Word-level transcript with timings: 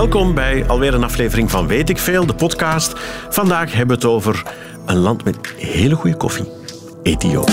Welkom 0.00 0.34
bij 0.34 0.66
alweer 0.66 0.94
een 0.94 1.04
aflevering 1.04 1.50
van 1.50 1.66
Weet 1.66 1.88
ik 1.88 1.98
Veel, 1.98 2.26
de 2.26 2.34
podcast. 2.34 2.92
Vandaag 3.28 3.72
hebben 3.72 3.86
we 3.86 4.06
het 4.06 4.12
over 4.14 4.42
een 4.86 4.96
land 4.96 5.24
met 5.24 5.36
hele 5.56 5.94
goede 5.94 6.16
koffie. 6.16 6.48
Ethiopië. 7.02 7.52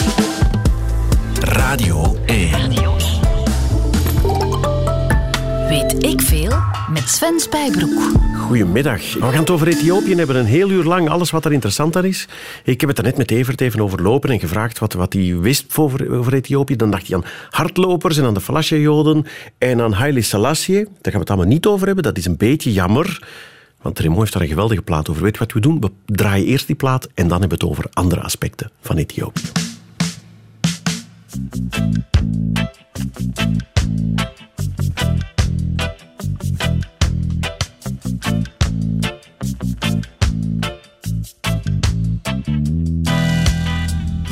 Radio 1.40 2.18
1. 2.26 2.52
Weet 5.70 6.04
ik 6.04 6.22
veel 6.22 6.54
met 6.90 7.10
Sven 7.10 7.40
Spijbroek. 7.40 8.27
Goedemiddag. 8.48 9.14
We 9.14 9.20
gaan 9.20 9.34
het 9.34 9.50
over 9.50 9.68
Ethiopië 9.68 10.16
hebben. 10.16 10.36
Een 10.36 10.46
heel 10.46 10.70
uur 10.70 10.84
lang 10.84 11.10
alles 11.10 11.32
wat 11.32 11.46
er 11.46 11.54
interessant 11.54 11.96
aan 11.96 12.06
is. 12.06 12.28
Ik 12.64 12.80
heb 12.80 12.90
het 12.90 12.98
er 12.98 13.04
net 13.04 13.18
met 13.18 13.32
Evert 13.32 13.62
even 13.62 13.80
overlopen 13.80 14.30
en 14.30 14.40
gevraagd 14.40 14.80
wat, 14.80 14.94
wat 14.94 15.14
hij 15.14 15.38
wist 15.40 15.78
over, 15.78 16.18
over 16.18 16.34
Ethiopië. 16.34 16.76
Dan 16.76 16.92
dacht 16.92 17.08
hij 17.08 17.16
aan 17.16 17.26
hardlopers 17.50 18.18
en 18.18 18.26
aan 18.26 18.34
de 18.34 18.42
Falasha-joden 18.42 19.26
en 19.58 19.82
aan 19.82 19.92
Haile 19.92 20.22
Selassie. 20.22 20.76
Daar 20.76 20.88
gaan 21.02 21.12
we 21.12 21.20
het 21.20 21.30
allemaal 21.30 21.48
niet 21.48 21.66
over 21.66 21.86
hebben. 21.86 22.04
Dat 22.04 22.18
is 22.18 22.26
een 22.26 22.38
beetje 22.38 22.74
jammer. 22.74 23.28
Want 23.82 24.00
Remo 24.00 24.20
heeft 24.20 24.34
daar 24.34 24.42
een 24.42 24.48
geweldige 24.48 24.82
plaat 24.82 25.10
over. 25.10 25.24
Weet 25.24 25.38
wat 25.38 25.54
we 25.54 25.60
doen? 25.60 25.80
We 25.80 25.92
draaien 26.06 26.46
eerst 26.46 26.68
die 26.68 26.76
plaat 26.76 27.08
en 27.14 27.28
dan 27.28 27.40
hebben 27.40 27.60
we 27.60 27.66
het 27.66 27.74
over 27.74 27.86
andere 27.94 28.22
aspecten 28.22 28.72
van 28.82 28.98
Ethiopië. 28.98 29.42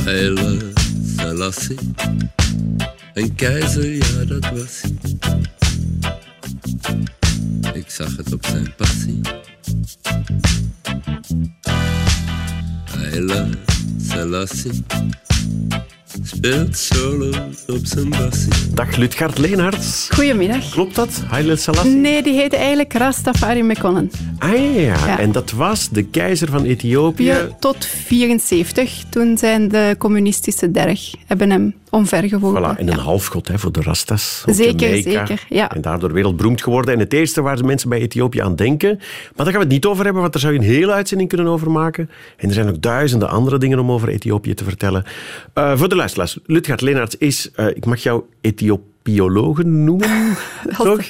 Haile 0.06 0.72
Selassie, 1.18 1.78
een 3.14 3.36
keizer, 3.36 3.92
ja 3.96 4.26
dat 4.26 4.50
was. 4.50 4.82
Ik 7.74 7.90
zag 7.90 8.18
het 8.18 8.34
op 8.34 8.46
zijn 8.46 8.74
passie. 8.76 9.22
Haile 12.86 13.50
Selassie, 13.98 14.84
speelt 16.24 16.78
solo 16.78 17.30
op 17.68 17.80
zijn 17.84 18.10
bassie. 18.10 18.52
Dag 18.74 18.96
Lutgard 18.96 19.38
Leenharts. 19.38 20.08
Goedemiddag. 20.14 20.70
Klopt 20.70 20.96
dat? 20.96 21.24
Haile 21.28 21.56
Selassie? 21.56 21.92
Nee, 21.96 22.24
die 22.24 22.34
heette 22.34 22.56
eigenlijk 22.56 22.94
Rastafari 22.94 23.64
Mekonnen. 23.64 24.12
Ah 24.38 24.76
ja. 24.76 24.82
Ja. 24.82 25.20
en 25.20 25.32
dat 25.32 25.52
was 25.52 25.90
de 25.90 26.04
keizer 26.04 26.50
van 26.50 26.64
Ethiopië. 26.64 27.34
Tot 27.60 27.86
74. 27.86 29.04
Toen 29.10 29.38
zijn 29.38 29.68
de 29.68 29.96
communistische 29.98 30.72
derg 30.72 31.14
hebben 31.26 31.50
hem 31.50 31.74
omvergeworpen. 31.96 32.76
Voilà, 32.76 32.80
en 32.80 32.88
een 32.88 33.00
halfgod 33.00 33.48
hè, 33.48 33.60
voor 33.60 33.72
de 33.72 33.82
Rastas. 33.82 34.44
Zeker, 34.46 34.96
Jamaica. 34.96 35.26
zeker, 35.26 35.46
ja. 35.50 35.72
En 35.72 35.82
daardoor 35.82 36.14
wereldberoemd 36.14 36.62
geworden. 36.62 36.94
En 36.94 37.00
het 37.00 37.14
eerste 37.14 37.42
waar 37.42 37.56
de 37.56 37.64
mensen 37.64 37.90
bij 37.90 38.00
Ethiopië 38.00 38.42
aan 38.42 38.56
denken. 38.56 38.96
Maar 38.98 39.46
daar 39.46 39.46
gaan 39.46 39.54
we 39.54 39.60
het 39.60 39.70
niet 39.70 39.86
over 39.86 40.04
hebben, 40.04 40.22
want 40.22 40.34
daar 40.34 40.42
zou 40.42 40.54
je 40.54 40.60
een 40.60 40.66
hele 40.66 40.92
uitzending 40.92 41.30
kunnen 41.30 41.48
over 41.48 41.72
maken. 41.72 42.10
En 42.38 42.48
er 42.48 42.54
zijn 42.54 42.70
ook 42.70 42.82
duizenden 42.82 43.30
andere 43.30 43.58
dingen 43.58 43.80
om 43.80 43.92
over 43.92 44.10
Ethiopië 44.10 44.54
te 44.54 44.64
vertellen. 44.64 45.04
Eh, 45.54 45.78
voor 45.78 45.90
de 45.90 45.96
luisteraars, 45.96 46.40
Lutgard 46.46 46.82
Leenaerts 46.82 47.18
is, 47.18 47.52
eh, 47.52 47.68
ik 47.68 47.86
mag 47.86 48.04
jou 48.04 48.24
Ethiopiologe 48.42 49.64
noemen, 49.64 50.38
toch? 50.78 51.02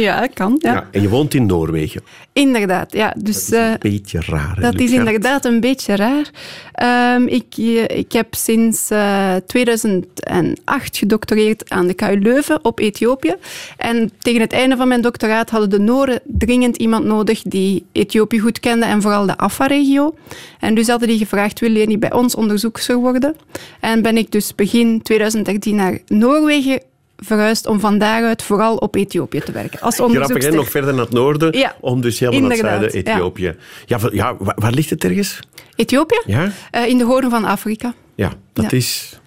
Ja, 0.00 0.26
kan. 0.34 0.56
Ja. 0.58 0.72
Ja, 0.72 0.88
en 0.90 1.02
je 1.02 1.08
woont 1.08 1.34
in 1.34 1.46
Noorwegen. 1.46 2.02
Inderdaad, 2.32 2.92
ja. 2.92 3.14
Dus, 3.18 3.50
eh, 3.50 3.70
Een 3.70 3.76
beetje 3.78 4.20
raar. 4.26 4.54
hè, 4.54 4.60
dat 4.62 4.80
is 4.80 4.90
inderdaad 4.92 5.44
een 5.44 5.60
beetje 5.60 5.96
raar. 5.96 6.30
Ehm, 6.72 7.26
ik, 7.26 7.44
eh, 7.56 7.98
ik 7.98 8.12
heb 8.12 8.34
sinds 8.34 8.90
eh, 8.90 9.34
2008 9.46 10.96
gedoctoreerd 10.96 11.70
aan 11.70 11.86
de 11.86 11.94
KU 11.94 12.18
Leuven 12.18 12.64
op 12.64 12.78
Ethiopië. 12.78 13.34
En 13.76 14.10
tegen 14.18 14.40
het 14.40 14.52
einde 14.52 14.76
van 14.76 14.88
mijn 14.88 15.00
doctoraat 15.00 15.50
hadden 15.50 15.70
de 15.70 15.78
Noren 15.78 16.20
dringend 16.24 16.76
iemand 16.76 17.04
nodig 17.04 17.42
die 17.42 17.84
Ethiopië 17.92 18.38
goed 18.38 18.60
kende 18.60 18.86
en 18.86 19.02
vooral 19.02 19.26
de 19.26 19.36
Afar-regio. 19.36 20.14
En 20.58 20.74
dus 20.74 20.88
hadden 20.88 21.08
die 21.08 21.18
gevraagd, 21.18 21.60
wil 21.60 21.74
je 21.74 21.86
niet 21.86 22.00
bij 22.00 22.12
ons 22.12 22.34
onderzoekster 22.34 22.96
worden? 22.96 23.36
En 23.80 24.02
ben 24.02 24.16
ik 24.16 24.30
dus 24.30 24.54
begin 24.54 25.02
2013 25.02 25.74
naar 25.74 25.98
Noorwegen 26.06 26.80
verhuisd 27.24 27.66
om 27.66 27.80
van 27.80 27.98
daaruit 27.98 28.42
vooral 28.42 28.76
op 28.76 28.94
Ethiopië 28.94 29.40
te 29.40 29.52
werken. 29.52 29.80
Als 29.80 29.94
Grappig, 29.94 30.44
hè? 30.44 30.50
nog 30.50 30.70
verder 30.70 30.94
naar 30.94 31.04
het 31.04 31.12
noorden, 31.12 31.58
Ja, 31.58 31.76
om 31.80 32.00
dus 32.00 32.18
helemaal 32.18 32.40
naar 32.40 32.50
het 32.50 32.60
zuiden. 32.60 32.92
Ethiopië. 32.92 33.56
Ja, 33.86 33.98
ja, 34.12 34.36
waar, 34.38 34.56
waar 34.58 34.72
ligt 34.72 34.90
het 34.90 35.04
ergens? 35.04 35.40
Ethiopië? 35.76 36.20
Ja? 36.26 36.50
Eh, 36.70 36.86
in 36.86 36.98
de 36.98 37.04
hoorn 37.04 37.30
van 37.30 37.44
Afrika. 37.44 37.94
Ja, 38.14 38.32
dat 38.52 38.72
is... 38.72 39.20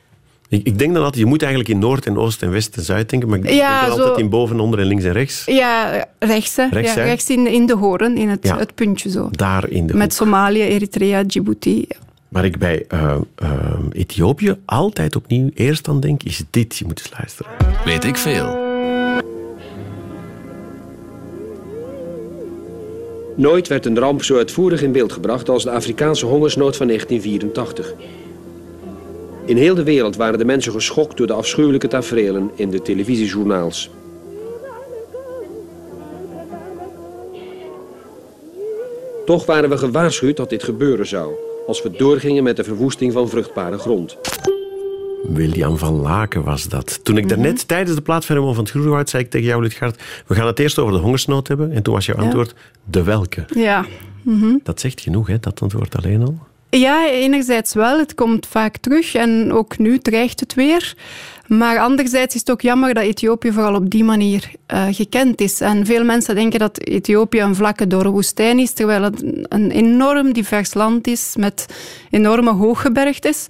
Ik, 0.49 0.65
ik 0.65 0.77
denk 0.79 0.93
dan 0.93 1.03
altijd, 1.03 1.23
je 1.23 1.29
moet 1.29 1.41
eigenlijk 1.41 1.71
in 1.71 1.79
Noord 1.79 2.05
en 2.05 2.17
Oost 2.17 2.41
en 2.41 2.51
West 2.51 2.77
en 2.77 2.83
Zuid 2.83 3.09
denken, 3.09 3.29
maar 3.29 3.37
ik 3.39 3.49
Ja, 3.49 3.81
denk 3.81 3.93
zo- 3.93 3.99
altijd 3.99 4.19
in 4.19 4.29
boven, 4.29 4.59
onder 4.59 4.79
en 4.79 4.85
links 4.85 5.03
en 5.03 5.11
rechts. 5.11 5.43
Ja, 5.45 6.05
rechts. 6.19 6.55
Hè. 6.55 6.67
Rechts, 6.71 6.93
ja, 6.93 6.99
hè? 6.99 7.05
rechts 7.05 7.29
in, 7.29 7.47
in 7.47 7.65
de 7.65 7.75
hoorn, 7.75 8.17
in 8.17 8.29
het, 8.29 8.75
puntje 8.75 9.09
zo. 9.09 9.27
Daar 9.31 9.69
in 9.69 9.87
de 9.87 9.93
Met 9.93 10.01
hoek. 10.03 10.11
Somalië, 10.27 10.61
Eritrea, 10.61 11.23
Djibouti. 11.23 11.87
Waar 12.35 12.45
ik 12.45 12.57
bij 12.57 12.85
eh, 12.87 13.15
eh, 13.35 13.79
Ethiopië 13.91 14.55
altijd 14.65 15.15
opnieuw 15.15 15.49
eerst 15.53 15.87
aan 15.87 15.99
denk, 15.99 16.23
is 16.23 16.43
dit. 16.49 16.77
Je 16.77 16.85
moet 16.85 16.99
eens 16.99 17.11
luisteren. 17.17 17.51
Weet 17.85 18.03
ik 18.03 18.15
veel. 18.15 18.57
Nooit 23.35 23.67
werd 23.67 23.85
een 23.85 23.99
ramp 23.99 24.23
zo 24.23 24.37
uitvoerig 24.37 24.81
in 24.81 24.91
beeld 24.91 25.13
gebracht 25.13 25.49
als 25.49 25.63
de 25.63 25.71
Afrikaanse 25.71 26.25
hongersnood 26.25 26.75
van 26.75 26.87
1984. 26.87 27.93
In 29.45 29.57
heel 29.57 29.75
de 29.75 29.83
wereld 29.83 30.15
waren 30.15 30.39
de 30.39 30.45
mensen 30.45 30.71
geschokt 30.71 31.17
door 31.17 31.27
de 31.27 31.33
afschuwelijke 31.33 31.87
taferelen 31.87 32.51
in 32.55 32.69
de 32.69 32.81
televisiejournaals. 32.81 33.89
Toch 39.25 39.45
waren 39.45 39.69
we 39.69 39.77
gewaarschuwd 39.77 40.37
dat 40.37 40.49
dit 40.49 40.63
gebeuren 40.63 41.07
zou, 41.07 41.33
als 41.67 41.81
we 41.81 41.91
doorgingen 41.91 42.43
met 42.43 42.55
de 42.55 42.63
verwoesting 42.63 43.13
van 43.13 43.29
vruchtbare 43.29 43.77
grond. 43.77 44.17
William 45.27 45.77
van 45.77 45.93
Laken 45.93 46.43
was 46.43 46.63
dat. 46.63 46.99
Toen 47.03 47.17
ik 47.17 47.29
daarnet 47.29 47.67
tijdens 47.67 47.95
de 47.95 48.01
plaats 48.01 48.25
van 48.25 48.57
het 48.57 48.69
Groenwoud 48.69 49.09
zei 49.09 49.23
ik 49.23 49.29
tegen 49.29 49.47
jou, 49.47 49.61
Lutgard, 49.61 50.03
we 50.27 50.35
gaan 50.35 50.47
het 50.47 50.59
eerst 50.59 50.79
over 50.79 50.93
de 50.93 50.99
hongersnood 50.99 51.47
hebben. 51.47 51.71
En 51.71 51.83
toen 51.83 51.93
was 51.93 52.05
jouw 52.05 52.17
antwoord, 52.17 52.53
de 52.83 53.03
welke? 53.03 53.45
Ja. 53.53 53.85
Dat 54.63 54.79
zegt 54.79 55.01
genoeg, 55.01 55.27
hè, 55.27 55.39
dat 55.39 55.61
antwoord 55.61 55.95
alleen 55.95 56.21
al. 56.21 56.37
ja, 56.69 57.09
enerzijds 57.09 57.73
wel. 57.73 57.99
Het 57.99 58.15
komt 58.15 58.47
vaak 58.47 58.77
terug 58.77 59.15
en 59.15 59.53
ook 59.53 59.77
nu 59.77 59.99
dreigt 59.99 60.39
het 60.39 60.53
weer. 60.53 60.95
Maar 61.47 61.79
anderzijds 61.79 62.33
is 62.33 62.39
het 62.39 62.51
ook 62.51 62.61
jammer 62.61 62.93
dat 62.93 63.03
Ethiopië 63.03 63.51
vooral 63.51 63.75
op 63.75 63.89
die 63.89 64.03
manier 64.03 64.51
eh, 64.65 64.85
gekend 64.91 65.41
is. 65.41 65.61
En 65.61 65.85
veel 65.85 66.03
mensen 66.03 66.35
denken 66.35 66.59
dat 66.59 66.79
Ethiopië 66.79 67.41
een 67.41 67.55
vlakke 67.55 67.87
dorre 67.87 68.09
woestijn 68.09 68.59
is, 68.59 68.71
terwijl 68.71 69.01
het 69.01 69.23
een 69.43 69.71
enorm 69.71 70.33
divers 70.33 70.73
land 70.73 71.07
is 71.07 71.35
met 71.37 71.65
enorme 72.09 72.51
hooggebergtes. 72.51 73.45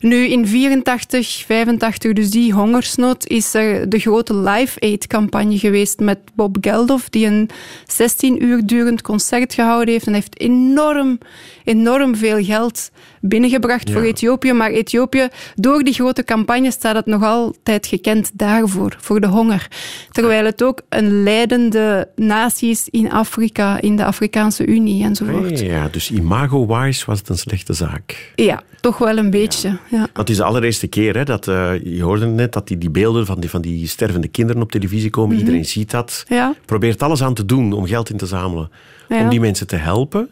Nu 0.00 0.26
in 0.26 0.46
84, 0.46 1.44
85, 1.46 2.12
dus 2.12 2.30
die 2.30 2.52
hongersnood, 2.52 3.26
is 3.26 3.54
er 3.54 3.88
de 3.88 3.98
grote 3.98 4.34
Live 4.34 4.80
Aid-campagne 4.80 5.58
geweest 5.58 5.98
met 6.00 6.18
Bob 6.34 6.56
Geldof, 6.60 7.08
die 7.08 7.26
een 7.26 7.50
16 7.86 8.44
uur 8.44 8.66
durend 8.66 9.02
concert 9.02 9.54
gehouden 9.54 9.94
heeft. 9.94 10.06
En 10.06 10.14
heeft 10.14 10.40
enorm, 10.40 11.18
enorm 11.64 12.16
veel 12.16 12.44
geld 12.44 12.90
binnengebracht 13.28 13.90
voor 13.90 14.02
Ethiopië. 14.02 14.52
Maar 14.52 14.70
Ethiopië, 14.70 15.28
door 15.54 15.82
die 15.82 15.94
grote 15.94 16.24
campagne, 16.24 16.70
staat 16.70 16.94
het 16.94 17.06
nog 17.06 17.22
altijd 17.22 17.86
gekend 17.86 18.30
daarvoor, 18.34 18.96
voor 18.98 19.20
de 19.20 19.26
honger. 19.26 19.68
Terwijl 20.10 20.44
het 20.44 20.62
ook 20.62 20.80
een 20.88 21.22
leidende 21.22 22.08
natie 22.16 22.70
is 22.70 22.88
in 22.90 23.12
Afrika, 23.12 23.80
in 23.80 23.96
de 23.96 24.04
Afrikaanse 24.04 24.66
Unie 24.66 25.04
enzovoort. 25.04 25.60
Ja, 25.60 25.88
dus 25.88 26.10
imago-wise 26.10 27.06
was 27.06 27.18
het 27.18 27.28
een 27.28 27.38
slechte 27.38 27.72
zaak. 27.72 28.32
Ja, 28.34 28.62
toch 28.80 28.98
wel 28.98 29.18
een 29.18 29.30
beetje. 29.30 29.68
Ja. 29.68 29.98
Want 29.98 30.16
het 30.16 30.30
is 30.30 30.36
de 30.36 30.44
allereerste 30.44 30.86
keer, 30.86 31.16
hè, 31.16 31.24
dat, 31.24 31.48
eh, 31.48 31.72
je 31.84 32.02
hoorde 32.02 32.26
net, 32.26 32.52
dat 32.52 32.68
die, 32.68 32.78
die 32.78 32.90
beelden 32.90 33.26
van 33.26 33.40
die, 33.40 33.50
van 33.50 33.60
die 33.60 33.88
stervende 33.88 34.28
kinderen 34.28 34.62
op 34.62 34.72
televisie 34.72 35.10
komen. 35.10 35.38
Iedereen 35.38 35.64
ziet 35.64 35.90
dat. 35.90 36.24
Mhm. 36.28 36.34
Ja. 36.34 36.54
Probeert 36.64 37.02
alles 37.02 37.22
aan 37.22 37.34
te 37.34 37.44
doen 37.44 37.72
om 37.72 37.86
geld 37.86 38.10
in 38.10 38.16
te 38.16 38.26
zamelen. 38.26 38.70
Mhm. 39.08 39.22
Om 39.22 39.28
die 39.28 39.40
mensen 39.40 39.66
te 39.66 39.76
helpen. 39.76 40.30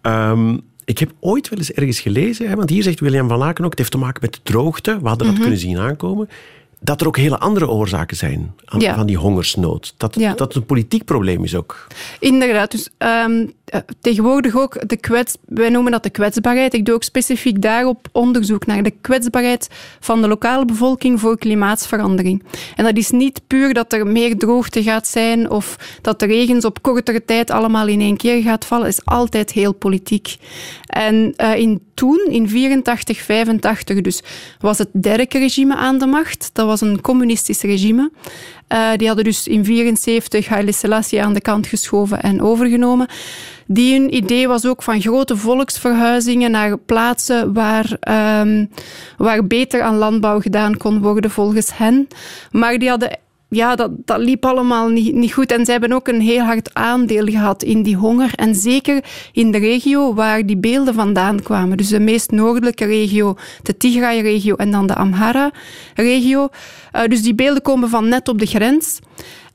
Ehm, 0.00 0.56
ik 0.86 0.98
heb 0.98 1.12
ooit 1.20 1.48
wel 1.48 1.58
eens 1.58 1.72
ergens 1.72 2.00
gelezen, 2.00 2.48
hè, 2.48 2.56
want 2.56 2.70
hier 2.70 2.82
zegt 2.82 3.00
William 3.00 3.28
van 3.28 3.38
Laken 3.38 3.64
ook, 3.64 3.70
het 3.70 3.78
heeft 3.78 3.90
te 3.90 3.98
maken 3.98 4.22
met 4.22 4.34
de 4.34 4.40
droogte. 4.42 4.98
We 5.00 5.08
hadden 5.08 5.26
dat 5.26 5.38
kunnen 5.40 5.58
zien 5.58 5.78
aankomen. 5.78 6.28
Dat 6.86 7.00
er 7.00 7.06
ook 7.06 7.16
hele 7.16 7.38
andere 7.38 7.68
oorzaken 7.68 8.16
zijn 8.16 8.54
aan, 8.64 8.80
Ja. 8.80 8.94
van 8.94 9.06
die 9.06 9.16
hongersnood. 9.16 9.94
Dat, 9.96 10.14
Ja. 10.14 10.28
dat 10.34 10.38
het 10.48 10.54
een 10.56 10.66
politiek 10.66 11.04
probleem 11.04 11.44
is 11.44 11.54
ook. 11.54 11.86
Inderdaad, 12.20 12.70
dus 12.70 12.88
ehm, 12.98 13.46
eh, 13.64 13.80
tegenwoordig 14.00 14.56
ook 14.56 14.88
de 14.88 14.96
kwets, 14.96 15.36
wij 15.46 15.68
noemen 15.68 15.92
dat 15.92 16.02
de 16.02 16.10
kwetsbaarheid. 16.10 16.74
Ik 16.74 16.84
doe 16.84 16.94
ook 16.94 17.02
specifiek 17.02 17.62
daarop 17.62 18.08
onderzoek 18.12 18.66
naar 18.66 18.82
de 18.82 18.90
kwetsbaarheid 19.00 19.68
van 20.00 20.20
de 20.22 20.28
lokale 20.28 20.64
bevolking 20.64 21.20
voor 21.20 21.38
klimaatsverandering. 21.38 22.42
En 22.76 22.84
dat 22.84 22.96
is 22.96 23.10
niet 23.10 23.40
puur 23.46 23.74
dat 23.74 23.92
er 23.92 24.06
meer 24.06 24.36
droogte 24.38 24.82
gaat 24.82 25.06
zijn 25.06 25.50
of 25.50 25.76
dat 26.02 26.18
de 26.20 26.26
regens 26.26 26.64
op 26.64 26.82
kortere 26.82 27.24
tijd 27.24 27.50
allemaal 27.50 27.86
in 27.86 28.00
één 28.00 28.16
keer 28.16 28.42
gaat 28.42 28.64
vallen. 28.64 28.86
Is 28.86 29.04
altijd 29.04 29.52
heel 29.52 29.72
politiek. 29.72 30.36
En 30.86 31.32
eh, 31.36 31.56
in 31.56 31.80
toen, 31.94 32.26
in 32.28 32.48
84, 32.48 33.18
85, 33.18 34.00
dus 34.00 34.22
was 34.60 34.78
het 34.78 34.88
Derk-regime 34.92 35.76
aan 35.76 35.98
de 35.98 36.06
macht. 36.06 36.50
Dat 36.52 36.66
was 36.66 36.75
een 36.80 37.00
communistisch 37.00 37.62
regime. 37.62 38.10
Uh, 38.72 38.88
die 38.96 39.06
hadden 39.06 39.24
dus 39.24 39.46
in 39.46 39.62
1974 39.62 40.48
Haile 40.48 40.72
Selassie 40.72 41.22
aan 41.22 41.34
de 41.34 41.40
kant 41.40 41.66
geschoven 41.66 42.22
en 42.22 42.42
overgenomen. 42.42 43.06
Die 43.66 43.98
hun 43.98 44.14
idee 44.14 44.48
was 44.48 44.66
ook 44.66 44.82
van 44.82 45.00
grote 45.00 45.36
volksverhuizingen 45.36 46.50
naar 46.50 46.78
plaatsen 46.78 47.52
waar, 47.52 47.98
um, 48.40 48.70
waar 49.16 49.46
beter 49.46 49.82
aan 49.82 49.96
landbouw 49.96 50.40
gedaan 50.40 50.76
kon 50.76 51.02
worden 51.02 51.30
volgens 51.30 51.76
hen. 51.76 52.08
Maar 52.50 52.78
die 52.78 52.88
hadden 52.88 53.18
ja, 53.48 53.74
dat, 53.74 53.90
liep 54.16 54.44
allemaal 54.44 54.88
niet, 54.88 55.14
niet 55.14 55.32
goed. 55.32 55.52
En 55.52 55.64
ze 55.64 55.70
hebben 55.70 55.92
ook 55.92 56.08
een 56.08 56.20
heel 56.20 56.42
hard 56.42 56.74
aandeel 56.74 57.26
gehad 57.26 57.62
in 57.62 57.82
die 57.82 57.96
honger. 57.96 58.34
En 58.34 58.54
zeker 58.54 59.04
in 59.32 59.50
de 59.50 59.58
regio 59.58 60.14
waar 60.14 60.46
die 60.46 60.56
beelden 60.56 60.94
vandaan 60.94 61.42
kwamen. 61.42 61.76
Dus 61.76 61.88
de 61.88 62.00
meest 62.00 62.30
noordelijke 62.30 62.84
regio, 62.84 63.36
de 63.62 63.76
Tigray-regio 63.76 64.54
en 64.54 64.70
dan 64.70 64.86
de 64.86 64.94
Amhara-regio. 64.94 66.48
Uh, 66.92 67.04
dus 67.04 67.22
die 67.22 67.34
beelden 67.34 67.62
komen 67.62 67.88
van 67.88 68.08
net 68.08 68.28
op 68.28 68.38
de 68.38 68.46
grens. 68.46 68.98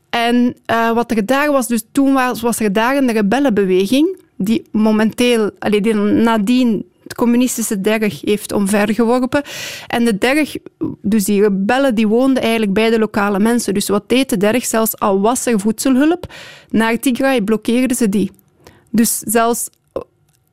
En 0.10 0.56
uh, 0.72 0.92
wat 0.92 1.12
er 1.12 1.26
daar 1.26 1.52
was, 1.52 1.68
dus 1.68 1.84
toen 1.92 2.14
was, 2.14 2.42
was 2.42 2.60
er 2.60 2.74
daar 2.74 2.98
een 2.98 3.12
rebellenbeweging 3.12 4.20
die 4.36 4.68
momenteel, 4.72 5.52
allee, 5.60 5.82
die 5.82 5.94
nadien 5.94 6.86
communistische 7.14 7.82
derg 7.82 8.22
heeft 8.22 8.52
omvergeworpen. 8.52 9.42
En 9.88 10.06
de 10.06 10.18
derg, 10.18 10.56
dus 11.02 11.24
die 11.24 11.42
rebellen, 11.42 11.96
die 11.96 12.08
woonden 12.08 12.42
eigenlijk 12.44 12.74
bij 12.74 12.90
de 12.90 13.00
lokale 13.00 13.40
mensen. 13.40 13.74
Dus 13.74 13.88
wat 13.88 14.10
deed 14.10 14.30
de 14.30 14.38
derg? 14.38 14.66
Zelfs 14.66 15.00
al 15.00 15.22
was 15.22 15.46
er 15.46 15.60
voedselhulp, 15.60 16.34
naar 16.70 17.00
Tigray 17.00 17.42
blokkeerden 17.42 17.98
ze 17.98 18.10
die. 18.10 18.32
Dus 18.90 19.18
zelfs 19.18 19.70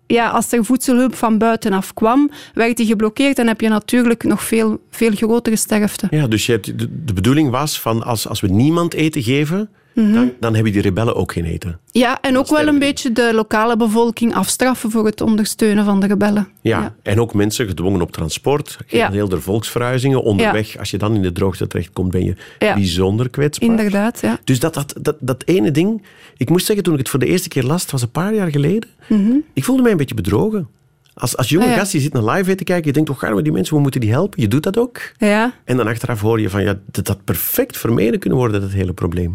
ja, 0.09 0.29
als 0.29 0.53
er 0.53 0.65
voedselhulp 0.65 1.15
van 1.15 1.39
buitenaf 1.39 1.95
kwam, 1.95 2.31
werd 2.55 2.77
die 2.77 2.87
geblokkeerd. 2.87 3.37
Dan 3.37 3.47
heb 3.47 3.61
je 3.61 3.69
natuurlijk 3.69 4.25
nog 4.25 4.43
veel, 4.43 4.81
veel 4.91 5.11
grotere 5.11 5.57
sterfte. 5.57 6.07
Ja, 6.11 6.27
dus 6.27 6.47
je 6.47 6.61
de, 6.61 7.05
de 7.05 7.13
bedoeling 7.13 7.51
was 7.51 7.81
van 7.81 8.03
als, 8.03 8.29
als 8.29 8.41
we 8.41 8.49
niemand 8.49 8.95
eten 8.95 9.23
geven, 9.23 9.71
Mhm. 9.99 10.13
dan, 10.13 10.33
dan 10.41 10.55
hebben 10.55 10.73
die 10.73 10.83
rebellen 10.83 11.15
ook 11.15 11.33
geen 11.33 11.45
eten. 11.45 11.79
Ja, 11.91 12.21
en 12.21 12.39
ook 12.39 12.49
wel 12.49 12.67
een 12.67 12.79
beetje 12.79 13.13
de 13.13 13.31
lokale 13.35 13.77
bevolking 13.77 14.35
afstraffen 14.35 14.91
voor 14.91 15.07
het 15.07 15.21
ondersteunen 15.21 15.85
van 15.85 16.01
de 16.01 16.07
rebellen. 16.07 16.49
Ja, 16.61 16.95
en 17.03 17.21
ook 17.21 17.35
mensen 17.35 17.67
gedwongen 17.67 18.01
op 18.01 18.13
transport, 18.13 18.79
heel 18.87 19.29
de 19.29 19.41
volksverhuizingen. 19.41 20.23
Onderweg, 20.23 20.79
als 20.79 20.91
je 20.91 20.99
dan 20.99 21.15
in 21.15 21.23
de 21.23 21.33
droogte 21.33 21.67
terechtkomt, 21.67 22.11
ben 22.11 22.25
je 22.25 22.35
bijzonder 22.59 23.31
kwetsbaar. 23.31 23.69
Inderdaad, 23.69 24.21
ja. 24.21 24.39
Dus 24.45 24.61
dat, 24.61 24.75
dat, 24.75 24.95
dat, 25.01 25.17
dat 25.21 25.43
ene 25.47 25.71
ding... 25.71 26.03
Ik 26.37 26.49
moest 26.49 26.67
zeggen, 26.67 26.85
toen 26.85 26.95
ik 26.95 27.01
het 27.01 27.09
voor 27.09 27.19
de 27.19 27.27
eerste 27.27 27.49
keer 27.49 27.63
las, 27.63 27.83
het 27.83 27.91
was 27.91 28.03
een 28.03 28.11
paar 28.11 28.35
jaar 28.35 28.51
geleden, 28.51 28.89
mhm. 29.09 29.33
ik 29.53 29.65
voelde 29.65 29.83
mij 29.83 29.91
een 29.91 29.97
beetje 29.97 30.15
bedrogen. 30.15 30.69
Als, 31.15 31.37
als 31.37 31.49
jonge 31.49 31.67
ah, 31.67 31.75
gast, 31.75 31.93
je 31.93 32.01
zit 32.01 32.13
naar 32.13 32.25
live 32.25 32.55
te 32.55 32.65
kijken, 32.65 32.87
je 32.87 32.93
denkt, 32.93 33.09
toch 33.09 33.19
gaan 33.19 33.35
we 33.35 33.43
die 33.43 33.53
mensen, 33.53 33.75
we 33.75 33.83
moeten 33.83 34.01
die 34.01 34.11
helpen. 34.11 34.41
Je 34.41 34.49
doet 34.49 34.63
dat 34.63 34.79
ook. 34.79 35.01
Ja. 35.17 35.53
En 35.65 35.77
dan 35.77 35.87
achteraf 35.87 36.21
hoor 36.21 36.41
je 36.41 36.51
van, 36.51 36.63
ja, 36.63 36.79
dat 36.87 37.07
dat 37.07 37.25
perfect 37.25 37.77
vermeden 37.77 38.19
kunnen 38.19 38.39
worden, 38.39 38.61
dat 38.61 38.71
hele 38.71 38.93
probleem. 38.93 39.35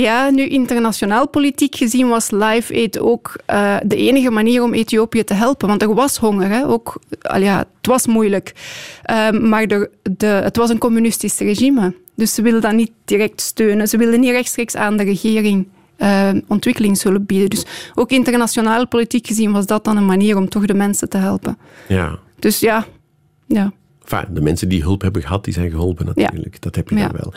Ja, 0.00 0.30
nu 0.30 0.46
internationaal 0.48 1.28
politiek 1.28 1.76
gezien 1.76 2.08
was 2.08 2.30
Live 2.30 2.74
Aid 2.74 2.98
ook 2.98 3.36
uh, 3.50 3.76
de 3.84 3.96
enige 3.96 4.30
manier 4.30 4.62
om 4.62 4.74
Ethiopië 4.74 5.24
te 5.24 5.34
helpen. 5.34 5.68
Want 5.68 5.82
er 5.82 5.94
was 5.94 6.16
honger, 6.16 6.48
hè. 6.48 6.66
Ook, 6.66 7.00
al 7.20 7.40
ja, 7.40 7.58
het 7.58 7.86
was 7.86 8.06
moeilijk. 8.06 8.52
Uh, 9.10 9.30
maar 9.30 9.66
de, 9.66 9.90
de, 10.16 10.26
het 10.26 10.56
was 10.56 10.70
een 10.70 10.78
communistisch 10.78 11.38
regime. 11.38 11.94
Dus 12.14 12.34
ze 12.34 12.42
wilden 12.42 12.60
dat 12.60 12.72
niet 12.72 12.90
direct 13.04 13.40
steunen. 13.40 13.88
Ze 13.88 13.96
wilden 13.96 14.20
niet 14.20 14.30
rechtstreeks 14.30 14.74
aan 14.74 14.96
de 14.96 15.02
regering 15.02 15.68
uh, 15.98 16.30
ontwikkelingshulp 16.48 17.26
bieden. 17.26 17.50
Dus 17.50 17.64
ook 17.94 18.10
internationaal 18.10 18.88
politiek 18.88 19.26
gezien 19.26 19.52
was 19.52 19.66
dat 19.66 19.84
dan 19.84 19.96
een 19.96 20.06
manier 20.06 20.36
om 20.36 20.48
toch 20.48 20.66
de 20.66 20.74
mensen 20.74 21.08
te 21.08 21.18
helpen. 21.18 21.58
Ja. 21.88 22.18
Dus 22.38 22.60
ja. 22.60 22.86
ja. 23.46 23.72
Enfin, 24.02 24.34
de 24.34 24.40
mensen 24.40 24.68
die 24.68 24.82
hulp 24.82 25.02
hebben 25.02 25.22
gehad, 25.22 25.44
die 25.44 25.54
zijn 25.54 25.70
geholpen 25.70 26.06
natuurlijk. 26.06 26.62
Dat 26.62 26.74
heb 26.74 26.88
je 26.88 26.96
ja. 26.96 27.08
dan 27.08 27.20
wel. 27.20 27.34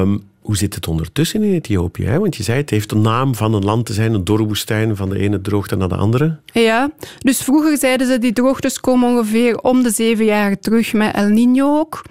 Um, 0.00 0.27
hoe 0.48 0.56
zit 0.56 0.74
het 0.74 0.88
ondertussen 0.88 1.42
in 1.42 1.52
Ethiopië? 1.52 2.04
Hè? 2.04 2.18
Want 2.18 2.36
je 2.36 2.42
zei, 2.42 2.60
het 2.60 2.70
heeft 2.70 2.90
de 2.90 2.96
naam 2.96 3.34
van 3.34 3.54
een 3.54 3.64
land 3.64 3.86
te 3.86 3.92
zijn, 3.92 4.14
een 4.14 4.24
doorwoestijn, 4.24 4.96
van 4.96 5.08
de 5.08 5.18
ene 5.18 5.40
droogte 5.40 5.76
naar 5.76 5.88
de 5.88 5.96
andere. 5.96 6.38
Ja, 6.52 6.90
dus 7.18 7.42
vroeger 7.42 7.78
zeiden 7.78 8.06
ze, 8.06 8.18
die 8.18 8.32
droogtes 8.32 8.80
komen 8.80 9.10
ongeveer 9.10 9.58
om 9.58 9.82
de 9.82 9.90
zeven 9.90 10.24
jaar 10.24 10.58
terug 10.58 10.92
met 10.92 11.14
El 11.14 11.28
Niño 11.28 11.62
ook. 11.62 12.02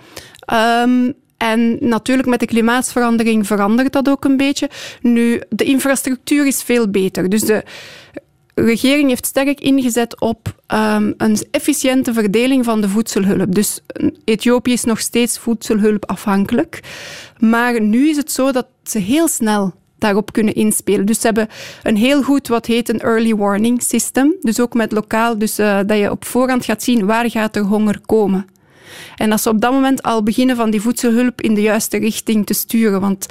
Um, 0.83 1.13
en 1.37 1.77
natuurlijk 1.79 2.27
met 2.27 2.39
de 2.39 2.45
klimaatsverandering 2.45 3.47
verandert 3.47 3.93
dat 3.93 4.09
ook 4.09 4.25
een 4.25 4.37
beetje. 4.37 4.69
Nu, 5.01 5.41
de 5.49 5.63
infrastructuur 5.63 6.47
is 6.47 6.63
veel 6.63 6.89
beter. 6.89 7.29
Dus 7.29 7.41
de 7.41 7.63
regering 8.59 9.09
heeft 9.09 9.25
sterk 9.25 9.59
ingezet 9.59 10.19
op 10.19 10.55
um, 10.67 11.13
een 11.17 11.37
efficiënte 11.51 12.13
verdeling 12.13 12.65
van 12.65 12.81
de 12.81 12.89
voedselhulp. 12.89 13.55
Dus 13.55 13.81
Ethiopië 14.23 14.71
is 14.71 14.83
nog 14.83 14.99
steeds 14.99 15.37
voedselhulp 15.37 16.05
afhankelijk. 16.05 16.79
Maar 17.39 17.81
nu 17.81 18.09
is 18.09 18.17
het 18.17 18.31
zo 18.31 18.51
dat 18.51 18.67
ze 18.83 18.99
heel 18.99 19.27
snel 19.27 19.73
daarop 19.97 20.33
kunnen 20.33 20.53
inspelen. 20.53 21.05
Dus 21.05 21.19
ze 21.19 21.25
hebben 21.25 21.47
een 21.83 21.97
heel 21.97 22.23
goed 22.23 22.47
wat 22.47 22.65
heet 22.65 22.89
een 22.89 22.99
early 22.99 23.35
warning 23.35 23.81
system. 23.83 24.35
Dus 24.41 24.59
ook 24.59 24.73
met 24.73 24.91
lokaal, 24.91 25.37
dus 25.37 25.59
uh, 25.59 25.79
dat 25.85 25.97
je 25.97 26.11
op 26.11 26.25
voorhand 26.25 26.65
gaat 26.65 26.83
zien 26.83 27.05
waar 27.05 27.29
gaat 27.29 27.55
er 27.55 27.63
honger 27.63 27.99
komen. 28.05 28.45
En 29.15 29.29
dat 29.29 29.41
ze 29.41 29.49
op 29.49 29.61
dat 29.61 29.71
moment 29.71 30.03
al 30.03 30.23
beginnen 30.23 30.55
van 30.55 30.69
die 30.69 30.81
voedselhulp 30.81 31.41
in 31.41 31.53
de 31.53 31.61
juiste 31.61 31.97
richting 31.97 32.45
te 32.45 32.53
sturen. 32.53 33.01
Want 33.01 33.25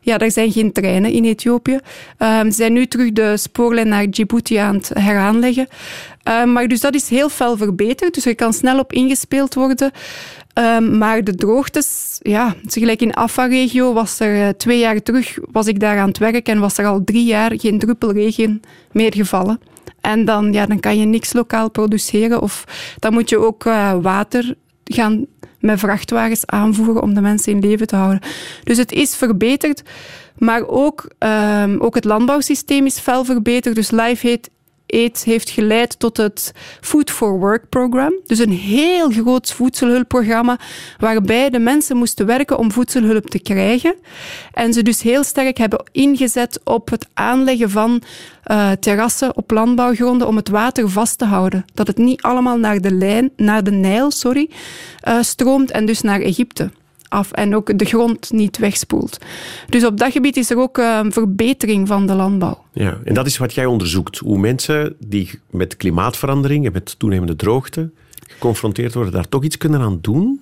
ja, 0.00 0.18
er 0.18 0.30
zijn 0.30 0.52
geen 0.52 0.72
treinen 0.72 1.12
in 1.12 1.24
Ethiopië. 1.24 1.78
Um, 2.18 2.50
ze 2.50 2.56
zijn 2.56 2.72
nu 2.72 2.86
terug 2.86 3.12
de 3.12 3.36
spoorlijn 3.36 3.88
naar 3.88 4.10
Djibouti 4.10 4.56
aan 4.56 4.74
het 4.74 4.90
heraanleggen. 4.94 5.68
Um, 6.24 6.52
maar 6.52 6.68
dus 6.68 6.80
dat 6.80 6.94
is 6.94 7.08
heel 7.08 7.28
fel 7.28 7.56
verbeterd. 7.56 8.14
Dus 8.14 8.26
er 8.26 8.34
kan 8.34 8.52
snel 8.52 8.78
op 8.78 8.92
ingespeeld 8.92 9.54
worden. 9.54 9.90
Um, 10.54 10.98
maar 10.98 11.24
de 11.24 11.34
droogtes, 11.34 12.18
ja, 12.22 12.54
gelijk 12.66 13.00
in 13.00 13.14
Afar-regio 13.14 13.92
was 13.92 14.20
er 14.20 14.36
uh, 14.36 14.48
twee 14.48 14.78
jaar 14.78 15.02
terug, 15.02 15.38
was 15.52 15.66
ik 15.66 15.80
daar 15.80 15.98
aan 15.98 16.08
het 16.08 16.18
werk 16.18 16.48
en 16.48 16.58
was 16.58 16.78
er 16.78 16.86
al 16.86 17.04
drie 17.04 17.24
jaar 17.24 17.52
geen 17.56 17.78
druppelregen 17.78 18.60
meer 18.92 19.14
gevallen. 19.14 19.60
En 20.00 20.24
dan, 20.24 20.52
ja, 20.52 20.66
dan 20.66 20.80
kan 20.80 20.98
je 20.98 21.06
niks 21.06 21.32
lokaal 21.32 21.70
produceren 21.70 22.40
of 22.42 22.64
dan 22.98 23.12
moet 23.12 23.28
je 23.28 23.38
ook 23.38 23.64
uh, 23.64 23.94
water 24.00 24.54
gaan 24.94 25.26
met 25.60 25.78
vrachtwagens 25.78 26.46
aanvoeren 26.46 27.02
om 27.02 27.14
de 27.14 27.20
mensen 27.20 27.52
in 27.52 27.58
leven 27.58 27.86
te 27.86 27.96
houden. 27.96 28.20
Dus 28.64 28.76
het 28.76 28.92
is 28.92 29.16
verbeterd, 29.16 29.82
maar 30.38 30.66
ook, 30.66 31.10
um, 31.18 31.80
ook 31.80 31.94
het 31.94 32.04
landbouwsysteem 32.04 32.86
is 32.86 32.98
fel 32.98 33.24
verbeterd. 33.24 33.74
Dus 33.74 33.90
heet 34.22 34.50
Aid 34.92 35.24
heeft 35.24 35.50
geleid 35.50 35.98
tot 35.98 36.16
het 36.16 36.52
Food 36.80 37.10
for 37.10 37.38
Work 37.38 37.68
program. 37.68 38.12
Dus 38.26 38.38
een 38.38 38.52
heel 38.52 39.10
groot 39.10 39.52
voedselhulpprogramma 39.52 40.58
waarbij 40.98 41.50
de 41.50 41.58
mensen 41.58 41.96
moesten 41.96 42.26
werken 42.26 42.58
om 42.58 42.72
voedselhulp 42.72 43.30
te 43.30 43.38
krijgen. 43.38 43.94
En 44.52 44.72
ze 44.72 44.82
dus 44.82 45.02
heel 45.02 45.24
sterk 45.24 45.58
hebben 45.58 45.84
ingezet 45.92 46.60
op 46.64 46.90
het 46.90 47.06
aanleggen 47.14 47.70
van 47.70 48.02
uh, 48.50 48.70
terrassen 48.70 49.36
op 49.36 49.50
landbouwgronden 49.50 50.28
om 50.28 50.36
het 50.36 50.48
water 50.48 50.88
vast 50.88 51.18
te 51.18 51.24
houden. 51.24 51.64
Dat 51.74 51.86
het 51.86 51.98
niet 51.98 52.22
allemaal 52.22 52.58
naar 52.58 52.80
de, 52.80 52.92
lijn, 52.92 53.30
naar 53.36 53.64
de 53.64 53.70
Nijl 53.70 54.10
sorry, 54.10 54.50
uh, 55.08 55.22
stroomt 55.22 55.70
en 55.70 55.86
dus 55.86 56.00
naar 56.00 56.20
Egypte 56.20 56.70
af 57.10 57.32
en 57.32 57.54
ook 57.54 57.78
de 57.78 57.84
grond 57.84 58.32
niet 58.32 58.58
wegspoelt. 58.58 59.18
Dus 59.68 59.84
op 59.84 59.98
dat 59.98 60.12
gebied 60.12 60.36
is 60.36 60.50
er 60.50 60.58
ook 60.58 60.78
een 60.78 60.84
ehm, 60.84 61.10
verbetering 61.10 61.88
van 61.88 62.06
de 62.06 62.14
landbouw. 62.14 62.64
Ja, 62.72 62.98
en 63.04 63.14
dat 63.14 63.26
is 63.26 63.38
wat 63.38 63.54
jij 63.54 63.66
onderzoekt. 63.66 64.18
Hoe 64.18 64.38
mensen 64.38 64.96
die 64.98 65.30
met 65.50 65.76
klimaatverandering 65.76 66.66
en 66.66 66.72
met 66.72 66.98
toenemende 66.98 67.36
droogte 67.36 67.90
geconfronteerd 68.28 68.94
worden, 68.94 69.12
daar 69.12 69.28
toch 69.28 69.44
iets 69.44 69.56
kunnen 69.56 69.80
aan 69.80 69.98
doen? 70.00 70.40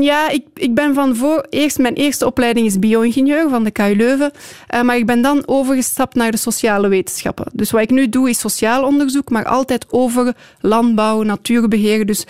Ja, 0.00 0.30
ik, 0.30 0.44
ik 0.54 0.74
ben 0.74 0.94
van 0.94 1.16
voor... 1.16 1.46
Eerst, 1.50 1.78
mijn 1.78 1.94
eerste 1.94 2.26
opleiding 2.26 2.66
is 2.66 2.78
bio-ingenieur 2.78 3.48
van 3.48 3.64
de 3.64 3.70
KU 3.70 3.94
Leuven. 3.96 4.32
Uh, 4.74 4.82
maar 4.82 4.96
ik 4.96 5.06
ben 5.06 5.22
dan 5.22 5.42
overgestapt 5.46 6.14
naar 6.14 6.30
de 6.30 6.36
sociale 6.36 6.88
wetenschappen. 6.88 7.46
Dus 7.52 7.70
wat 7.70 7.82
ik 7.82 7.90
nu 7.90 8.08
doe 8.08 8.28
is 8.28 8.38
sociaal 8.38 8.84
onderzoek, 8.84 9.30
maar 9.30 9.44
altijd 9.44 9.86
over 9.90 10.34
landbouw, 10.60 11.22
natuurbeheer. 11.22 12.06
Dus 12.06 12.26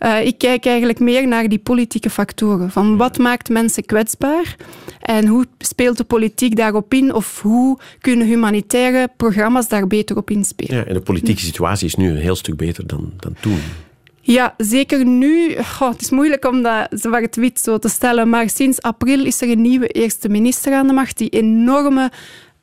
uh, 0.00 0.26
ik 0.26 0.38
kijk 0.38 0.66
eigenlijk 0.66 0.98
meer 0.98 1.28
naar 1.28 1.48
die 1.48 1.58
politieke 1.58 2.10
factoren. 2.10 2.70
Van 2.70 2.96
wat 2.96 3.18
maakt 3.18 3.48
mensen 3.48 3.84
kwetsbaar? 3.84 4.56
En 5.00 5.26
hoe 5.26 5.46
speelt 5.58 5.96
de 5.96 6.04
politiek 6.04 6.56
daarop 6.56 6.94
in? 6.94 7.14
Of 7.14 7.40
hoe 7.40 7.78
kunnen 8.00 8.26
humanitaire 8.26 9.08
programma's 9.16 9.68
daar 9.68 9.86
beter 9.86 10.16
op 10.16 10.30
inspelen? 10.30 10.76
Ja, 10.76 10.84
en 10.84 10.94
de 10.94 11.00
politieke 11.00 11.40
situatie 11.40 11.86
is 11.86 11.94
nu 11.94 12.10
een 12.10 12.16
heel 12.16 12.36
stuk 12.36 12.56
beter 12.56 12.86
dan, 12.86 13.12
dan 13.16 13.34
toen. 13.40 13.60
Ja, 14.26 14.54
zeker 14.56 15.04
nu. 15.04 15.54
het 15.78 16.00
is 16.00 16.10
moeilijk 16.10 16.44
om 16.44 16.62
dat 16.62 16.86
zwart-wit 16.90 17.60
zo 17.60 17.78
te 17.78 17.88
stellen, 17.88 18.28
maar 18.28 18.50
sinds 18.50 18.82
april 18.82 19.24
is 19.24 19.40
er 19.40 19.50
een 19.50 19.60
nieuwe 19.60 19.86
eerste 19.86 20.28
minister 20.28 20.74
aan 20.74 20.86
de 20.86 20.92
macht 20.92 21.18
die 21.18 21.28
enorme 21.28 22.10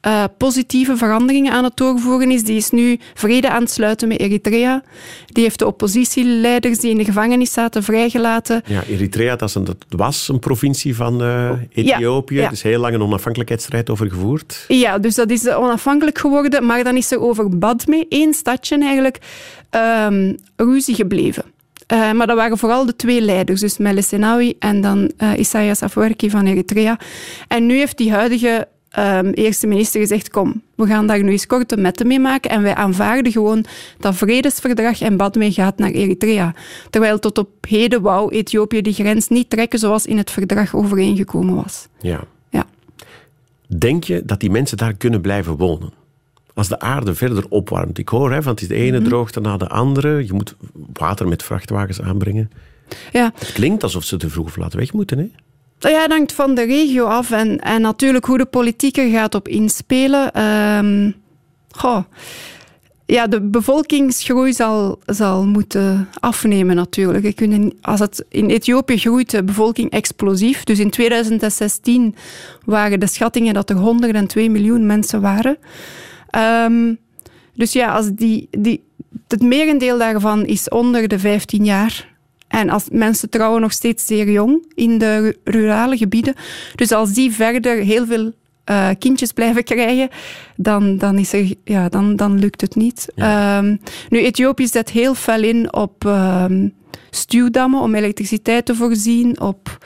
uh, 0.08 0.24
positieve 0.38 0.98
veranderingen 0.98 1.54
aan 1.54 1.64
het 1.64 1.78
doorvoeren 1.78 2.32
is. 2.32 2.44
Die 2.44 2.56
is 2.56 2.70
nu 2.70 3.00
vrede 3.14 3.50
aan 3.50 3.62
het 3.62 3.72
sluiten 3.72 4.08
met 4.08 4.20
Eritrea. 4.20 4.84
Die 5.26 5.44
heeft 5.44 5.60
de 5.60 5.66
oppositieleiders 5.66 6.80
die 6.80 6.92
in 6.92 6.98
de 6.98 7.06
gevangenis 7.06 7.54
zaten 7.54 7.84
vrijgelaten. 7.84 8.62
Ja, 8.66 8.84
Eritrea, 8.84 9.36
dat, 9.36 9.56
een, 9.56 9.64
dat 9.64 9.78
was 9.88 10.28
een 10.28 10.40
provincie 10.40 10.96
van 10.96 11.24
uh, 11.24 11.52
Ethiopië. 11.74 12.36
Ja, 12.36 12.42
ja. 12.42 12.50
Dus 12.50 12.62
heel 12.62 12.80
lang 12.80 12.94
een 12.94 13.02
onafhankelijkheidsstrijd 13.02 13.90
over 13.90 14.10
gevoerd. 14.10 14.66
Ja, 14.68 14.98
dus 14.98 15.16
dat 15.16 15.30
is 15.30 15.50
onafhankelijk 15.50 16.18
geworden. 16.18 16.66
Maar 16.66 16.84
dan 16.84 16.98
is 16.98 17.12
er 17.12 17.20
over 17.20 17.58
Badme, 17.58 18.06
één 18.10 18.34
stadje 18.34 18.80
eigenlijk, 18.80 19.18
um, 20.08 20.38
ruzie 20.56 20.96
gebleven. 20.96 21.44
Eh, 21.88 22.12
maar 22.12 22.28
dat 22.28 22.36
waren 22.36 22.58
vooral 22.58 22.86
de 22.86 22.96
twee 22.96 23.22
leiders, 23.22 23.62
dus 23.62 23.78
Meles 23.78 24.08
Zenawi 24.08 24.56
en 24.60 24.82
dan 24.82 25.12
uh, 25.18 25.38
Isaias 25.38 25.82
Afwerki 25.82 26.30
van 26.30 26.46
Eritrea. 26.46 27.00
En 27.48 27.66
nu 27.66 27.78
heeft 27.78 27.98
die 27.98 28.12
huidige 28.12 28.68
um, 29.00 29.30
eerste 29.30 29.68
minister 29.68 30.00
gezegd, 30.00 30.30
kom, 30.30 30.62
we 30.76 30.86
gaan 30.86 31.08
daar 31.08 31.24
nu 31.24 31.32
eens 31.32 31.48
korte 31.48 31.78
metten 31.78 32.08
mee 32.08 32.20
maken 32.20 32.52
en 32.52 32.62
wij 32.62 32.76
aanvaarden 32.76 33.32
gewoon 33.32 33.66
dat 34.00 34.16
vredesverdrag 34.16 35.02
en 35.02 35.18
Badme 35.18 35.52
gaat 35.52 35.78
naar 35.78 35.92
Eritrea. 35.92 36.56
Terwijl 36.90 37.20
tot 37.20 37.38
op 37.38 37.50
heden 37.68 38.02
wou 38.02 38.32
Ethiopië 38.32 38.82
die 38.82 38.94
grens 38.94 39.28
niet 39.28 39.50
trekken 39.50 39.80
zoals 39.80 40.06
in 40.06 40.18
het 40.18 40.32
verdrag 40.32 40.76
overeengekomen 40.76 41.56
was. 41.56 41.88
Ja. 42.00 42.24
ja. 42.50 42.66
Denk 43.78 44.04
je 44.04 44.22
dat 44.26 44.40
die 44.40 44.52
mensen 44.52 44.78
daar 44.78 44.94
kunnen 44.94 45.22
blijven 45.22 45.56
wonen? 45.56 45.94
Als 46.54 46.68
de 46.68 46.80
aarde 46.80 47.16
verder 47.16 47.46
opwarmt. 47.50 47.98
Ik 47.98 48.10
hoor, 48.10 48.32
hè, 48.32 48.42
van 48.42 48.52
het 48.52 48.62
is 48.62 48.68
de 48.68 48.76
ene 48.76 49.00
mm 49.00 49.06
droogte 49.06 49.40
na 49.40 49.58
de 49.58 49.68
andere. 49.68 50.26
Je 50.26 50.34
moet 50.34 50.56
water 50.94 51.28
met 51.28 51.44
vrachtwagens 51.44 52.02
aanbrengen. 52.02 52.52
Ja. 53.12 53.32
Het 53.36 53.52
klinkt 53.52 53.84
alsof 53.84 54.04
ze 54.04 54.18
te 54.18 54.30
vroeg 54.30 54.46
of 54.46 54.58
laat 54.58 54.74
weg 54.74 54.94
moeten, 54.94 55.18
hè? 55.18 55.30
Ja, 55.90 56.02
het 56.02 56.12
hangt 56.12 56.34
van 56.34 56.56
de 56.56 56.64
regio 56.64 57.06
af 57.06 57.32
en, 57.32 57.60
en 57.60 57.82
natuurlijk 57.82 58.26
hoe 58.26 58.38
de 58.38 58.46
politiek 58.46 59.00
gaat 59.12 59.36
op 59.36 59.48
inspelen. 59.48 60.44
Um. 60.46 61.16
Ja, 63.12 63.28
de 63.28 63.42
bevolkingsgroei 63.42 64.54
zal, 64.54 65.00
zal 65.06 65.46
moeten 65.46 66.10
afnemen 66.20 66.76
natuurlijk. 66.76 67.36
Kunnen, 67.36 67.74
als 67.82 68.00
het, 68.00 68.26
in 68.30 68.50
Ethiopië 68.50 68.98
groeit 68.98 69.32
de 69.32 69.44
bevolking 69.44 69.92
explosief. 69.92 70.64
Dus 70.64 70.80
in 70.80 70.90
2016 70.90 72.16
waren 72.66 73.00
de 73.00 73.08
schattingen 73.08 73.54
dat 73.54 73.70
er 73.70 73.76
102 73.76 74.50
miljoen 74.50 74.86
mensen 74.86 75.22
waren. 75.22 75.58
Um, 76.66 76.98
dus 77.54 77.74
ja, 77.74 77.94
als 77.96 78.10
die, 78.12 78.48
die, 78.52 78.84
het 79.28 79.42
merendeel 79.42 79.98
daarvan 79.98 80.46
is 80.46 80.70
onder 80.70 81.08
de 81.08 81.20
15 81.20 81.66
jaar. 81.66 82.11
En 82.52 82.70
als 82.70 82.86
mensen 82.92 83.30
trouwen 83.30 83.62
nog 83.62 83.72
steeds 83.72 84.06
zeer 84.06 84.32
jong 84.32 84.66
in 84.76 84.98
de 84.98 85.38
rurale 85.44 85.98
gebieden. 85.98 86.36
Dus 86.76 86.92
als 86.92 87.14
die 87.14 87.32
verder 87.32 87.78
heel 87.78 88.06
veel 88.06 88.32
uh, 88.66 88.90
kindjes 89.00 89.32
blijven 89.32 89.64
krijgen, 89.74 90.10
dan, 90.56 90.98
dan, 90.98 91.18
is 91.18 91.34
er, 91.34 91.54
ja, 91.64 91.90
dan, 91.90 92.16
dan 92.16 92.40
lukt 92.40 92.62
het 92.62 92.76
niet. 92.76 93.08
Ja. 93.16 93.58
Um, 93.58 93.80
nu, 94.10 94.20
Ethiopië 94.20 94.68
zet 94.68 94.90
heel 94.90 95.16
fel 95.16 95.44
in 95.44 95.74
op 95.74 96.04
um, 96.06 96.74
stuwdammen 97.10 97.82
om 97.82 97.96
elektriciteit 97.96 98.66
te 98.66 98.76
voorzien, 98.76 99.42
op 99.42 99.78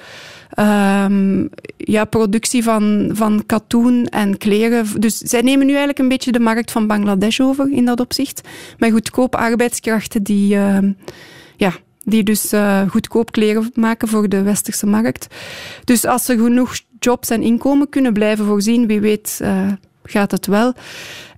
um, 0.60 1.50
ja, 1.78 2.06
productie 2.06 2.64
van, 2.64 3.10
van 3.14 3.44
katoen 3.46 4.06
en 4.06 4.38
kleren. 4.38 5.02
Dus 5.02 5.18
zij 5.18 5.42
nemen 5.42 5.66
nu 5.66 5.72
eigenlijk 5.72 6.00
een 6.00 6.08
beetje 6.08 6.32
de 6.32 6.40
markt 6.40 6.72
van 6.72 6.88
Bangladesh 6.88 7.40
over 7.40 7.72
in 7.72 7.86
dat 7.86 8.00
opzicht. 8.00 8.48
Met 8.78 8.92
goedkope 8.92 9.38
arbeidskrachten 9.38 10.24
die, 10.24 10.48
ja, 11.58 11.74
die 12.06 12.24
dus 12.24 12.54
uh, 12.54 12.82
goedkoop 12.90 13.32
kleren 13.32 13.72
maken 13.74 14.08
voor 14.08 14.30
de 14.30 14.42
westerse 14.42 14.86
markt. 14.86 15.28
Dus 15.84 16.06
als 16.06 16.26
ze 16.26 16.38
genoeg 16.38 16.76
jobs 17.00 17.30
en 17.30 17.42
inkomen 17.42 17.90
kunnen 17.90 18.14
blijven 18.14 18.46
voorzien, 18.46 18.88
wie 18.88 19.00
weet 19.00 19.40
uh, 19.42 19.72
gaat 20.04 20.32
het 20.32 20.46
wel. 20.46 20.74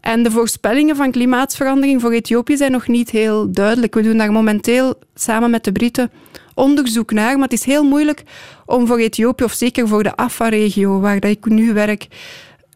En 0.02 0.24
de 0.24 0.32
voorspellingen 0.32 0.96
van 0.96 1.12
klimaatsverandering 1.12 2.02
voor 2.02 2.12
Ethiopië 2.12 2.58
zijn 2.58 2.72
nog 2.72 2.88
niet 2.88 3.10
heel 3.10 3.52
duidelijk. 3.52 3.94
We 3.94 4.02
doen 4.02 4.18
daar 4.18 4.32
momenteel 4.32 4.94
samen 5.16 5.50
met 5.50 5.64
de 5.64 5.72
Britten 5.72 6.12
onderzoek 6.54 7.12
naar, 7.12 7.34
maar 7.34 7.44
het 7.50 7.60
is 7.60 7.64
heel 7.64 7.84
moeilijk 7.84 8.24
om 8.66 8.88
voor 8.88 8.98
Ethiopië, 8.98 9.44
of 9.44 9.54
zeker 9.54 9.88
voor 9.88 10.04
de 10.04 10.16
Afar-regio, 10.16 11.00
waar 11.00 11.26
ik 11.26 11.46
nu 11.46 11.74
werk, 11.74 12.08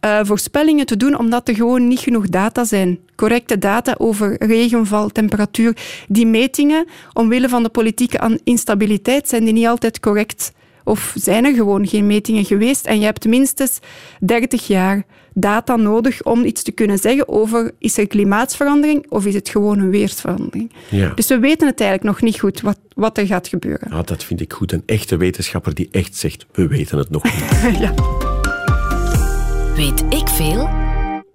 uh, 0.06 0.20
voorspellingen 0.24 0.86
te 0.86 0.98
doen, 0.98 1.18
omdat 1.18 1.48
er 1.48 1.56
gewoon 1.56 1.88
niet 1.88 2.00
genoeg 2.00 2.28
data 2.28 2.64
zijn. 2.64 3.00
Correcte 3.16 3.58
data 3.58 3.96
over 3.98 4.44
regenval, 4.44 5.10
temperatuur. 5.10 5.78
Die 6.08 6.26
metingen, 6.26 6.86
omwille 7.14 7.50
van 7.50 7.64
de 7.64 7.70
politieke 7.70 8.40
instabiliteit, 8.44 9.30
zijn 9.30 9.44
die 9.44 9.54
niet 9.54 9.68
altijd 9.68 10.00
correct. 10.00 10.52
Of 10.84 11.14
zijn 11.16 11.46
er 11.46 11.54
gewoon 11.54 11.88
geen 11.88 12.08
metingen 12.08 12.46
geweest 12.46 12.86
en 12.86 13.00
je 13.00 13.06
hebt 13.06 13.26
minstens 13.26 13.80
30 14.20 14.68
jaar 14.68 15.04
data 15.34 15.76
nodig 15.76 16.24
om 16.24 16.46
iets 16.46 16.64
te 16.64 16.72
kunnen 16.72 16.98
zeggen 16.98 17.28
over 17.28 17.72
is 17.80 17.98
er 17.98 18.08
klimaatsverandering 18.08 19.06
of 19.10 19.26
is 19.26 19.34
het 19.34 19.50
gewoon 19.50 19.80
een 19.80 19.90
weersverandering. 19.90 20.72
Ja. 20.90 21.12
Dus 21.16 21.28
we 21.28 21.40
weten 21.40 21.68
het 21.68 21.80
eigenlijk 21.80 22.10
nog 22.10 22.22
niet 22.22 22.40
goed 22.40 22.62
wat, 22.62 22.80
wat 22.96 23.18
er 23.18 23.26
gaat 23.26 23.48
gebeuren. 23.48 23.92
Ah, 23.92 24.06
dat 24.06 24.24
vind 24.24 24.42
ik 24.42 24.54
goed. 24.54 24.72
Een 24.72 24.84
echte 24.86 25.18
wetenschapper 25.18 25.74
die 25.74 25.88
echt 25.92 26.16
zegt, 26.16 26.46
we 26.52 26.68
weten 26.68 26.98
het 26.98 27.10
nog 27.10 27.24
niet. 27.24 27.80
ja. 27.80 27.94
Weet 29.76 30.04
ik 30.10 30.28
veel? 30.28 30.70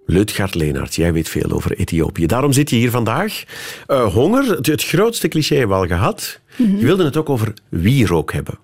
Lutgard 0.07 0.55
Leenaerts, 0.55 0.97
jij 0.97 1.13
weet 1.13 1.29
veel 1.29 1.51
over 1.51 1.79
Ethiopië. 1.79 2.27
Daarom 2.27 2.53
zit 2.53 2.71
je 2.71 2.77
hier 2.77 2.91
vandaag. 2.91 3.45
Uh, 3.89 4.13
honger, 4.13 4.57
het, 4.57 4.67
het, 4.67 4.85
grootste 4.85 5.29
cliché 5.29 5.57
hebben 5.57 5.77
we 5.77 5.83
al 5.83 5.89
gehad. 5.89 6.41
Mm 6.57 6.67
-hmm. 6.67 6.79
Je 6.79 6.85
wilde 6.85 7.05
het 7.05 7.17
ook 7.17 7.29
over 7.31 7.53
wierook 7.69 8.33
hebben. 8.33 8.59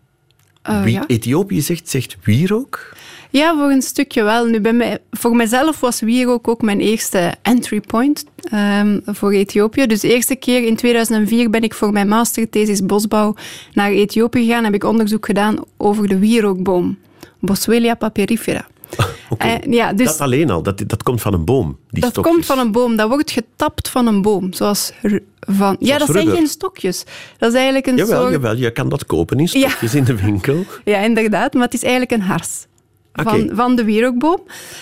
Uh, 0.70 0.82
Wie 0.82 0.92
ja. 0.92 1.04
Ethiopië 1.06 1.60
zegt, 1.60 1.88
zegt 1.88 2.16
wierook? 2.22 2.94
Ja, 3.30 3.56
voor 3.56 3.70
een 3.70 3.82
stukje 3.82 4.22
wel. 4.22 4.46
Nu, 4.46 4.60
bij 4.60 4.72
mij, 4.72 4.98
voor 5.10 5.36
mezelf 5.36 5.80
was 5.80 6.00
wierook 6.00 6.48
ook 6.48 6.62
mijn 6.62 6.80
eerste 6.80 7.34
entry 7.42 7.80
point 7.80 8.24
um, 8.54 9.02
voor 9.06 9.32
Ethiopië. 9.32 9.86
Dus 9.86 10.00
de 10.00 10.14
eerste 10.14 10.36
keer 10.36 10.66
in 10.66 10.76
2004 10.76 11.50
ben 11.50 11.62
ik 11.62 11.74
voor 11.74 11.92
mijn 11.92 12.08
masterthesis 12.08 12.86
bosbouw 12.86 13.34
naar 13.72 13.90
Ethiopië 13.90 14.44
gegaan. 14.44 14.64
Heb 14.64 14.74
ik 14.74 14.84
onderzoek 14.84 15.26
gedaan 15.26 15.56
over 15.76 16.08
de 16.08 16.18
wierookboom. 16.18 16.98
Boswellia 17.38 17.94
paperifera. 17.94 18.66
Okay. 19.32 19.56
En, 19.56 19.72
ja, 19.72 19.92
dus 19.92 20.06
dat 20.06 20.20
alleen 20.20 20.50
al, 20.50 20.62
dat, 20.62 20.82
dat 20.86 21.02
komt 21.02 21.20
van 21.20 21.34
een 21.34 21.44
boom. 21.44 21.78
Die 21.90 22.00
dat 22.00 22.10
stokjes. 22.10 22.34
komt 22.34 22.46
van 22.46 22.58
een 22.58 22.72
boom. 22.72 22.96
Dat 22.96 23.08
wordt 23.08 23.30
getapt 23.30 23.88
van 23.88 24.06
een 24.06 24.22
boom. 24.22 24.52
Zoals 24.52 24.92
van... 25.40 25.76
ja, 25.78 25.98
dat 25.98 26.06
rubber. 26.06 26.24
zijn 26.24 26.36
geen 26.36 26.46
stokjes. 26.46 27.04
Dat 27.38 27.48
is 27.48 27.54
eigenlijk 27.54 27.86
een 27.86 27.96
Jawel, 27.96 28.20
soort... 28.20 28.32
jawel, 28.32 28.56
je 28.56 28.70
kan 28.70 28.88
dat 28.88 29.06
kopen 29.06 29.38
in 29.38 29.48
stokjes 29.48 29.92
ja. 29.92 29.98
in 29.98 30.04
de 30.04 30.16
winkel. 30.16 30.64
Ja, 30.84 30.98
inderdaad. 30.98 31.52
Maar 31.52 31.62
het 31.62 31.74
is 31.74 31.82
eigenlijk 31.82 32.12
een 32.12 32.20
hars. 32.20 32.66
Van, 33.12 33.26
okay. 33.26 33.50
van 33.52 33.76
de 33.76 33.84
wierookboom. 33.84 34.40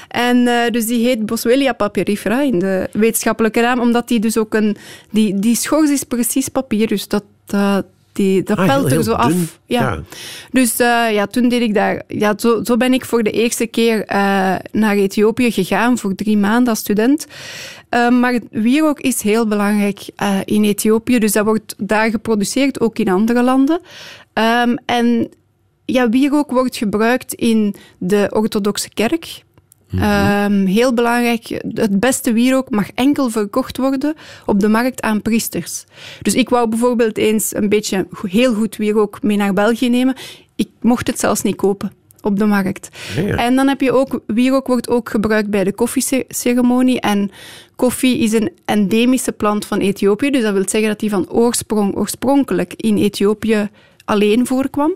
En 0.09 0.37
uh, 0.37 0.69
dus 0.71 0.87
die 0.87 1.07
heet 1.07 1.27
Boswellia 1.27 1.73
paperifera 1.73 2.43
in 2.43 2.59
de 2.59 2.89
wetenschappelijke 2.93 3.61
naam, 3.61 3.81
omdat 3.81 4.09
die 4.09 4.21
dus 4.21 4.39
ook 4.39 4.55
een... 4.55 4.77
Die, 5.11 5.39
die 5.39 5.57
schors 5.57 5.91
is 5.91 6.05
precies 6.05 6.49
papier, 6.49 6.87
dus 6.87 7.09
dat... 7.09 7.25
Uh, 7.55 7.79
die, 8.13 8.43
dat 8.43 8.59
ah, 8.59 8.67
pelt 8.67 8.89
heel, 8.89 8.99
er 8.99 9.05
zo 9.05 9.11
dun. 9.11 9.21
af. 9.21 9.59
Ja. 9.67 9.81
Ja. 9.81 10.03
Dus 10.51 10.81
uh, 10.81 11.13
ja, 11.13 11.27
toen 11.27 11.49
deed 11.49 11.61
ik 11.61 11.75
daar... 11.75 12.03
Ja, 12.09 12.35
zo, 12.37 12.65
zo 12.65 12.77
ben 12.77 12.93
ik 12.93 13.05
voor 13.05 13.23
de 13.23 13.31
eerste 13.31 13.67
keer 13.67 13.99
uh, 13.99 14.07
naar 14.73 14.97
Ethiopië 14.97 15.51
gegaan, 15.51 15.99
voor 15.99 16.15
drie 16.15 16.37
maanden 16.37 16.69
als 16.69 16.79
student. 16.79 17.27
Uh, 17.91 18.09
maar 18.11 18.41
wierook 18.51 19.01
is 19.01 19.23
heel 19.23 19.47
belangrijk 19.47 20.01
in 20.45 20.65
Ethiopië, 20.65 21.19
dus 21.19 21.33
dat 21.33 21.45
wordt 21.45 21.75
daar 21.79 22.11
geproduceerd, 22.11 22.81
ook 22.81 22.99
in 22.99 23.09
andere 23.09 23.43
landen. 23.43 23.81
Um, 24.35 24.79
en 24.87 25.29
ja, 25.85 26.09
wierook 26.09 26.51
wordt 26.51 26.77
gebruikt 26.77 27.35
in 27.35 27.75
de 27.99 28.31
orthodoxe 28.33 28.89
kerk. 28.95 29.43
Mm 29.91 30.01
-hmm. 30.01 30.53
um, 30.53 30.67
heel 30.67 30.95
belangrijk, 30.95 31.63
het 31.75 32.01
beste 32.01 32.33
wierook 32.33 32.71
mag 32.71 32.91
enkel 32.95 33.31
verkocht 33.31 33.77
worden 33.77 34.15
op 34.47 34.61
de 34.61 34.69
markt 34.69 35.03
aan 35.03 35.23
priesters. 35.23 35.85
Dus 36.23 36.35
ik 36.35 36.49
wou 36.49 36.69
bijvoorbeeld 36.69 37.19
eens 37.19 37.55
een 37.55 37.69
beetje 37.69 38.07
heel 38.23 38.55
goed 38.55 38.77
wierook 38.77 39.23
mee 39.23 39.37
naar 39.37 39.53
België 39.53 39.89
nemen. 39.89 40.15
Ik 40.57 40.69
mocht 40.81 41.07
het 41.07 41.19
zelfs 41.19 41.43
niet 41.43 41.57
kopen 41.57 41.93
op 42.23 42.39
de 42.39 42.45
markt. 42.45 42.89
Ja. 43.17 43.37
En 43.37 43.57
dan 43.57 43.69
heb 43.69 43.81
je 43.81 43.93
ook, 43.93 44.21
wierook 44.27 44.67
wordt 44.67 44.89
ook 44.89 45.09
gebruikt 45.09 45.51
bij 45.51 45.65
de 45.65 45.73
koffieceremonie. 45.73 47.01
En 47.01 47.31
koffie 47.77 48.19
is 48.19 48.33
een 48.33 48.51
endemische 48.65 49.33
plant 49.33 49.67
van 49.67 49.79
Ethiopië. 49.79 50.31
Dus 50.31 50.43
dat 50.43 50.53
wil 50.53 50.69
zeggen 50.69 50.89
dat 50.89 51.01
die 51.01 51.11
van 51.11 51.31
oorsprong, 51.31 51.97
oorspronkelijk 51.97 52.75
in 52.77 52.97
Ethiopië 52.97 53.69
alleen 54.05 54.47
voorkwam. 54.47 54.93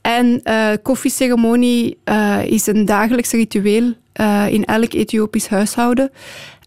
En 0.00 0.40
uh, 0.44 0.68
koffieceremonie 0.82 1.98
uh, 2.04 2.44
is 2.44 2.66
een 2.66 2.84
dagelijks 2.84 3.30
ritueel 3.30 3.92
uh, 4.20 4.46
in 4.48 4.64
elk 4.64 4.92
Ethiopisch 4.92 5.48
huishouden. 5.48 6.10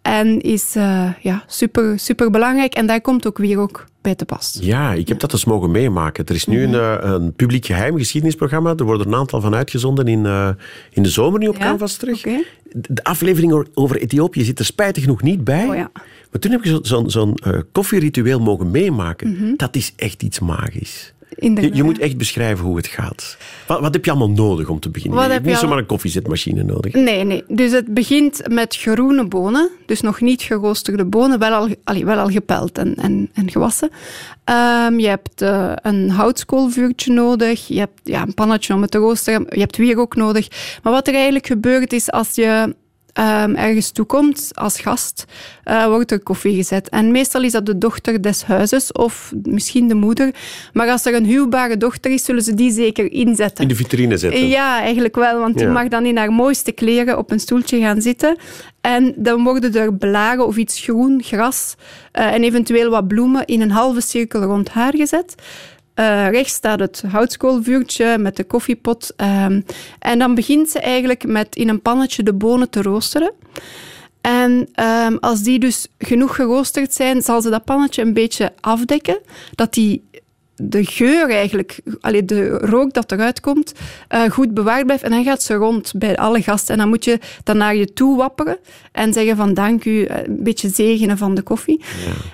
En 0.02 0.42
is 0.42 0.74
ja, 1.22 1.44
super, 1.48 2.00
super 2.00 2.30
belangrijk. 2.32 2.74
En 2.74 2.88
daar 2.88 3.02
komt 3.02 3.28
ook 3.28 3.38
wierook 3.38 3.86
bij 4.02 4.16
te 4.16 4.26
pas. 4.26 4.58
Ja, 4.62 4.94
ik 4.94 5.08
heb 5.08 5.20
dat 5.20 5.32
eens 5.34 5.46
mogen 5.46 5.72
meemaken. 5.72 6.26
Er 6.26 6.36
is 6.36 6.46
nu 6.46 6.68
Mhm. 6.68 6.74
een, 6.76 7.10
een 7.12 7.34
publiek 7.34 7.66
geheim 7.66 7.98
geschiedenisprogramma. 7.98 8.74
Er 8.76 8.86
worden 8.86 9.08
een 9.08 9.16
aantal 9.16 9.42
van 9.42 9.56
uitgezonden 9.56 10.08
in, 10.08 10.26
in 10.92 11.04
de 11.04 11.10
zomer 11.10 11.40
nu 11.40 11.48
op 11.48 11.58
Ja? 11.58 11.64
Canvas 11.64 11.96
terug. 11.96 12.22
De 12.74 13.04
aflevering 13.04 13.68
over 13.74 13.98
Ethiopië 13.98 14.44
zit 14.44 14.60
er 14.60 14.66
spijtig 14.66 15.04
genoeg 15.04 15.22
niet 15.22 15.44
bij. 15.44 15.68
Oh 15.68 15.76
ja. 15.76 15.92
Maar 16.32 16.40
toen 16.42 16.52
heb 16.52 16.60
ik 16.66 16.66
zo'n 16.66 16.86
zo, 16.86 17.08
zo 17.08 17.34
uh, 17.48 17.60
koffieritueel 17.72 18.40
mogen 18.40 18.72
meemaken. 18.72 19.32
Mhm. 19.32 19.54
Dat 19.56 19.76
is 19.76 19.94
echt 19.96 20.24
iets 20.24 20.40
magisch. 20.40 21.14
Je, 21.38 21.70
je, 21.74 21.84
moet 21.84 22.00
echt 22.00 22.18
beschrijven 22.18 22.66
hoe 22.66 22.78
het 22.78 22.88
gaat. 22.88 23.38
Wat, 23.68 23.80
wat 23.80 23.94
heb 23.94 24.06
je 24.06 24.12
allemaal 24.12 24.30
nodig 24.30 24.70
om 24.70 24.80
te 24.80 24.90
beginnen? 24.90 25.18
Wat 25.18 25.28
je 25.28 25.32
hebt 25.32 25.46
heb 25.46 25.54
niet 25.54 25.64
zomaar 25.64 25.78
een 25.78 25.86
koffiezetmachine 25.86 26.64
nodig. 26.64 26.94
Nee, 26.94 27.24
nee. 27.24 27.44
Dus 27.48 27.72
het 27.72 27.94
begint 27.94 28.42
met 28.48 28.76
groene 28.76 29.28
bonen. 29.28 29.70
Dus 29.86 30.02
nog 30.02 30.22
niet 30.22 30.42
geroosterde 30.42 31.06
bonen, 31.06 31.40
wel 31.40 31.52
al, 31.52 31.68
allee, 31.84 32.06
wel 32.06 32.18
al 32.18 32.30
gepeld 32.30 32.78
en, 32.78 32.96
en, 32.96 33.30
en 33.34 33.52
gewassen. 33.52 33.90
Um, 34.46 35.00
je 35.00 35.08
hebt 35.08 35.42
uh, 35.42 35.72
een 35.76 36.10
houtskoolvuurtje 36.10 37.14
nodig. 37.14 37.68
Je 37.68 37.80
hebt 37.80 38.00
ja, 38.04 38.22
een 38.22 38.34
pannetje 38.34 38.74
om 38.74 38.82
het 38.82 38.92
te 38.92 38.98
roosteren. 38.98 39.46
Je 39.50 39.60
hebt 39.60 39.78
wierook 39.78 40.16
nodig. 40.16 40.48
Maar 40.84 40.94
wat 40.94 41.08
er 41.08 41.14
eigenlijk 41.14 41.48
gebeurt 41.48 41.94
is 41.94 42.12
als 42.12 42.36
je 42.36 42.76
ehm, 43.20 43.56
ergens 43.56 43.92
toekomt 43.92 44.50
als 44.54 44.80
gast, 44.80 45.26
eh, 45.64 45.86
wordt 45.86 46.12
er 46.12 46.20
koffie 46.20 46.56
gezet. 46.56 46.90
En 46.90 47.12
meestal 47.12 47.44
is 47.44 47.52
dat 47.52 47.66
de 47.66 47.78
dochter 47.78 48.22
des 48.22 48.44
huizes 48.44 48.92
of 48.92 49.32
misschien 49.44 49.88
de 49.88 49.96
moeder. 49.96 50.34
Maar 50.74 50.90
als 50.90 51.06
er 51.06 51.16
een 51.16 51.26
huwbare 51.26 51.78
dochter 51.78 52.12
is, 52.12 52.24
zullen 52.24 52.42
ze 52.42 52.54
die 52.54 52.72
zeker 52.72 53.12
inzetten. 53.12 53.64
In 53.64 53.70
de 53.70 53.76
vitrine 53.76 54.18
zetten. 54.18 54.48
Ja, 54.48 54.82
eigenlijk 54.82 55.16
wel, 55.16 55.40
want 55.40 55.58
die 55.58 55.68
mag 55.68 55.88
dan 55.88 56.06
in 56.06 56.18
haar 56.18 56.32
mooiste 56.32 56.72
kleren 56.72 57.18
op 57.18 57.32
een 57.32 57.40
stoeltje 57.40 57.80
gaan 57.80 58.02
zitten. 58.02 58.38
En 58.82 59.14
dan 59.16 59.44
worden 59.44 59.74
er 59.74 59.94
blaren 59.94 60.46
of 60.46 60.58
iets 60.58 60.80
groen, 60.80 61.22
gras 61.24 61.76
eh, 62.12 62.34
en 62.34 62.44
eventueel 62.44 62.90
wat 62.90 63.08
bloemen 63.08 63.46
in 63.46 63.62
een 63.62 63.72
halve 63.72 64.02
cirkel 64.02 64.42
rond 64.42 64.70
haar 64.70 64.96
gezet. 64.96 65.36
Eh, 66.00 66.30
rechts 66.30 66.54
staat 66.54 66.80
het 66.80 67.04
houtskoolvuurtje 67.08 68.18
met 68.18 68.36
de 68.36 68.44
koffiepot. 68.44 69.14
ehm, 69.16 69.62
en 70.00 70.20
dan 70.20 70.36
begint 70.36 70.70
ze 70.70 70.80
eigenlijk 70.80 71.28
met 71.28 71.56
in 71.56 71.70
een 71.70 71.82
pannetje 71.82 72.24
de 72.24 72.34
bonen 72.34 72.70
te 72.70 72.82
roosteren. 72.82 73.32
En 74.22 74.70
ehm, 74.74 75.16
als 75.20 75.42
die 75.42 75.60
dus 75.60 75.88
genoeg 75.98 76.36
geroosterd 76.36 76.94
zijn, 76.94 77.22
zal 77.22 77.42
ze 77.42 77.50
dat 77.50 77.64
pannetje 77.64 78.02
een 78.02 78.14
beetje 78.14 78.54
afdekken, 78.60 79.20
dat 79.56 79.74
die 79.74 80.04
de 80.56 80.86
geur 80.86 81.30
eigenlijk, 81.30 81.80
allee, 82.02 82.26
de 82.26 82.50
rook 82.50 82.94
dat 82.94 83.12
eruit 83.12 83.40
komt, 83.40 83.74
eh, 84.08 84.24
goed 84.24 84.54
bewaard 84.54 84.86
blijft. 84.86 85.04
En 85.04 85.12
dan 85.12 85.24
gaat 85.24 85.44
ze 85.44 85.54
rond 85.54 85.92
bij 85.96 86.18
alle 86.18 86.42
gasten. 86.42 86.74
En 86.74 86.80
dan 86.80 86.90
moet 86.90 87.06
je 87.06 87.20
dan 87.44 87.58
naar 87.58 87.76
je 87.76 87.94
toe 87.94 88.18
wapperen 88.18 88.58
en 88.92 89.14
zeggen 89.14 89.36
van 89.36 89.54
dank 89.54 89.86
u, 89.86 90.04
eh, 90.04 90.24
een 90.24 90.44
beetje 90.44 90.70
zegenen 90.70 91.18
van 91.18 91.36
de 91.36 91.42
koffie. 91.42 91.82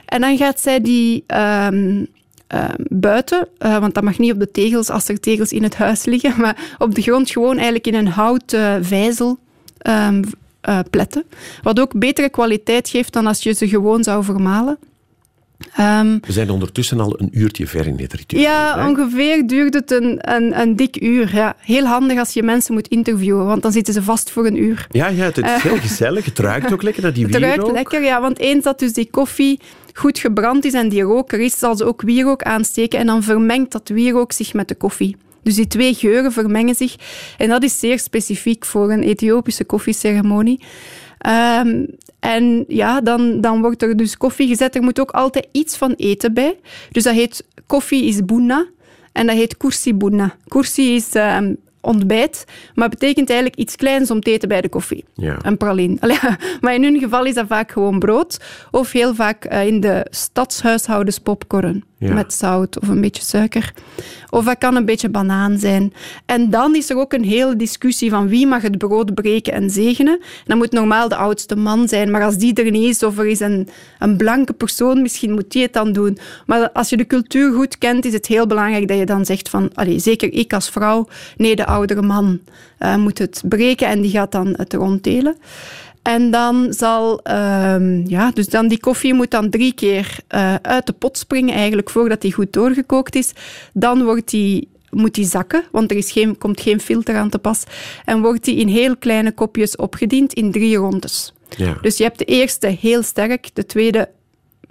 En 0.05 0.21
dan 0.21 0.37
gaat 0.37 0.59
zij 0.59 0.81
die 0.81 1.23
ehm, 1.27 2.03
ehm, 2.47 2.75
buiten, 2.77 3.47
eh, 3.57 3.79
want 3.79 3.93
dat 3.93 4.03
mag 4.03 4.17
niet 4.17 4.31
op 4.31 4.39
de 4.39 4.51
tegels 4.51 4.89
als 4.89 5.07
er 5.07 5.19
tegels 5.19 5.51
in 5.51 5.63
het 5.63 5.75
huis 5.75 6.05
liggen, 6.05 6.33
maar 6.41 6.75
op 6.77 6.95
de 6.95 7.01
grond 7.01 7.29
gewoon 7.29 7.55
eigenlijk 7.55 7.87
in 7.87 7.95
een 7.95 8.07
houten 8.07 8.85
vijzel 8.85 9.37
eh, 9.77 10.79
pletten. 10.89 11.23
Wat 11.61 11.79
ook 11.79 11.99
betere 11.99 12.29
kwaliteit 12.29 12.89
geeft 12.89 13.13
dan 13.13 13.27
als 13.27 13.43
je 13.43 13.53
ze 13.53 13.67
gewoon 13.67 14.03
zou 14.03 14.23
vermalen. 14.23 14.77
Ehm, 15.75 16.17
We 16.21 16.31
zijn 16.31 16.49
ondertussen 16.49 16.99
al 16.99 17.19
een 17.19 17.29
uurtje 17.31 17.67
ver 17.67 17.87
in 17.87 17.95
dit 17.95 18.13
ritueel. 18.13 18.41
ja, 18.41 18.79
hè? 18.79 18.87
ongeveer 18.87 19.47
duurt 19.47 19.73
het 19.73 19.91
een, 19.91 20.17
een, 20.35 20.59
een 20.59 20.75
dik 20.75 21.01
uur. 21.01 21.35
Ja. 21.35 21.55
Heel 21.59 21.85
handig 21.85 22.19
als 22.19 22.33
je 22.33 22.43
mensen 22.43 22.73
moet 22.73 22.87
interviewen, 22.87 23.45
want 23.45 23.61
dan 23.61 23.71
zitten 23.71 23.93
ze 23.93 24.03
vast 24.03 24.29
voor 24.29 24.45
een 24.45 24.63
uur. 24.63 24.87
Ja, 24.91 25.07
ja, 25.07 25.23
het 25.23 25.37
is 25.37 25.61
heel 25.61 25.77
gezellig. 25.77 26.25
Het 26.25 26.39
ruikt 26.39 26.73
ook 26.73 26.81
lekker 26.81 27.03
naar 27.03 27.13
die 27.13 27.25
Eh. 27.25 27.31
Het 27.33 27.41
ruikt 27.41 27.71
lekker, 27.71 28.03
ja, 28.03 28.21
want 28.21 28.39
eens 28.39 28.63
dat 28.63 28.79
dus 28.79 28.93
die 28.93 29.07
koffie 29.11 29.59
goed 29.97 30.19
gebrand 30.19 30.65
is 30.65 30.73
en 30.73 30.89
die 30.89 31.01
rook 31.01 31.31
er 31.31 31.39
is, 31.39 31.59
zal 31.59 31.77
ze 31.77 31.85
ook 31.85 32.01
wierook 32.01 32.43
aansteken 32.43 32.99
en 32.99 33.05
dan 33.05 33.23
vermengt 33.23 33.71
dat 33.71 33.89
wierook 33.89 34.31
zich 34.31 34.53
met 34.53 34.67
de 34.67 34.75
koffie. 34.75 35.15
Dus 35.43 35.55
die 35.55 35.67
twee 35.67 35.93
geuren 35.93 36.31
vermengen 36.31 36.75
zich. 36.75 36.95
En 37.37 37.49
dat 37.49 37.63
is 37.63 37.79
zeer 37.79 37.99
specifiek 37.99 38.65
voor 38.65 38.91
een 38.91 39.03
Ethiopische 39.03 39.63
koffieceremonie. 39.63 40.59
Ehm, 41.17 41.85
en 42.19 42.65
ja, 42.67 43.01
dan, 43.01 43.41
dan 43.41 43.61
wordt 43.61 43.81
er 43.81 43.97
dus 43.97 44.17
koffie 44.17 44.47
gezet. 44.47 44.75
Er 44.75 44.83
moet 44.83 44.99
ook 44.99 45.11
altijd 45.11 45.47
iets 45.51 45.77
van 45.77 45.93
eten 45.97 46.33
bij. 46.33 46.59
Dus 46.91 47.03
dat 47.03 47.13
heet 47.13 47.45
koffie 47.65 48.05
is 48.05 48.25
bunna 48.25 48.65
en 49.11 49.27
dat 49.27 49.35
heet 49.35 49.57
kursi 49.57 49.93
bunna. 49.93 50.35
Kursi 50.47 50.95
is 50.95 51.13
ehm, 51.13 51.53
ontbijt, 51.85 52.45
maar 52.73 52.89
betekent 52.89 53.29
eigenlijk 53.29 53.59
iets 53.59 53.75
kleins 53.75 54.11
om 54.11 54.21
te 54.21 54.31
eten 54.31 54.49
bij 54.49 54.61
de 54.61 54.69
koffie. 54.69 55.05
Ja. 55.13 55.37
Een 55.41 55.57
praline. 55.57 55.97
Allee, 56.01 56.17
maar 56.61 56.73
in 56.73 56.83
hun 56.83 56.99
geval 56.99 57.25
is 57.25 57.33
dat 57.33 57.47
vaak 57.47 57.71
gewoon 57.71 57.99
brood. 57.99 58.39
Of 58.71 58.91
heel 58.91 59.15
vaak 59.15 59.45
eh, 59.45 59.67
in 59.67 59.79
de 59.79 60.05
stadshuishoudens 60.09 61.19
popcorn. 61.19 61.83
Ja. 61.97 62.13
Met 62.13 62.33
zout 62.33 62.79
of 62.79 62.87
een 62.87 63.01
beetje 63.01 63.23
suiker. 63.23 63.73
Of 64.29 64.45
dat 64.45 64.57
kan 64.57 64.75
een 64.75 64.85
beetje 64.85 65.09
banaan 65.09 65.57
zijn. 65.57 65.93
En 66.25 66.49
dan 66.49 66.75
is 66.75 66.89
er 66.89 66.97
ook 66.97 67.13
een 67.13 67.23
hele 67.23 67.55
discussie 67.55 68.09
van 68.09 68.27
wie 68.27 68.47
mag 68.47 68.61
het 68.61 68.77
brood 68.77 69.13
breken 69.13 69.53
en 69.53 69.69
zegenen. 69.69 70.19
Dat 70.45 70.57
moet 70.57 70.71
normaal 70.71 71.09
de 71.09 71.15
oudste 71.15 71.55
man 71.55 71.87
zijn. 71.87 72.11
Maar 72.11 72.23
als 72.23 72.37
die 72.37 72.53
er 72.53 72.71
niet 72.71 72.89
is 72.89 73.03
of 73.03 73.17
er 73.17 73.27
is 73.27 73.39
een, 73.39 73.67
een 73.99 74.17
blanke 74.17 74.53
persoon, 74.53 75.01
misschien 75.01 75.31
moet 75.31 75.51
die 75.51 75.61
het 75.61 75.73
dan 75.73 75.91
doen. 75.91 76.17
Maar 76.45 76.71
als 76.71 76.89
je 76.89 76.97
de 76.97 77.07
cultuur 77.07 77.53
goed 77.53 77.77
kent, 77.77 78.05
is 78.05 78.13
het 78.13 78.27
heel 78.27 78.47
belangrijk 78.47 78.87
dat 78.87 78.97
je 78.97 79.05
dan 79.05 79.25
zegt 79.25 79.49
van, 79.49 79.69
allee, 79.73 79.99
zeker 79.99 80.33
ik 80.33 80.53
als 80.53 80.69
vrouw, 80.69 81.07
nee, 81.37 81.55
de 81.55 81.65
oudere 81.75 82.01
man 82.01 82.39
eh, 82.77 82.95
moet 82.95 83.17
het 83.17 83.41
breken 83.45 83.87
en 83.87 84.01
die 84.01 84.11
gaat 84.11 84.31
dan 84.31 84.53
het 84.57 84.73
ronddelen. 84.73 85.37
En 86.01 86.31
dan 86.31 86.73
zal, 86.73 87.19
ehm, 87.23 88.07
ja, 88.07 88.31
dus 88.31 88.47
dan 88.47 88.67
die 88.67 88.79
koffie 88.79 89.13
moet 89.13 89.31
dan 89.31 89.49
drie 89.49 89.73
keer 89.73 90.17
eh, 90.27 90.55
uit 90.61 90.85
de 90.85 90.93
pot 90.93 91.17
springen, 91.17 91.55
eigenlijk 91.55 91.89
voordat 91.89 92.21
die 92.21 92.33
goed 92.33 92.53
doorgekookt 92.53 93.15
is. 93.15 93.33
Dan 93.73 94.03
wordt 94.03 94.29
die, 94.29 94.67
moet 94.89 95.15
die 95.15 95.25
zakken, 95.25 95.63
want 95.71 95.91
er 95.91 95.97
is 95.97 96.11
geen, 96.11 96.37
komt 96.37 96.61
geen 96.61 96.79
filter 96.79 97.15
aan 97.15 97.29
te 97.29 97.37
pas. 97.37 97.63
En 98.05 98.21
wordt 98.21 98.43
die 98.43 98.55
in 98.55 98.67
heel 98.67 98.97
kleine 98.97 99.31
kopjes 99.31 99.75
opgediend 99.75 100.33
in 100.33 100.51
drie 100.51 100.77
rondes. 100.77 101.33
Ja. 101.57 101.77
Dus 101.81 101.97
je 101.97 102.03
hebt 102.03 102.17
de 102.17 102.25
eerste 102.25 102.67
heel 102.67 103.03
sterk, 103.03 103.49
de 103.53 103.65
tweede 103.65 104.09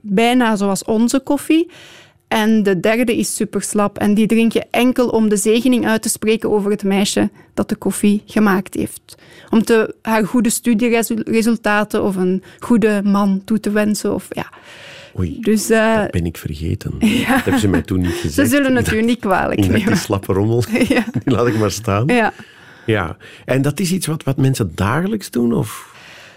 bijna 0.02 0.56
zoals 0.56 0.84
onze 0.84 1.20
koffie. 1.20 1.70
En 2.34 2.62
de 2.62 2.80
derde 2.80 3.16
is 3.16 3.34
super 3.34 3.62
slap. 3.62 3.98
En 3.98 4.14
die 4.14 4.26
drink 4.26 4.52
je 4.52 4.64
enkel 4.70 5.08
om 5.08 5.28
de 5.28 5.36
zegening 5.36 5.86
uit 5.86 6.02
te 6.02 6.08
spreken 6.08 6.50
over 6.50 6.70
het 6.70 6.82
meisje 6.84 7.30
dat 7.54 7.68
de 7.68 7.74
koffie 7.76 8.22
gemaakt 8.26 8.74
heeft. 8.74 9.14
Om 9.50 9.62
te, 9.64 9.94
haar 10.02 10.26
goede 10.26 10.50
studieresultaten 10.50 12.02
of 12.02 12.16
een 12.16 12.42
goede 12.58 13.00
man 13.04 13.42
toe 13.44 13.60
te 13.60 13.70
wensen. 13.70 14.14
Of, 14.14 14.26
ja. 14.30 14.48
Oei, 15.18 15.36
Dus 15.40 15.70
eh, 15.70 15.96
dat 16.00 16.10
ben 16.10 16.26
ik 16.26 16.36
vergeten. 16.36 16.90
Dat 16.98 17.08
hebben 17.44 17.58
ze 17.60 17.68
mij 17.68 17.82
toen 17.82 18.00
niet 18.00 18.10
gezegd. 18.12 18.34
ze 18.48 18.56
zullen 18.56 18.76
het 18.76 18.92
u 18.92 19.02
niet 19.02 19.20
kwalijk 19.20 19.52
Ik 19.60 19.64
dacht, 19.64 19.74
die 19.74 19.84
nemen. 19.84 19.98
slappe 19.98 20.32
rommel, 20.32 20.62
Ja. 20.88 21.04
die 21.24 21.34
laat 21.34 21.46
ik 21.46 21.58
maar 21.58 21.70
staan. 21.70 22.06
Ja. 22.06 22.32
Ja. 22.86 23.16
En 23.44 23.62
dat 23.62 23.80
is 23.80 23.92
iets 23.92 24.06
wat, 24.06 24.22
wat 24.24 24.36
mensen 24.36 24.72
dagelijks 24.74 25.30
doen? 25.30 25.52
Of, 25.52 25.93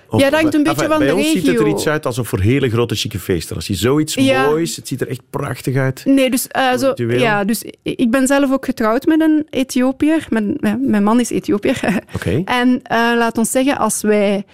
of- 0.09 0.21
Ja, 0.21 0.29
dat 0.29 0.39
hangt 0.39 0.53
een 0.55 0.63
beetje 0.63 0.81
Enfin, 0.83 0.89
van 0.89 0.97
bij 0.99 1.07
de 1.07 1.15
ons 1.15 1.25
ziet 1.31 1.35
het 1.47 1.55
er 1.57 1.63
regio. 1.63 1.75
iets 1.75 1.87
uit 1.87 2.05
alsof 2.05 2.27
voor 2.27 2.39
hele 2.39 2.69
grote 2.69 2.95
chique 2.95 3.19
feesten. 3.19 3.55
Als 3.55 3.67
je 3.67 3.73
zoiets 3.75 4.13
Ja. 4.13 4.45
moois, 4.45 4.75
het 4.75 4.87
ziet 4.87 5.01
er 5.01 5.07
echt 5.07 5.21
prachtig 5.29 5.75
uit. 5.75 6.05
Nee, 6.05 6.29
dus, 6.29 6.47
eh, 6.47 6.77
zo, 6.77 6.93
ja, 6.95 7.43
dus 7.43 7.63
ik 7.83 8.11
ben 8.11 8.27
zelf 8.27 8.51
ook 8.51 8.65
getrouwd 8.65 9.05
met 9.05 9.21
een 9.21 9.47
Ethiopiër. 9.49 10.27
Mijn, 10.29 11.03
man 11.03 11.19
is 11.19 11.29
Ethiopiër. 11.29 11.79
Oké. 12.15 12.41
En 12.45 12.79
eh, 12.83 12.97
laat 12.97 13.37
ons 13.37 13.51
zeggen, 13.51 13.77
als 13.77 14.01
wij 14.01 14.45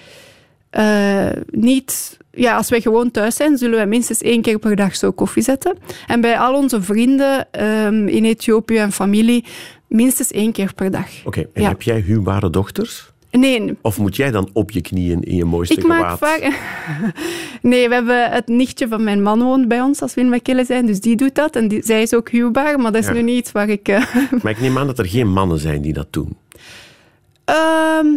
eh, 0.70 1.30
niet... 1.52 2.18
Ja, 2.36 2.56
als 2.58 2.70
wij 2.70 2.82
gewoon 2.82 3.12
thuis 3.12 3.36
zijn, 3.36 3.58
zullen 3.58 3.76
wij 3.76 3.86
minstens 3.88 4.22
één 4.22 4.42
keer 4.42 4.60
per 4.60 4.76
dag 4.76 4.96
zo 4.96 5.12
koffie 5.12 5.44
zetten. 5.44 5.78
En 6.08 6.22
bij 6.22 6.38
al 6.40 6.54
onze 6.56 6.82
vrienden 6.82 7.48
ehm, 7.52 8.08
in 8.08 8.26
Ethiopië 8.26 8.78
en 8.78 8.92
familie, 8.92 9.46
minstens 9.88 10.32
één 10.32 10.52
keer 10.52 10.74
per 10.74 10.92
dag. 10.92 11.08
Oké, 11.26 11.40
en 11.54 11.62
Ja. 11.62 11.68
heb 11.70 11.82
jij 11.82 12.00
huwbare 12.00 12.50
dochters? 12.50 13.12
Nee, 13.40 13.78
Of 13.82 13.98
moet 14.00 14.16
jij 14.16 14.32
dan 14.32 14.50
op 14.54 14.72
je 14.72 14.82
knieën 14.82 15.22
in 15.22 15.36
je 15.36 15.46
mooiste 15.46 15.74
ik 15.76 15.88
maak 15.88 16.18
vaak... 16.18 16.42
Nee, 17.62 17.88
we 17.88 17.94
hebben 17.94 18.32
het 18.32 18.48
nichtje 18.48 18.88
van 18.88 19.04
mijn 19.04 19.22
man 19.22 19.42
woont 19.44 19.68
bij 19.68 19.82
ons 19.82 20.02
als 20.02 20.14
we 20.14 20.22
in 20.22 20.30
Mekelle 20.30 20.66
zijn, 20.66 20.86
dus 20.86 21.00
die 21.00 21.16
doet 21.16 21.36
dat. 21.36 21.56
En 21.56 21.68
die, 21.68 21.82
zij 21.84 22.02
is 22.02 22.14
ook 22.14 22.30
huwbaar, 22.30 22.80
maar 22.80 22.92
dat 22.92 23.02
is 23.02 23.08
Ja. 23.08 23.14
nu 23.14 23.22
niet 23.22 23.38
iets 23.38 23.52
waar 23.52 23.70
ik... 23.70 23.88
eh, 23.88 24.04
Maar 24.42 24.52
ik 24.52 24.60
neem 24.62 24.78
aan 24.78 24.88
dat 24.88 25.00
er 25.00 25.06
geen 25.08 25.32
mannen 25.32 25.60
zijn 25.60 25.82
die 25.82 25.94
dat 25.94 26.08
doen. 26.10 26.36
Ehm, 27.46 28.08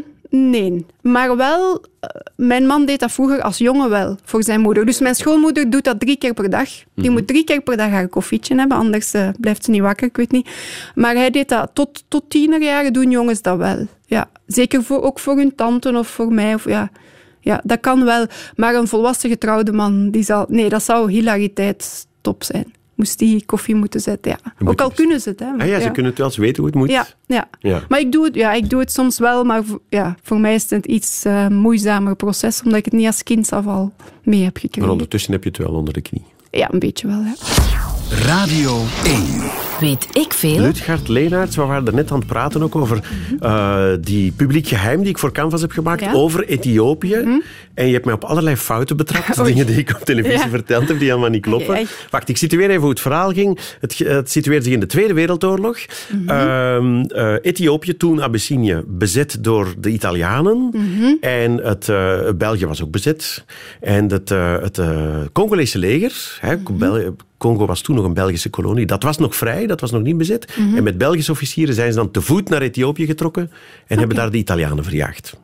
nee, 0.50 0.86
maar 1.02 1.36
wel, 1.36 1.84
eh, 2.00 2.10
mijn 2.36 2.66
man 2.66 2.86
deed 2.86 3.00
dat 3.00 3.12
vroeger 3.12 3.42
als 3.42 3.58
jongen 3.58 3.90
wel, 3.90 4.16
voor 4.24 4.42
zijn 4.42 4.60
moeder. 4.60 4.86
Dus 4.86 4.98
mijn 4.98 5.14
schoonmoeder 5.14 5.70
doet 5.70 5.84
dat 5.84 6.00
drie 6.00 6.16
keer 6.16 6.34
per 6.34 6.50
dag. 6.50 6.68
Die 6.94 7.10
moet 7.10 7.26
drie 7.26 7.44
keer 7.44 7.60
per 7.60 7.76
dag 7.76 7.90
haar 7.90 8.08
koffietje 8.08 8.54
hebben, 8.54 8.76
anders 8.76 9.12
eh, 9.12 9.28
blijft 9.40 9.64
ze 9.64 9.70
niet 9.70 9.80
wakker, 9.80 10.06
ik 10.06 10.16
weet 10.16 10.32
niet. 10.32 10.48
Maar 10.94 11.14
hij 11.14 11.30
deed 11.30 11.48
dat 11.48 11.70
tot, 11.72 12.04
tot 12.08 12.30
tienerjaren, 12.30 12.92
doen 12.92 13.10
jongens 13.10 13.42
dat 13.42 13.58
wel. 13.58 13.86
Ja, 14.06 14.30
zeker 14.46 14.82
voor, 14.82 15.02
ook 15.02 15.18
voor 15.18 15.36
hun 15.36 15.54
tante 15.54 15.98
of 15.98 16.08
voor 16.08 16.32
mij. 16.32 16.54
Of, 16.54 16.64
ja. 16.64 16.90
ja, 17.40 17.60
dat 17.64 17.80
kan 17.80 18.04
wel. 18.04 18.26
Maar 18.56 18.74
een 18.74 18.88
volwassen 18.88 19.30
getrouwde 19.30 19.72
man, 19.72 20.10
die 20.10 20.22
zal... 20.22 20.44
Nee, 20.48 20.68
dat 20.68 20.82
zou 20.82 21.10
hilariteit 21.10 22.06
top 22.20 22.44
zijn. 22.44 22.75
Moest 22.96 23.18
die 23.18 23.44
koffie 23.46 23.74
moeten 23.74 24.00
zetten, 24.00 24.30
ja. 24.30 24.52
moet 24.58 24.68
Ook 24.68 24.80
al 24.80 24.90
kunnen 24.90 25.20
ze 25.20 25.28
het, 25.28 25.40
hè. 25.40 25.46
Ah 25.58 25.66
ja, 25.66 25.80
ze 25.80 25.90
kunnen 25.90 26.10
het 26.10 26.20
wel, 26.20 26.30
ze 26.30 26.40
weten 26.40 26.56
hoe 26.56 26.66
het 26.66 26.74
moet. 26.74 26.90
Ja, 26.90 27.06
ja. 27.26 27.48
Ja. 27.60 27.82
Maar 27.88 28.00
ik 28.00 28.12
doe, 28.12 28.24
het, 28.24 28.34
ja, 28.34 28.52
ik 28.52 28.70
doe 28.70 28.80
het 28.80 28.92
soms 28.92 29.18
wel, 29.18 29.44
maar 29.44 29.64
voor, 29.64 29.80
ja, 29.88 30.16
voor 30.22 30.40
mij 30.40 30.54
is 30.54 30.62
het 30.62 30.72
een 30.72 30.94
iets 30.94 31.24
eh, 31.24 31.48
moeizamer 31.48 32.16
proces, 32.16 32.62
omdat 32.62 32.78
ik 32.78 32.84
het 32.84 32.94
niet 32.94 33.06
als 33.06 33.22
kind 33.22 33.52
af 33.52 33.66
al 33.66 33.92
mee 34.22 34.42
heb 34.42 34.52
Maar 34.52 34.60
gekregen. 34.62 34.90
ondertussen 34.90 35.32
heb 35.32 35.42
je 35.42 35.48
het 35.48 35.58
wel 35.58 35.72
onder 35.72 35.94
de 35.94 36.00
knie. 36.00 36.24
Ja, 36.50 36.72
een 36.72 36.78
beetje 36.78 37.06
wel. 37.06 37.20
Ja. 37.22 37.34
Radio 38.24 38.82
1. 39.04 39.65
Weet 39.80 40.08
ik 40.12 40.32
veel? 40.32 40.58
Lutgard 40.60 41.08
Leenaerts, 41.08 41.56
we 41.56 41.62
waren 41.62 41.86
er 41.86 41.94
net 41.94 42.10
aan 42.10 42.18
het 42.18 42.26
praten 42.26 42.62
ook 42.62 42.76
over 42.76 43.00
eh, 43.40 43.84
die 44.00 44.32
publiek 44.32 44.66
geheim 44.68 45.00
die 45.00 45.08
ik 45.08 45.18
voor 45.18 45.32
Canvas 45.32 45.60
heb 45.60 45.70
gemaakt 45.70 46.00
Ja. 46.00 46.06
Mhm. 46.08 46.16
over 46.16 46.44
Ethiopië. 46.48 47.14
En 47.74 47.86
je 47.86 47.92
hebt 47.92 48.04
mij 48.04 48.14
op 48.14 48.24
allerlei 48.24 48.56
fouten 48.56 48.96
betrapt. 48.96 49.44
Dingen 49.44 49.66
die 49.66 49.76
ik 49.78 49.90
op 49.94 50.04
televisie 50.04 50.38
Ja. 50.38 50.48
verteld 50.48 50.88
heb, 50.88 50.98
die 50.98 51.08
helemaal 51.08 51.30
niet 51.30 51.42
kloppen. 51.42 51.86
Wacht, 52.10 52.28
ik 52.28 52.36
situeer 52.36 52.68
even 52.70 52.80
hoe 52.80 52.90
het 52.90 53.00
verhaal 53.00 53.32
ging. 53.32 53.58
Het, 53.80 53.98
het 53.98 54.30
situeerde 54.30 54.64
zich 54.64 54.72
in 54.72 54.80
de 54.80 54.86
Tweede 54.86 55.14
Wereldoorlog. 55.14 55.78
Mhm. 56.12 56.28
Ehm, 56.30 57.00
eh, 57.02 57.34
Ethiopië, 57.42 57.96
toen 57.96 58.22
Abyssinië, 58.22 58.82
bezet 58.86 59.36
door 59.40 59.74
de 59.78 59.90
Italianen. 59.90 60.70
Mhm. 60.72 61.14
En 61.20 61.56
het, 61.62 61.88
eh, 61.88 62.18
België 62.36 62.66
was 62.66 62.82
ook 62.82 62.90
bezet. 62.90 63.44
En 63.80 64.10
het, 64.10 64.28
het 64.28 64.80
Congolese 65.32 65.78
leger, 65.78 66.38
hè, 66.40 66.56
Mhm. 66.56 67.10
Congo 67.38 67.66
was 67.66 67.80
toen 67.80 67.96
nog 67.96 68.04
een 68.04 68.14
Belgische 68.14 68.48
kolonie, 68.50 68.86
dat 68.86 69.02
was 69.02 69.18
nog 69.18 69.36
vrij, 69.36 69.65
dat 69.66 69.80
was 69.80 69.90
nog 69.90 70.02
niet 70.02 70.18
bezet. 70.18 70.56
Mhm. 70.56 70.76
En 70.76 70.82
met 70.82 70.98
Belgische 70.98 71.32
officieren 71.32 71.74
zijn 71.74 71.92
ze 71.92 71.98
dan 71.98 72.10
te 72.10 72.20
voet 72.20 72.48
naar 72.48 72.62
Ethiopië 72.62 73.06
getrokken 73.06 73.50
en 73.86 73.98
hebben 73.98 74.16
daar 74.16 74.30
de 74.30 74.38
Italianen 74.38 74.84
verjaagd. 74.84 75.36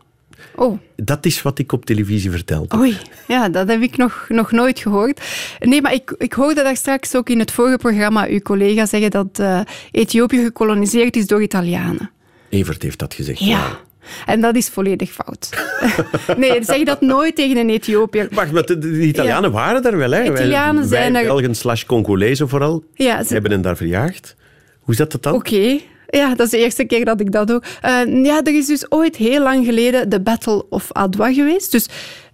Oh. 0.55 0.79
Dat 0.97 1.27
is 1.27 1.43
wat 1.43 1.59
ik 1.59 1.73
op 1.73 1.85
televisie 1.85 2.31
vertelde. 2.31 2.77
Oei, 2.77 2.97
ja, 3.29 3.49
dat 3.49 3.69
heb 3.69 3.83
ik 3.83 3.97
nog, 3.97 4.27
nog 4.29 4.51
nooit 4.51 4.79
gehoord. 4.79 5.21
Nee, 5.59 5.83
maar 5.83 5.93
ik, 5.95 6.15
ik 6.19 6.33
hoorde 6.33 6.63
daar 6.63 6.77
straks 6.77 7.17
ook 7.17 7.29
in 7.29 7.39
het 7.39 7.51
vorige 7.51 7.77
programma 7.77 8.27
uw 8.27 8.41
collega 8.41 8.87
zeggen 8.87 9.11
dat 9.11 9.39
uh, 9.41 9.61
Ethiopië 9.91 10.43
gekoloniseerd 10.43 11.17
is 11.17 11.27
door 11.27 11.43
Italianen. 11.43 12.11
Evert 12.49 12.83
heeft 12.83 12.99
dat 12.99 13.15
gezegd. 13.15 13.39
Ja. 13.39 13.79
En 14.27 14.41
dat 14.41 14.57
is 14.57 14.69
volledig 14.69 15.11
fout. 15.11 15.49
nee, 16.37 16.65
zeg 16.65 16.83
dat 16.83 17.01
nooit 17.01 17.37
tegen 17.37 17.57
een 17.57 17.71
Ethiopiër. 17.71 18.29
Wacht, 18.31 18.53
maar 18.53 18.67
de, 18.67 18.79
de 18.79 19.01
Italianen 19.01 19.51
ja. 19.51 19.57
waren 19.57 19.85
er 19.85 19.97
wel, 19.97 20.11
hè? 20.11 20.25
Italianen 20.25 20.81
wij, 20.81 20.89
zijn 20.89 21.13
wij 21.13 21.23
er... 21.23 21.29
Belgen 21.29 21.55
slash 21.55 21.85
Congolezen 21.85 22.49
vooral. 22.49 22.85
Ja, 22.95 23.23
ze... 23.23 23.33
hebben 23.33 23.51
hen 23.51 23.63
daar 23.63 23.77
verjaagd. 23.77 24.37
Hoe 24.81 24.95
zat 24.95 25.13
dat 25.13 25.23
dan? 25.23 25.35
Oké. 25.35 25.55
Okay. 25.55 25.87
Ja, 26.09 26.35
dat 26.35 26.47
is 26.47 26.51
de 26.51 26.59
eerste 26.59 26.85
keer 26.85 27.05
dat 27.05 27.21
ik 27.21 27.33
dat 27.33 27.47
doe. 27.47 27.63
Uh, 27.85 28.25
ja, 28.25 28.43
er 28.43 28.57
is 28.57 28.67
dus 28.67 28.91
ooit 28.91 29.17
heel 29.17 29.43
lang 29.43 29.65
geleden 29.65 30.09
de 30.09 30.21
Battle 30.21 30.65
of 30.69 30.93
Adwa 30.93 31.33
geweest. 31.33 31.73
Dus 31.73 31.89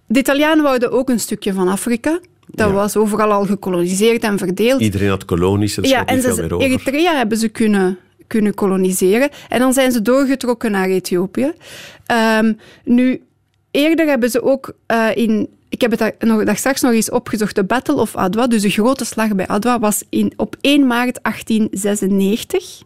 de 0.07 0.19
Italianen 0.19 0.63
wouden 0.63 0.91
ook 0.91 1.09
een 1.09 1.19
stukje 1.19 1.53
van 1.53 1.67
Afrika. 1.67 2.19
Dat 2.47 2.67
ja. 2.67 2.73
was 2.73 2.97
overal 2.97 3.31
al 3.31 3.45
gekoloniseerd 3.45 4.23
en 4.23 4.37
verdeeld. 4.37 4.81
Iedereen 4.81 5.09
had 5.09 5.25
kolonies, 5.25 5.77
er 5.77 5.87
ja, 5.87 6.05
en 6.05 6.31
over. 6.31 6.61
Eritrea 6.61 7.15
hebben 7.15 7.37
ze 7.37 7.47
kunnen, 7.47 7.97
kunnen 8.29 8.53
koloniseren. 8.53 9.29
En 9.49 9.59
dan 9.59 9.73
zijn 9.73 9.91
ze 9.91 10.01
doorgetrokken 10.01 10.71
naar 10.71 10.87
Ethiopië. 10.89 11.53
Um, 12.41 12.57
nu, 12.83 13.21
eerder 13.71 14.07
hebben 14.07 14.29
ze 14.29 14.41
ook 14.41 14.73
uh, 14.91 15.07
in... 15.13 15.47
Ik 15.69 15.81
heb 15.81 15.91
het 15.91 15.99
daar, 15.99 16.13
nog, 16.19 16.43
daar 16.43 16.57
straks 16.57 16.81
nog 16.81 16.91
eens 16.91 17.09
opgezocht. 17.09 17.55
De 17.55 17.63
Battle 17.63 17.95
of 17.95 18.15
Adwa, 18.15 18.47
dus 18.47 18.61
de 18.61 18.69
grote 18.69 19.05
slag 19.05 19.35
bij 19.35 19.47
Adwa, 19.47 19.79
was 19.79 20.03
in, 20.09 20.33
op 20.35 20.55
1 20.61 20.87
maart 20.87 21.19
1896. 21.21 22.81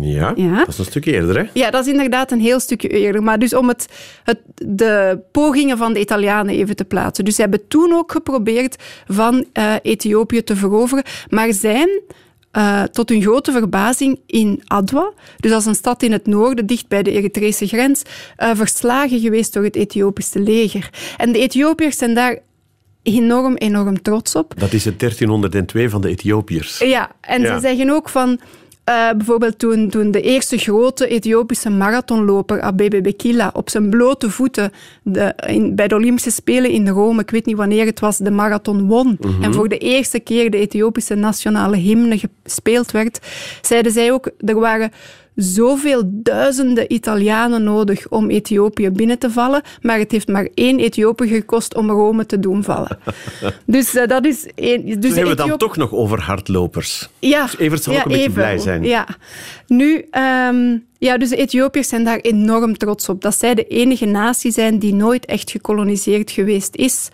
Ja, 0.00 0.32
Ja. 0.36 0.58
dat 0.58 0.68
is 0.68 0.78
een 0.78 0.84
stuk 0.84 1.04
eerder, 1.04 1.38
hè? 1.38 1.44
Ja, 1.52 1.70
dat 1.70 1.86
is 1.86 1.92
inderdaad 1.92 2.30
een 2.32 2.40
heel 2.40 2.60
stukje 2.60 2.88
eerder. 2.88 3.22
Maar 3.22 3.38
dus 3.38 3.54
om 3.54 3.68
het, 3.68 3.86
het, 4.24 4.38
de 4.54 5.18
pogingen 5.32 5.78
van 5.78 5.92
de 5.92 6.00
Italianen 6.00 6.54
even 6.54 6.76
te 6.76 6.84
plaatsen. 6.84 7.24
Dus 7.24 7.34
ze 7.34 7.40
hebben 7.40 7.68
toen 7.68 7.92
ook 7.92 8.12
geprobeerd 8.12 8.76
van 9.06 9.44
uh, 9.58 9.74
Ethiopië 9.82 10.42
te 10.44 10.56
veroveren, 10.56 11.04
maar 11.28 11.52
zijn 11.52 11.88
uh, 12.56 12.82
tot 12.82 13.08
hun 13.08 13.22
grote 13.22 13.52
verbazing 13.52 14.20
in 14.26 14.62
Adwa, 14.66 15.12
dus 15.36 15.56
is 15.56 15.64
een 15.66 15.74
stad 15.74 16.02
in 16.02 16.12
het 16.12 16.26
noorden, 16.26 16.66
dicht 16.66 16.88
bij 16.88 17.02
de 17.02 17.10
Eritrese 17.12 17.66
grens, 17.66 18.02
uh, 18.38 18.50
verslagen 18.54 19.20
geweest 19.20 19.52
door 19.52 19.64
het 19.64 19.76
Ethiopische 19.76 20.40
leger. 20.40 20.90
En 21.16 21.32
de 21.32 21.38
Ethiopiërs 21.38 21.96
zijn 21.98 22.14
daar 22.14 22.38
enorm, 23.02 23.54
enorm 23.56 24.02
trots 24.02 24.34
op. 24.34 24.54
Dat 24.56 24.72
is 24.72 24.84
het 24.84 24.98
1302 24.98 25.88
van 25.90 26.00
de 26.00 26.08
Ethiopiërs. 26.08 26.78
Ja, 26.78 27.10
en 27.20 27.42
Ja. 27.42 27.54
ze 27.54 27.60
zeggen 27.60 27.90
ook 27.90 28.08
van... 28.08 28.40
Uh, 28.90 29.10
bijvoorbeeld 29.16 29.58
toen, 29.58 29.88
toen 29.88 30.10
de 30.10 30.20
eerste 30.20 30.58
grote 30.58 31.06
Ethiopische 31.06 31.70
marathonloper 31.70 32.60
Abebe 32.60 33.00
Bikila 33.00 33.50
op 33.52 33.70
zijn 33.70 33.90
blote 33.90 34.30
voeten 34.30 34.72
de, 35.02 35.34
in, 35.46 35.74
bij 35.74 35.88
de 35.88 35.94
Olympische 35.94 36.30
Spelen 36.30 36.70
in 36.70 36.88
Rome, 36.88 37.20
ik 37.20 37.30
weet 37.30 37.46
niet 37.46 37.56
wanneer 37.56 37.86
het 37.86 38.00
was, 38.00 38.18
de 38.18 38.30
marathon 38.30 38.86
won. 38.86 39.18
En 39.40 39.54
voor 39.54 39.68
de 39.68 39.78
eerste 39.78 40.20
keer 40.20 40.50
de 40.50 40.58
Ethiopische 40.58 41.14
nationale 41.14 41.76
hymne 41.76 42.20
gespeeld 42.44 42.90
werd, 42.90 43.20
zeiden 43.60 43.92
zij 43.92 44.12
ook, 44.12 44.30
er 44.38 44.60
waren 44.60 44.90
zoveel 45.34 46.02
duizenden 46.06 46.92
Italianen 46.92 47.62
nodig 47.62 48.08
om 48.08 48.30
Ethiopië 48.30 48.90
binnen 48.90 49.18
te 49.18 49.30
vallen, 49.30 49.62
maar 49.82 49.98
het 49.98 50.10
heeft 50.10 50.28
maar 50.28 50.48
één 50.54 50.78
Ethiopiër 50.78 51.28
gekost 51.28 51.74
om 51.74 51.90
Rome 51.90 52.26
te 52.26 52.38
doen 52.40 52.64
vallen. 52.64 52.98
dus 53.66 53.94
uh, 53.94 54.06
dat 54.06 54.24
is... 54.26 54.46
Een, 54.54 54.82
dus 54.84 54.94
hebben 54.94 55.10
we 55.12 55.18
het 55.18 55.26
dan 55.26 55.46
Ethiopi- 55.46 55.56
toch 55.64 55.76
nog 55.76 55.92
over 55.92 56.20
hardlopers. 56.20 57.08
ja, 57.18 57.42
Dus 57.44 57.58
Evert 57.58 57.82
zal 57.82 57.92
ja, 57.92 57.98
ook 57.98 58.04
een 58.04 58.12
beetje 58.12 58.30
blij 58.30 58.58
zijn. 58.58 58.84
Ja. 58.84 59.06
Nu, 59.66 60.06
ehm, 60.10 60.78
ja, 60.98 61.18
dus 61.18 61.28
de 61.28 61.36
Ethiopiërs 61.36 61.88
zijn 61.88 62.04
daar 62.04 62.18
enorm 62.18 62.76
trots 62.76 63.08
op. 63.08 63.22
Dat 63.22 63.36
zij 63.38 63.54
de 63.54 63.64
enige 63.64 64.06
natie 64.06 64.52
zijn 64.52 64.78
die 64.78 64.94
nooit 64.94 65.24
echt 65.26 65.50
gekoloniseerd 65.50 66.30
geweest 66.30 66.76
is. 66.76 67.08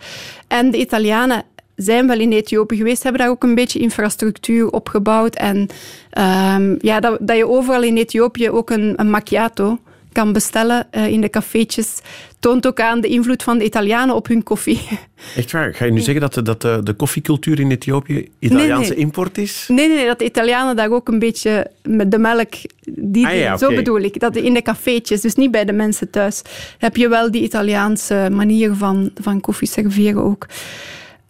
En 0.47 0.71
de 0.71 0.77
Italianen 0.77 1.43
zijn 1.77 2.07
wel 2.07 2.19
in 2.19 2.31
Ethiopië 2.31 2.75
geweest, 2.75 3.03
hebben 3.03 3.21
daar 3.21 3.29
ook 3.29 3.43
een 3.43 3.55
beetje 3.55 3.79
infrastructuur 3.79 4.69
opgebouwd. 4.69 5.35
En 5.35 5.67
ehm, 6.09 6.75
ja, 6.79 6.99
dat, 6.99 7.17
dat 7.21 7.37
je 7.37 7.47
overal 7.47 7.83
in 7.83 7.97
Ethiopië 7.97 8.49
ook 8.49 8.69
een, 8.69 8.93
een 8.95 9.09
macchiato 9.09 9.79
kan 10.11 10.33
bestellen 10.33 10.87
eh, 10.91 11.07
in 11.07 11.21
de 11.21 11.29
cafeetjes, 11.29 11.99
toont 12.39 12.67
ook 12.67 12.79
aan 12.79 13.01
de 13.01 13.07
invloed 13.07 13.43
van 13.43 13.57
de 13.57 13.63
Italianen 13.63 14.15
op 14.15 14.27
hun 14.27 14.43
koffie. 14.43 14.81
Echt 15.35 15.51
waar? 15.51 15.73
Ga 15.73 15.85
je 15.85 15.91
nu 15.91 15.99
zeggen 15.99 16.21
dat, 16.21 16.33
de, 16.33 16.41
dat 16.41 16.61
de, 16.61 16.79
de 16.83 16.93
koffiecultuur 16.93 17.59
in 17.59 17.71
Ethiopië 17.71 18.29
Italiaanse 18.39 18.93
nee. 18.93 18.99
import 18.99 19.37
is? 19.37 19.65
Nee, 19.67 19.87
nee, 19.87 19.97
nee, 19.97 20.05
dat 20.05 20.19
de 20.19 20.25
Italianen 20.25 20.75
daar 20.75 20.91
ook 20.91 21.07
een 21.07 21.19
beetje 21.19 21.71
met 21.83 22.11
de 22.11 22.17
melk... 22.17 22.53
Die, 22.89 23.25
Ah 23.25 23.35
ja, 23.35 23.57
Zo 23.57 23.75
bedoel 23.75 23.99
ik. 23.99 24.19
Dat 24.19 24.35
in 24.35 24.53
de 24.53 24.61
cafeetjes, 24.61 25.21
dus 25.21 25.35
niet 25.35 25.51
bij 25.51 25.65
de 25.65 25.73
mensen 25.73 26.09
thuis, 26.09 26.41
heb 26.77 26.95
je 26.95 27.07
wel 27.07 27.31
die 27.31 27.41
Italiaanse 27.41 28.29
manier 28.31 28.73
van, 28.73 29.11
van 29.21 29.41
koffie 29.41 29.67
serveren 29.67 30.23
ook. 30.23 30.45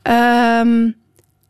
Ehm, 0.07 0.91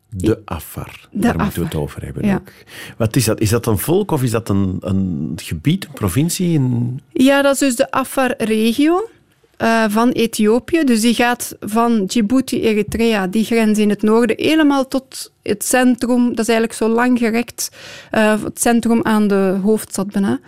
De 0.10 0.42
Afar. 0.46 1.08
De 1.12 1.20
Daar 1.20 1.38
moeten 1.38 1.60
we 1.60 1.66
het 1.66 1.76
over 1.76 2.04
hebben 2.04 2.26
Ja. 2.26 2.36
ook. 2.36 2.52
Wat 2.98 3.16
is 3.16 3.26
dat? 3.26 3.40
Is 3.40 3.50
dat 3.50 3.66
een 3.66 3.78
volk 3.78 4.12
of 4.12 4.24
is 4.24 4.32
dat 4.32 4.50
een, 4.50 4.78
een 4.80 5.34
gebied, 5.36 5.86
een 5.86 5.92
provincie? 5.94 6.58
Een... 6.58 7.02
ja, 7.14 7.42
dat 7.42 7.54
is 7.54 7.60
dus 7.60 7.76
de 7.76 7.92
Afar-regio 7.92 9.10
eh, 9.58 9.84
van 9.88 10.10
Ethiopië. 10.10 10.84
Dus 10.84 11.02
die 11.02 11.14
gaat 11.14 11.56
van 11.60 12.06
Djibouti, 12.06 12.62
Eritrea, 12.62 13.28
die 13.28 13.44
grens 13.46 13.78
in 13.80 13.90
het 13.90 14.02
noorden, 14.02 14.36
helemaal 14.40 14.88
tot 14.88 15.32
het 15.44 15.64
centrum. 15.64 16.28
Dat 16.30 16.40
is 16.40 16.48
eigenlijk 16.48 16.74
zo 16.78 16.88
lang 16.88 17.18
gerekt. 17.18 17.70
eh, 18.12 18.44
het 18.44 18.62
centrum 18.62 19.00
aan 19.04 19.28
de 19.28 19.60
hoofdstad 19.64 20.12
bijna. 20.12 20.40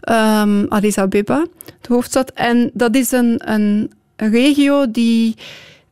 Ehm, 0.00 0.64
Addis 0.68 0.98
Abeba, 0.98 1.46
de 1.80 1.92
hoofdstad. 1.92 2.30
En 2.30 2.70
dat 2.74 2.94
is 2.96 3.12
een, 3.12 3.52
een 3.52 3.90
regio 4.16 4.90
die 4.90 5.34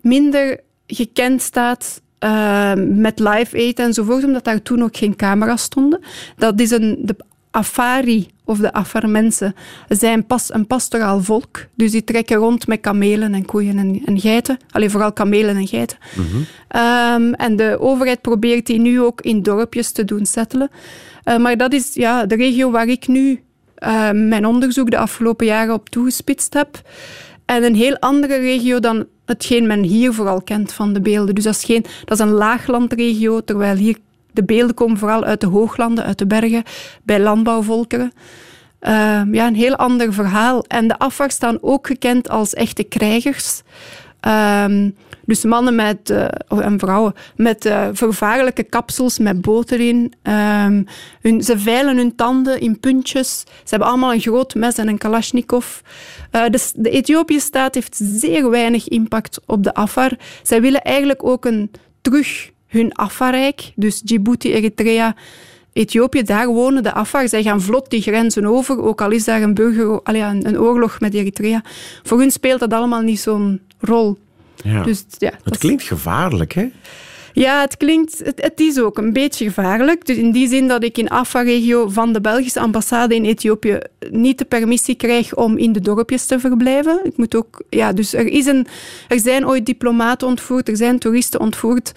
minder 0.01 0.61
gekend 0.87 1.43
staat 1.43 2.03
eh, 2.19 2.73
met 2.75 3.19
live 3.19 3.57
aid 3.57 3.79
enzovoort, 3.79 4.25
omdat 4.25 4.45
daar 4.45 4.63
toen 4.63 4.83
ook 4.83 4.97
geen 4.97 5.17
camera's 5.17 5.63
stonden. 5.63 6.01
Dat 6.37 6.61
is 6.61 6.71
een, 6.71 6.99
de 7.01 7.17
Afari, 7.51 8.31
of 8.45 8.59
de 8.59 8.73
Afar-mensen, 8.73 9.55
zijn 9.89 10.27
pas, 10.27 10.55
een 10.55 10.67
pastoraal 10.67 11.23
volk. 11.23 11.67
Dus 11.75 11.91
die 11.91 12.05
trekken 12.05 12.37
rond 12.37 12.67
met 12.67 12.81
kamelen 12.81 13.35
en 13.35 13.45
koeien 13.45 13.79
en, 13.79 14.03
en 14.05 14.21
geiten. 14.21 14.59
Alleen 14.71 14.91
vooral 14.91 15.13
kamelen 15.13 15.57
en 15.57 15.67
geiten. 15.67 15.99
Ehm, 16.69 17.33
en 17.33 17.57
de 17.57 17.77
overheid 17.81 18.21
probeert 18.21 18.67
die 18.67 18.79
nu 18.79 19.01
ook 19.01 19.21
in 19.21 19.43
dorpjes 19.43 19.93
te 19.93 20.05
doen 20.05 20.27
settelen. 20.27 20.71
Eh, 21.25 21.37
maar 21.37 21.57
dat 21.57 21.73
is 21.73 21.95
ja, 21.95 22.27
de 22.27 22.35
regio 22.35 22.71
waar 22.71 22.89
ik 22.89 23.07
nu 23.07 23.43
eh, 23.75 24.11
mijn 24.11 24.47
onderzoek 24.47 24.91
de 24.91 24.99
afgelopen 24.99 25.47
jaren 25.47 25.75
op 25.75 25.89
toegespitst 25.89 26.55
heb. 26.55 26.81
En 27.45 27.65
een 27.65 27.75
heel 27.75 27.99
andere 27.99 28.37
regio 28.37 28.81
dan 28.81 29.07
hetgeen 29.25 29.67
men 29.67 29.83
hier 29.83 30.13
vooral 30.13 30.43
kent 30.43 30.73
van 30.73 30.93
de 30.93 31.01
beelden. 31.01 31.35
Dus 31.35 31.45
dat 31.45 31.55
is, 31.55 31.65
geen, 31.65 31.85
dat 32.05 32.19
is 32.19 32.25
een 32.25 32.33
laaglandregio, 32.33 33.41
terwijl 33.41 33.77
hier 33.77 33.97
de 34.33 34.45
beelden 34.45 34.75
komen 34.75 34.99
vooral 34.99 35.25
uit 35.25 35.41
de 35.41 35.47
hooglanden, 35.47 36.05
uit 36.05 36.19
de 36.19 36.27
bergen, 36.27 36.63
bij 37.03 37.21
landbouwvolkeren. 37.21 38.13
Uh, 38.81 38.91
ja, 39.33 39.47
een 39.47 39.55
heel 39.55 39.77
ander 39.77 40.13
verhaal. 40.13 40.65
En 40.65 40.89
de 40.89 40.99
Afar 40.99 41.31
staan 41.31 41.59
ook 41.61 41.87
gekend 41.87 42.29
als 42.29 42.55
echte 42.55 42.83
krijgers. 42.83 43.63
Um, 44.29 44.95
dus 45.25 45.45
mannen 45.45 45.75
met, 45.75 46.11
uh, 46.11 46.25
en 46.49 46.79
vrouwen 46.79 47.15
met 47.37 47.65
uh, 47.65 47.89
vervaarlijke 47.93 48.63
kapsels 48.63 49.19
met 49.19 49.41
boter 49.41 49.81
in. 49.81 50.13
Um, 50.23 50.87
hun, 51.21 51.43
ze 51.43 51.59
veilen 51.59 51.97
hun 51.97 52.15
tanden 52.15 52.61
in 52.61 52.81
puntjes. 52.81 53.41
Ze 53.41 53.69
hebben 53.69 53.89
allemaal 53.89 54.13
een 54.13 54.21
groot 54.21 54.55
mes 54.55 54.77
en 54.77 54.89
een 54.89 54.99
kalasjnikov. 54.99 55.81
Uh, 56.33 56.45
de, 56.51 56.71
de 56.75 56.91
Ethiopische 56.91 57.47
staat 57.47 57.75
heeft 57.75 58.01
zeer 58.03 58.51
weinig 58.51 58.89
impact 58.89 59.41
op 59.47 59.63
de 59.63 59.75
Afar. 59.75 60.13
Zij 60.43 60.61
willen 60.61 60.83
eigenlijk 60.83 61.25
ook 61.25 61.45
een, 61.45 61.71
terug 62.01 62.51
hun 62.67 62.99
Afarrijk, 62.99 63.73
dus 63.77 64.01
Djibouti, 64.01 64.53
Eritrea, 64.53 65.15
Ethiopië, 65.73 66.23
daar 66.23 66.47
wonen 66.47 66.83
de 66.83 66.93
Afar. 66.93 67.29
Zij 67.29 67.43
gaan 67.43 67.61
vlot 67.61 67.91
die 67.91 68.03
grenzen 68.03 68.47
over, 68.47 68.83
ook 68.83 69.01
al 69.01 69.11
is 69.11 69.25
daar 69.25 69.43
een, 69.43 69.55
burger, 69.55 70.01
een 70.03 70.59
oorlog 70.59 71.01
met 71.01 71.15
Eritrea. 71.15 71.63
Voor 72.03 72.19
hun 72.19 72.31
speelt 72.31 72.61
dat 72.61 72.73
allemaal 72.73 73.01
niet 73.01 73.21
zo'n 73.21 73.61
rol. 73.83 74.19
Ja. 74.65 74.83
Dus, 74.83 75.05
ja, 75.19 75.33
het 75.45 75.59
klinkt 75.59 75.83
gevaarlijk, 75.83 76.53
hè? 76.53 76.71
Ja, 77.33 77.61
het 77.61 77.77
klinkt... 77.77 78.19
Het, 78.25 78.43
het, 78.43 78.61
is 78.61 78.81
ook 78.81 78.99
een 78.99 79.13
beetje 79.13 79.45
gevaarlijk. 79.45 80.07
Dus 80.07 80.17
in 80.17 80.33
die 80.33 80.49
zin 80.49 80.69
dat 80.69 80.83
ik 80.83 80.99
in 80.99 81.09
Afar-regio 81.09 81.89
van 81.89 82.13
de 82.13 82.21
Belgische 82.21 82.61
ambassade 82.61 83.15
in 83.15 83.25
Ethiopië 83.25 83.79
niet 84.11 84.39
de 84.39 84.45
permissie 84.45 84.95
krijg 84.95 85.35
om 85.35 85.59
in 85.59 85.73
de 85.73 85.81
dorpjes 85.81 86.27
te 86.27 86.41
verblijven. 86.41 87.01
Ik 87.05 87.17
moet 87.17 87.35
ook... 87.35 87.63
Ja, 87.69 87.93
dus 87.93 88.15
er, 88.15 88.27
is 88.27 88.47
een, 88.47 88.67
er 89.09 89.21
zijn 89.21 89.47
ooit 89.47 89.67
diplomaten 89.67 90.29
ontvoerd, 90.29 90.69
er 90.69 90.77
zijn 90.77 90.99
toeristen 90.99 91.41
ontvoerd. 91.41 91.93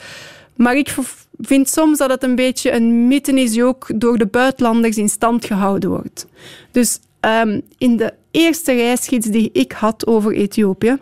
Maar 0.56 0.78
ik 0.78 0.96
vind 1.40 1.70
soms 1.70 1.98
dat 1.98 2.10
het 2.10 2.24
een 2.24 2.36
beetje 2.36 2.72
een 2.72 3.08
mythe 3.08 3.42
is 3.42 3.52
die 3.52 3.64
ook 3.64 3.88
door 3.96 4.18
de 4.18 4.26
buitenlanders 4.26 4.98
in 4.98 5.10
stand 5.10 5.46
gehouden 5.46 5.90
wordt. 5.90 6.26
Dus 6.72 7.00
um, 7.22 7.62
in 7.78 7.98
de 7.98 8.14
eerste 8.32 8.74
reisgids 8.74 9.28
die 9.28 9.50
ik 9.54 9.72
had 9.72 10.08
over 10.08 10.34
Ethiopië, 10.34 10.98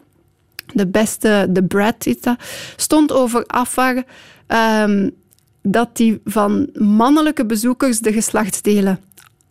de 0.73 0.87
beste, 0.87 1.47
de 1.49 1.63
Brad 1.63 2.05
is 2.05 2.21
dat, 2.21 2.35
stond 2.75 3.11
over 3.11 3.43
Afar 3.45 4.03
um, 4.47 5.11
dat 5.61 5.97
die 5.97 6.21
van 6.25 6.69
mannelijke 6.73 7.45
bezoekers 7.45 7.99
de 7.99 8.13
geslachtsdelen 8.13 8.99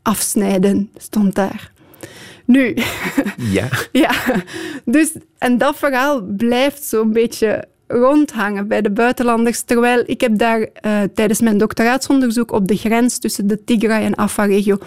afsnijden, 0.03 0.90
stond 0.96 1.35
daar. 1.35 1.72
Nu, 2.44 2.77
Ja. 3.57 3.68
ja, 3.92 4.12
dus, 4.85 5.12
en 5.38 5.59
dat 5.59 5.77
verhaal 5.77 6.22
blijft 6.22 6.85
zo'n 6.85 7.12
beetje 7.12 7.64
rondhangen 7.87 8.68
bij 8.68 8.83
de 8.83 8.90
buitenlanders. 8.90 9.62
Terwijl 9.62 10.03
ik 10.07 10.20
heb 10.20 10.38
daar 10.38 10.61
eh, 10.61 11.01
tijdens 11.14 11.40
mijn 11.40 11.59
doctoraatsonderzoek 11.59 12.53
op 12.53 12.68
de 12.68 12.77
grens 12.77 13.18
tussen 13.18 13.46
de 13.46 13.64
Tigray 13.64 14.05
en 14.05 14.14
Afar-regio 14.14 14.79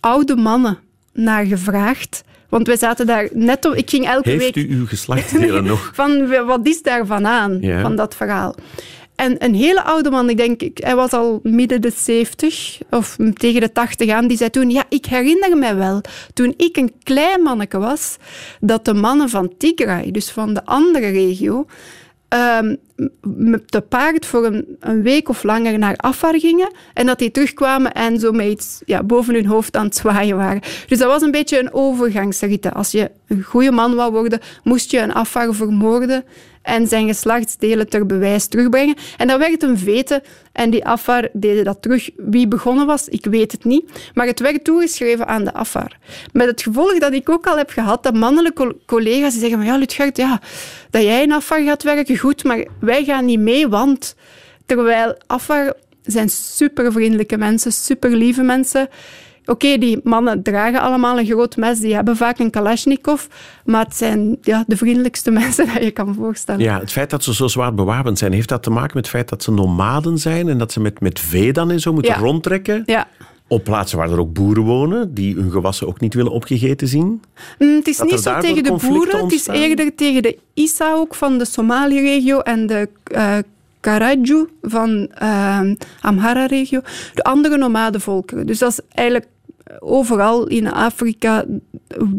oude 0.00 0.36
mannen 0.36 0.78
naar 1.12 1.44
gevraagd. 1.44 2.22
Want 2.48 2.66
wij 2.66 2.76
zaten 2.76 3.06
daar 3.06 3.28
net 3.32 3.64
op... 3.66 3.74
Ik 3.74 3.90
ging 3.90 4.06
elke 4.06 4.28
Heeft 4.30 4.54
week... 4.54 4.66
u 4.66 4.74
uw 4.74 4.86
geslachtsdelen 4.86 5.64
nog? 5.74 5.90
Van 5.94 6.28
wat 6.46 6.66
is 6.66 6.82
daarvan 6.82 7.26
aan, 7.26 7.58
Ja. 7.60 7.80
van 7.80 7.96
dat 7.96 8.14
verhaal? 8.16 8.54
En 9.14 9.44
een 9.44 9.54
hele 9.54 9.82
oude 9.82 10.10
man, 10.10 10.30
ik 10.30 10.36
denk, 10.36 10.62
ik- 10.62 10.78
hij 10.82 10.94
was 10.96 11.10
al 11.12 11.40
midden 11.42 11.80
de 11.80 11.90
70 11.96 12.78
of 12.90 13.16
tegen 13.34 13.60
de 13.60 13.72
80 13.72 14.10
aan, 14.10 14.26
die 14.26 14.36
zei 14.36 14.50
toen: 14.50 14.70
Ja, 14.70 14.84
ik 14.88 15.06
herinner 15.06 15.56
me 15.58 15.74
wel, 15.74 16.00
toen 16.34 16.54
ik 16.56 16.76
een 16.76 16.92
klein 17.02 17.42
manneke 17.42 17.78
was, 17.78 18.16
dat 18.60 18.84
de 18.84 18.94
mannen 18.94 19.28
van 19.28 19.52
Tigray, 19.58 20.10
dus 20.10 20.30
van 20.30 20.54
de 20.54 20.64
andere 20.64 21.08
regio, 21.10 21.66
met 22.28 22.78
te 23.66 23.80
paard 23.80 24.26
voor 24.26 24.44
een, 24.44 24.76
een 24.80 25.02
week 25.02 25.28
of 25.28 25.42
langer 25.42 25.78
naar 25.78 25.96
Afar 25.96 26.38
gingen 26.38 26.70
en 26.94 27.06
dat 27.06 27.18
die 27.18 27.30
terugkwamen 27.30 27.92
en 27.92 28.18
zo 28.18 28.32
met 28.32 28.46
iets 28.46 28.80
ja, 28.84 29.02
boven 29.02 29.34
hun 29.34 29.46
hoofd 29.46 29.76
aan 29.76 29.84
het 29.84 29.96
zwaaien 29.96 30.36
waren. 30.36 30.60
Dus 30.86 30.98
dat 30.98 31.08
was 31.08 31.22
een 31.22 31.30
beetje 31.30 31.58
een 31.58 31.72
overgangsrite. 31.72 32.72
Als 32.72 32.90
je 32.90 33.10
een 33.28 33.42
goede 33.42 33.70
man 33.70 33.94
wou 33.94 34.12
worden, 34.12 34.40
moest 34.64 34.90
je 34.90 34.98
een 34.98 35.12
Afar 35.14 35.54
vermoorden 35.54 36.24
en 36.62 36.86
zijn 36.86 37.06
geslachtsdelen 37.06 37.88
ter 37.88 38.06
bewijs 38.06 38.46
terugbrengen. 38.46 38.96
En 39.16 39.26
dat 39.26 39.38
werd 39.38 39.62
een 39.62 39.78
vete 39.78 40.22
en 40.52 40.70
die 40.70 40.84
Afar 40.84 41.28
deden 41.32 41.64
dat 41.64 41.82
terug. 41.82 42.10
Wie 42.16 42.48
begonnen 42.48 42.86
was, 42.86 43.08
ik 43.08 43.24
weet 43.24 43.52
het 43.52 43.64
niet. 43.64 44.10
Maar 44.14 44.26
het 44.26 44.40
werd 44.40 44.64
toegeschreven 44.64 45.26
aan 45.26 45.44
de 45.44 45.52
Afar. 45.52 45.98
Met 46.32 46.46
het 46.46 46.62
gevolg 46.62 46.98
dat 46.98 47.12
ik 47.12 47.28
ook 47.28 47.46
al 47.46 47.56
heb 47.56 47.70
gehad, 47.70 48.02
dat 48.02 48.14
mannelijke 48.14 48.62
col- 48.62 48.80
collega's 48.86 49.38
zeggen 49.38 49.58
van 49.58 49.66
ja, 49.66 49.76
Lutgert, 49.76 50.16
ja, 50.16 50.40
dat 50.90 51.02
jij 51.02 51.22
in 51.22 51.32
Afar 51.32 51.62
gaat 51.62 51.82
werken, 51.82 52.18
goed, 52.18 52.44
maar 52.44 52.64
wij 52.88 53.04
gaan 53.04 53.24
niet 53.24 53.40
mee, 53.40 53.68
want 53.68 54.14
terwijl 54.66 55.16
Afar 55.26 55.74
zijn 56.02 56.28
supervriendelijke 56.28 57.38
mensen, 57.38 57.72
superlieve 57.72 58.42
mensen. 58.42 58.88
Oké, 59.44 59.78
die 59.78 60.00
mannen 60.04 60.42
dragen 60.42 60.80
allemaal 60.80 61.18
een 61.18 61.26
groot 61.26 61.56
mes, 61.56 61.78
die 61.80 61.94
hebben 61.94 62.16
vaak 62.16 62.38
een 62.38 62.50
Kalashnikov, 62.50 63.24
maar 63.64 63.84
het 63.84 63.96
zijn 63.96 64.38
ja, 64.42 64.64
de 64.66 64.76
vriendelijkste 64.76 65.30
mensen 65.40 65.66
dat 65.66 65.82
je 65.82 65.90
kan 65.90 66.14
voorstellen. 66.14 66.60
Ja, 66.62 66.78
het 66.80 66.92
feit 66.92 67.10
dat 67.10 67.24
ze 67.24 67.34
zo 67.34 67.46
zwaar 67.46 67.74
bewapend 67.74 68.18
zijn, 68.18 68.32
heeft 68.32 68.48
dat 68.48 68.62
te 68.62 68.70
maken 68.70 68.90
met 68.94 69.04
het 69.04 69.14
feit 69.14 69.28
dat 69.28 69.42
ze 69.42 69.52
nomaden 69.52 70.18
zijn 70.18 70.48
en 70.48 70.58
dat 70.58 70.72
ze 70.72 70.80
met, 70.80 71.00
met 71.00 71.20
vee 71.20 71.52
dan 71.52 71.70
en 71.70 71.80
zo 71.80 71.92
moeten 71.92 72.12
Ja. 72.12 72.18
rondtrekken? 72.18 72.82
Ja. 72.86 73.06
Op 73.48 73.64
plaatsen 73.64 73.98
waar 73.98 74.10
er 74.10 74.18
ook 74.18 74.32
boeren 74.32 74.62
wonen, 74.62 75.14
die 75.14 75.34
hun 75.34 75.50
gewassen 75.50 75.86
ook 75.86 76.00
niet 76.00 76.14
willen 76.14 76.32
opgegeten 76.32 76.88
zien? 76.88 77.22
Mm, 77.58 77.76
het 77.76 77.88
is 77.88 77.96
Dat 77.96 78.10
niet 78.10 78.20
zo 78.20 78.40
tegen 78.40 78.62
de 78.62 78.76
boeren, 78.88 79.22
het 79.22 79.32
is 79.32 79.46
eerder 79.46 79.94
tegen 79.94 80.22
de 80.22 80.38
Isa 80.54 80.94
ook 80.94 81.14
van 81.14 81.38
de 81.38 81.44
Somali-regio 81.44 82.40
en 82.40 82.66
de 82.66 82.88
eh 83.04 83.38
Karaju 83.80 84.48
van 84.62 85.08
eh, 85.14 85.60
Amhara-regio. 86.00 86.80
De 87.14 87.22
andere 87.22 87.56
nomadenvolkeren. 87.56 88.46
Dus 88.46 88.58
dat 88.58 88.70
is 88.70 88.80
eigenlijk 88.88 89.28
overal 89.78 90.46
in 90.46 90.72
Afrika 90.72 91.44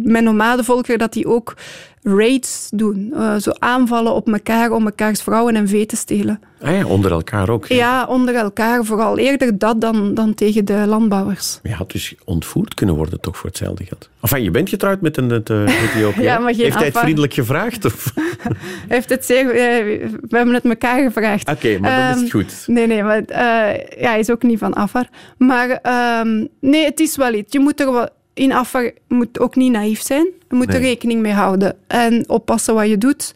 met 0.04 0.24
nomadenvolkeren 0.24 1.00
dat 1.00 1.14
die 1.14 1.28
ook 1.28 1.56
raids 2.04 2.68
doen. 2.74 3.12
Eh, 3.14 3.36
zo 3.36 3.52
aanvallen 3.60 4.14
op 4.14 4.28
elkaar 4.34 4.72
om 4.72 4.84
mekaars 4.84 5.22
vrouwen 5.22 5.56
en 5.56 5.68
vee 5.68 5.86
te 5.86 5.96
stelen. 5.96 6.40
Ah 6.62 6.72
ja, 6.76 6.86
onder 6.86 7.12
elkaar 7.12 7.50
ook. 7.50 7.66
Ja, 7.66 8.06
onder 8.06 8.36
elkaar 8.36 8.86
vooral. 8.86 9.18
Eerder 9.18 9.58
dat 9.58 9.82
dan, 9.82 10.14
dan 10.14 10.34
tegen 10.34 10.66
de 10.66 10.84
landbouwers. 10.88 11.60
Je 11.64 11.74
had 11.74 11.92
dus 11.92 12.16
ontvoerd 12.26 12.74
kunnen 12.74 12.96
worden 12.96 13.20
toch 13.20 13.38
voor 13.38 13.50
hetzelfde 13.50 13.86
geld. 13.86 14.10
Enfin, 14.22 14.44
je 14.44 14.52
bent 14.52 14.70
getrouwd 14.70 15.02
met 15.02 15.18
een 15.18 15.32
Ethiopiër. 15.32 16.22
Ja, 16.30 16.40
maar 16.40 16.54
geen 16.54 16.64
Heeft 16.64 16.76
hij 16.76 16.86
het 16.86 16.98
vriendelijk 16.98 17.34
gevraagd? 17.34 17.86
Of? 17.86 18.14
Heeft 18.88 19.10
het 19.10 19.26
zeer... 19.26 19.46
eh, 19.50 20.10
We 20.30 20.38
hebben 20.38 20.54
het 20.54 20.66
elkaar 20.66 21.02
gevraagd. 21.04 21.50
Oké, 21.50 21.78
maar 21.80 21.98
dan 21.98 22.08
is 22.10 22.16
het 22.16 22.20
Ehm, 22.20 22.30
goed. 22.30 22.64
Nee, 22.68 22.88
nee, 22.88 23.04
maar 23.04 23.22
eh, 23.24 24.00
ja, 24.02 24.10
hij 24.10 24.20
is 24.20 24.30
ook 24.30 24.44
niet 24.44 24.60
van 24.60 24.74
Afar. 24.74 25.08
Maar 25.38 25.70
ehm, 25.70 26.46
nee, 26.60 26.86
het 26.86 27.00
is 27.00 27.16
wel 27.16 27.34
iets. 27.34 27.54
Je 27.54 27.60
moet 27.60 27.80
er 27.80 27.92
wel, 27.92 28.10
in 28.40 28.54
Afar 28.54 28.92
moet 29.08 29.40
ook 29.40 29.56
niet 29.56 29.72
naïef 29.72 30.02
zijn. 30.02 30.28
Je 30.50 30.56
moet 30.56 30.74
er 30.74 30.80
rekening 30.80 31.22
mee 31.22 31.32
houden 31.34 31.76
en 31.88 32.30
oppassen 32.30 32.74
wat 32.74 32.88
je 32.90 32.98
doet. 32.98 33.34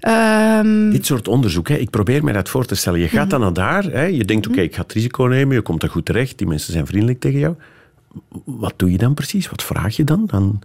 Ehm, 0.00 0.90
Dit 0.90 1.06
soort 1.06 1.28
onderzoek, 1.28 1.68
hè, 1.68 1.74
ik 1.76 1.90
probeer 1.90 2.24
me 2.24 2.32
dat 2.32 2.48
voor 2.48 2.64
te 2.66 2.74
stellen. 2.74 3.00
Je 3.00 3.08
gaat 3.08 3.20
Mhm. 3.20 3.28
dan 3.28 3.40
naar 3.40 3.52
daar, 3.52 3.84
hè, 3.84 4.04
je 4.04 4.24
denkt, 4.24 4.46
oké, 4.48 4.60
ik 4.60 4.74
ga 4.74 4.82
het 4.82 4.92
risico 4.92 5.24
nemen, 5.24 5.54
je 5.54 5.60
komt 5.62 5.82
er 5.82 5.90
goed 5.90 6.04
terecht, 6.06 6.38
die 6.38 6.46
mensen 6.46 6.72
zijn 6.72 6.86
vriendelijk 6.86 7.20
tegen 7.20 7.38
jou. 7.38 7.54
Wat 8.44 8.72
doe 8.76 8.90
je 8.90 8.98
dan 8.98 9.14
precies? 9.14 9.48
Wat 9.50 9.62
vraag 9.62 9.96
je 9.96 10.04
dan? 10.04 10.26
dan 10.26 10.60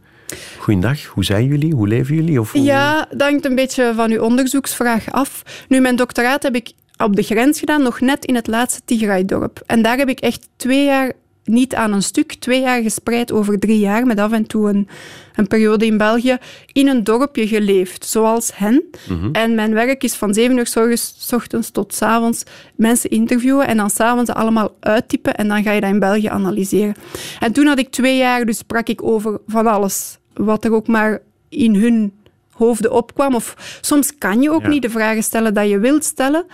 Goeiedag, 0.60 1.04
hoe 1.06 1.23
zijn 1.23 1.45
jullie? 1.45 1.73
Hoe 1.73 1.88
leven 1.88 2.15
jullie? 2.15 2.39
Of 2.39 2.51
hoe- 2.51 2.62
Ja, 2.63 3.08
dat 3.10 3.21
hangt 3.30 3.45
een 3.45 3.56
beetje 3.56 3.91
van 3.95 4.12
uw 4.12 4.21
onderzoeksvraag 4.21 5.12
af. 5.12 5.43
Nu, 5.67 5.80
mijn 5.80 5.95
doctoraat 5.95 6.43
heb 6.43 6.56
ik 6.56 6.71
op 6.97 7.15
de 7.15 7.21
grens 7.23 7.60
gedaan, 7.60 7.84
nog 7.84 7.99
net 7.99 8.25
in 8.25 8.36
het 8.36 8.47
laatste 8.47 8.82
Tigray-dorp. 8.86 9.62
En 9.65 9.82
daar 9.82 9.97
heb 9.97 10.10
ik 10.10 10.19
echt 10.19 10.47
twee 10.56 10.86
jaar, 10.86 11.12
niet 11.45 11.75
aan 11.75 11.93
een 11.93 12.01
stuk, 12.01 12.34
twee 12.34 12.62
jaar 12.62 12.81
gespreid 12.81 13.31
over 13.31 13.60
drie 13.60 13.79
jaar, 13.79 14.05
met 14.05 14.19
af 14.19 14.31
en 14.31 14.45
toe 14.47 14.69
een, 14.69 14.88
een 15.36 15.47
periode 15.47 15.86
in 15.86 15.97
België, 15.97 16.38
in 16.71 16.88
een 16.88 17.03
dorpje 17.03 17.47
geleefd, 17.47 18.05
zoals 18.05 18.51
hen. 18.55 18.84
En 19.31 19.55
mijn 19.55 19.73
werk 19.73 20.03
is 20.03 20.13
van 20.13 20.34
zeven 20.34 20.58
uur 20.58 20.67
s 20.67 20.75
ochtends- 20.77 21.15
s 21.17 21.34
ochtends 21.34 21.69
tot 21.71 21.93
s 21.93 22.01
avonds 22.01 22.43
mensen 22.75 23.10
interviewen 23.10 23.67
en 23.67 23.77
dan 23.77 23.89
s'avonds 23.89 24.29
allemaal 24.31 24.75
uittypen 24.79 25.36
en 25.36 25.47
dan 25.47 25.63
ga 25.63 25.71
je 25.71 25.81
dat 25.81 25.89
in 25.89 25.99
België 25.99 26.27
analyseren. 26.27 26.95
En 27.39 27.51
toen 27.51 27.65
had 27.65 27.79
ik 27.79 27.89
twee 27.89 28.17
jaar, 28.17 28.45
dus 28.45 28.58
sprak 28.58 28.88
ik 28.88 29.03
over 29.03 29.39
van 29.47 29.67
alles, 29.67 30.17
wat 30.34 30.65
er 30.65 30.73
ook 30.73 30.88
maar 30.88 31.21
in 31.49 31.75
hun 31.75 32.13
hoofden 32.51 32.91
opkwam. 32.91 33.36
Of 33.36 33.77
soms 33.81 34.17
kan 34.17 34.41
je 34.41 34.51
ook 34.51 34.62
Ja. 34.62 34.67
niet 34.67 34.81
de 34.81 34.89
vragen 34.89 35.23
stellen 35.23 35.53
dat 35.53 35.69
je 35.69 35.79
wilt 35.79 36.03
stellen. 36.03 36.45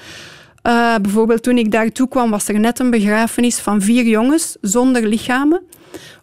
Eh, 0.62 0.95
bijvoorbeeld 1.02 1.43
toen 1.43 1.58
ik 1.58 1.71
daartoe 1.71 2.08
kwam, 2.08 2.30
was 2.30 2.47
er 2.47 2.60
net 2.60 2.80
een 2.80 2.89
begrafenis 2.89 3.60
van 3.60 3.82
vier 3.82 4.06
jongens 4.06 4.58
zonder 4.62 5.08
lichamen. 5.08 5.62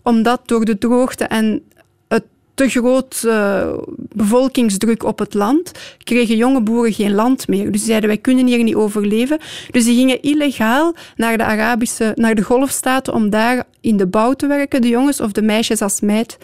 Omdat 0.03 0.41
door 0.45 0.65
de 0.65 0.79
droogte 0.79 1.25
en 1.25 1.63
het 2.09 2.25
te 2.55 2.69
groot 2.69 3.25
eh, 3.27 3.73
bevolkingsdruk 3.97 5.03
op 5.03 5.19
het 5.19 5.35
land, 5.35 5.73
kregen 5.99 6.37
jonge 6.37 6.63
boeren 6.63 6.93
geen 6.93 7.15
land 7.15 7.49
meer. 7.49 7.65
Dus 7.65 7.81
die 7.81 7.89
zeiden, 7.89 8.09
wij 8.09 8.19
kunnen 8.19 8.47
hier 8.47 8.63
niet 8.63 8.75
overleven. 8.75 9.39
Dus 9.71 9.85
die 9.85 9.95
gingen 9.95 10.23
illegaal 10.23 10.95
naar 11.17 11.37
de 11.37 11.45
Arabische, 11.45 12.13
naar 12.15 12.35
de 12.35 12.43
golfstaten 12.43 13.15
om 13.15 13.31
daar 13.31 13.65
in 13.81 13.97
de 13.97 14.07
bouw 14.07 14.33
te 14.33 14.47
werken, 14.47 14.81
de 14.81 14.89
jongens 14.89 15.21
of 15.21 15.33
de 15.33 15.43
meisjes 15.43 15.83
als 15.83 16.01
meid. 16.01 16.39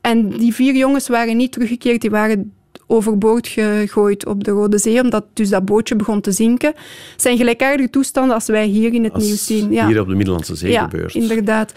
En 0.00 0.28
die 0.28 0.54
vier 0.54 0.74
jongens 0.74 1.08
waren 1.08 1.36
niet 1.36 1.52
teruggekeerd, 1.52 2.00
die 2.00 2.10
waren 2.10 2.52
overboord 2.86 3.48
gegooid 3.48 4.26
op 4.26 4.44
de 4.44 4.50
Rode 4.50 4.78
Zee, 4.78 5.00
omdat 5.00 5.24
dus 5.32 5.48
dat 5.48 5.64
bootje 5.64 5.96
begon 5.96 6.20
te 6.20 6.32
zinken. 6.32 6.68
Het 7.12 7.22
zijn 7.22 7.36
gelijkaardige 7.36 7.90
toestanden 7.90 8.34
als 8.34 8.46
wij 8.46 8.66
hier 8.66 8.94
in 8.94 9.04
het 9.04 9.12
Als 9.12 9.24
nieuws 9.24 9.46
zien. 9.46 9.72
Ja. 9.72 9.86
hier 9.86 10.00
op 10.00 10.08
de 10.08 10.14
Middellandse 10.14 10.54
Zee 10.54 10.70
ja, 10.70 10.82
gebeurt. 10.82 11.14
inderdaad. 11.14 11.72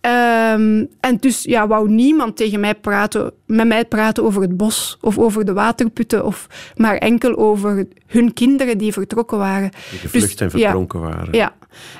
Ehm, 0.00 0.84
en 1.00 1.16
dus 1.20 1.42
ja, 1.42 1.66
wou 1.66 1.90
niemand 1.90 2.36
tegen 2.36 2.60
mij 2.60 2.74
praten, 2.74 3.32
met 3.46 3.66
mij 3.66 3.84
praten 3.84 4.24
over 4.24 4.42
het 4.42 4.56
bos 4.56 4.98
of 5.00 5.18
over 5.18 5.44
de 5.44 5.52
waterputten, 5.52 6.24
of 6.24 6.46
maar 6.76 6.96
enkel 6.96 7.36
over 7.36 7.86
hun 8.06 8.32
kinderen 8.32 8.78
die 8.78 8.92
vertrokken 8.92 9.38
waren. 9.38 9.70
Die 9.90 9.98
gevlucht 9.98 10.40
en 10.40 10.48
Dus, 10.48 10.60
ja, 10.60 10.66
verdronken 10.66 11.00
waren. 11.00 11.32
ja, 11.32 11.54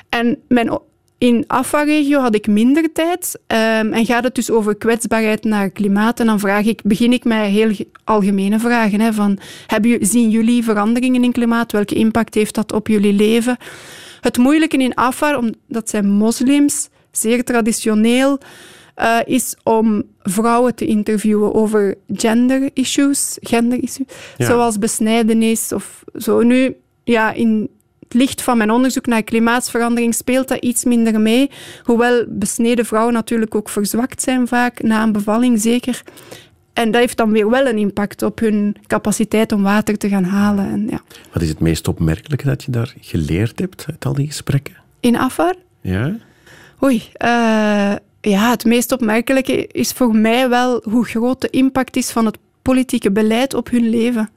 en 0.09 0.37
mijn, 0.47 0.79
in 1.21 1.43
Afwa-regio 1.47 2.19
had 2.19 2.35
ik 2.35 2.47
minder 2.47 2.91
tijd. 2.93 3.39
ehm, 3.47 3.93
en 3.93 4.05
gaat 4.05 4.23
het 4.23 4.35
dus 4.35 4.49
over 4.51 4.75
kwetsbaarheid 4.75 5.43
naar 5.43 5.69
klimaat. 5.69 6.19
En 6.19 6.25
dan 6.25 6.39
vraag 6.39 6.65
ik, 6.65 6.81
begin 6.83 7.13
ik 7.13 7.23
met 7.23 7.45
heel 7.45 7.73
ge- 7.73 7.87
algemene 8.03 8.59
vragen. 8.59 8.99
Hè, 8.99 9.13
van, 9.13 9.37
hebben, 9.67 10.05
zien 10.05 10.29
jullie 10.29 10.63
veranderingen 10.63 11.23
in 11.23 11.31
klimaat? 11.31 11.71
Welke 11.71 11.95
impact 11.95 12.33
heeft 12.35 12.55
dat 12.55 12.71
op 12.73 12.87
jullie 12.87 13.13
leven? 13.13 13.57
Het 14.21 14.37
moeilijke 14.37 14.77
in 14.77 14.95
Afar, 14.95 15.37
omdat 15.37 15.89
zijn 15.89 16.09
moslims, 16.09 16.89
zeer 17.11 17.43
traditioneel, 17.43 18.37
eh, 18.95 19.17
is 19.25 19.55
om 19.63 20.03
vrouwen 20.21 20.75
te 20.75 20.85
interviewen 20.85 21.53
over 21.53 21.95
gender 22.13 22.69
issues, 22.73 23.37
gender 23.41 23.83
issues 23.83 24.07
Ja. 24.37 24.45
zoals 24.45 24.79
besnijdenis 24.79 25.71
of 25.73 26.03
zo. 26.17 26.41
Nu, 26.41 26.75
ja, 27.03 27.31
in 27.33 27.69
licht 28.13 28.41
van 28.41 28.57
mijn 28.57 28.71
onderzoek 28.71 29.05
naar 29.05 29.23
klimaatsverandering 29.23 30.15
speelt 30.15 30.47
dat 30.47 30.63
iets 30.63 30.83
minder 30.83 31.21
mee. 31.21 31.49
Hoewel 31.83 32.25
besneden 32.27 32.85
vrouwen 32.85 33.13
natuurlijk 33.13 33.55
ook 33.55 33.69
verzwakt 33.69 34.21
zijn 34.21 34.47
vaak, 34.47 34.81
na 34.81 35.03
een 35.03 35.11
bevalling 35.11 35.61
zeker. 35.61 36.03
En 36.73 36.91
dat 36.91 37.01
heeft 37.01 37.17
dan 37.17 37.31
weer 37.31 37.49
wel 37.49 37.67
een 37.67 37.77
impact 37.77 38.23
op 38.23 38.39
hun 38.39 38.75
capaciteit 38.87 39.51
om 39.51 39.63
water 39.63 39.97
te 39.97 40.09
gaan 40.09 40.23
halen. 40.23 40.65
En 40.65 40.87
ja. 40.89 41.01
Wat 41.33 41.41
is 41.41 41.49
het 41.49 41.59
meest 41.59 41.87
opmerkelijke 41.87 42.45
dat 42.45 42.63
je 42.63 42.71
daar 42.71 42.93
geleerd 42.99 43.59
hebt 43.59 43.85
uit 43.89 44.05
al 44.05 44.13
die 44.13 44.27
gesprekken? 44.27 44.75
In 44.99 45.17
Afar? 45.17 45.55
Ja? 45.81 46.15
Oei, 46.83 47.03
eh, 47.13 47.93
ja, 48.21 48.49
het 48.49 48.65
meest 48.65 48.91
opmerkelijke 48.91 49.67
is 49.67 49.91
voor 49.91 50.15
mij 50.15 50.49
wel 50.49 50.81
hoe 50.83 51.05
groot 51.05 51.41
de 51.41 51.49
impact 51.49 51.95
is 51.95 52.11
van 52.11 52.25
het 52.25 52.37
politieke 52.61 53.11
beleid 53.11 53.53
op 53.53 53.69
hun 53.69 53.89
leven. 53.89 54.29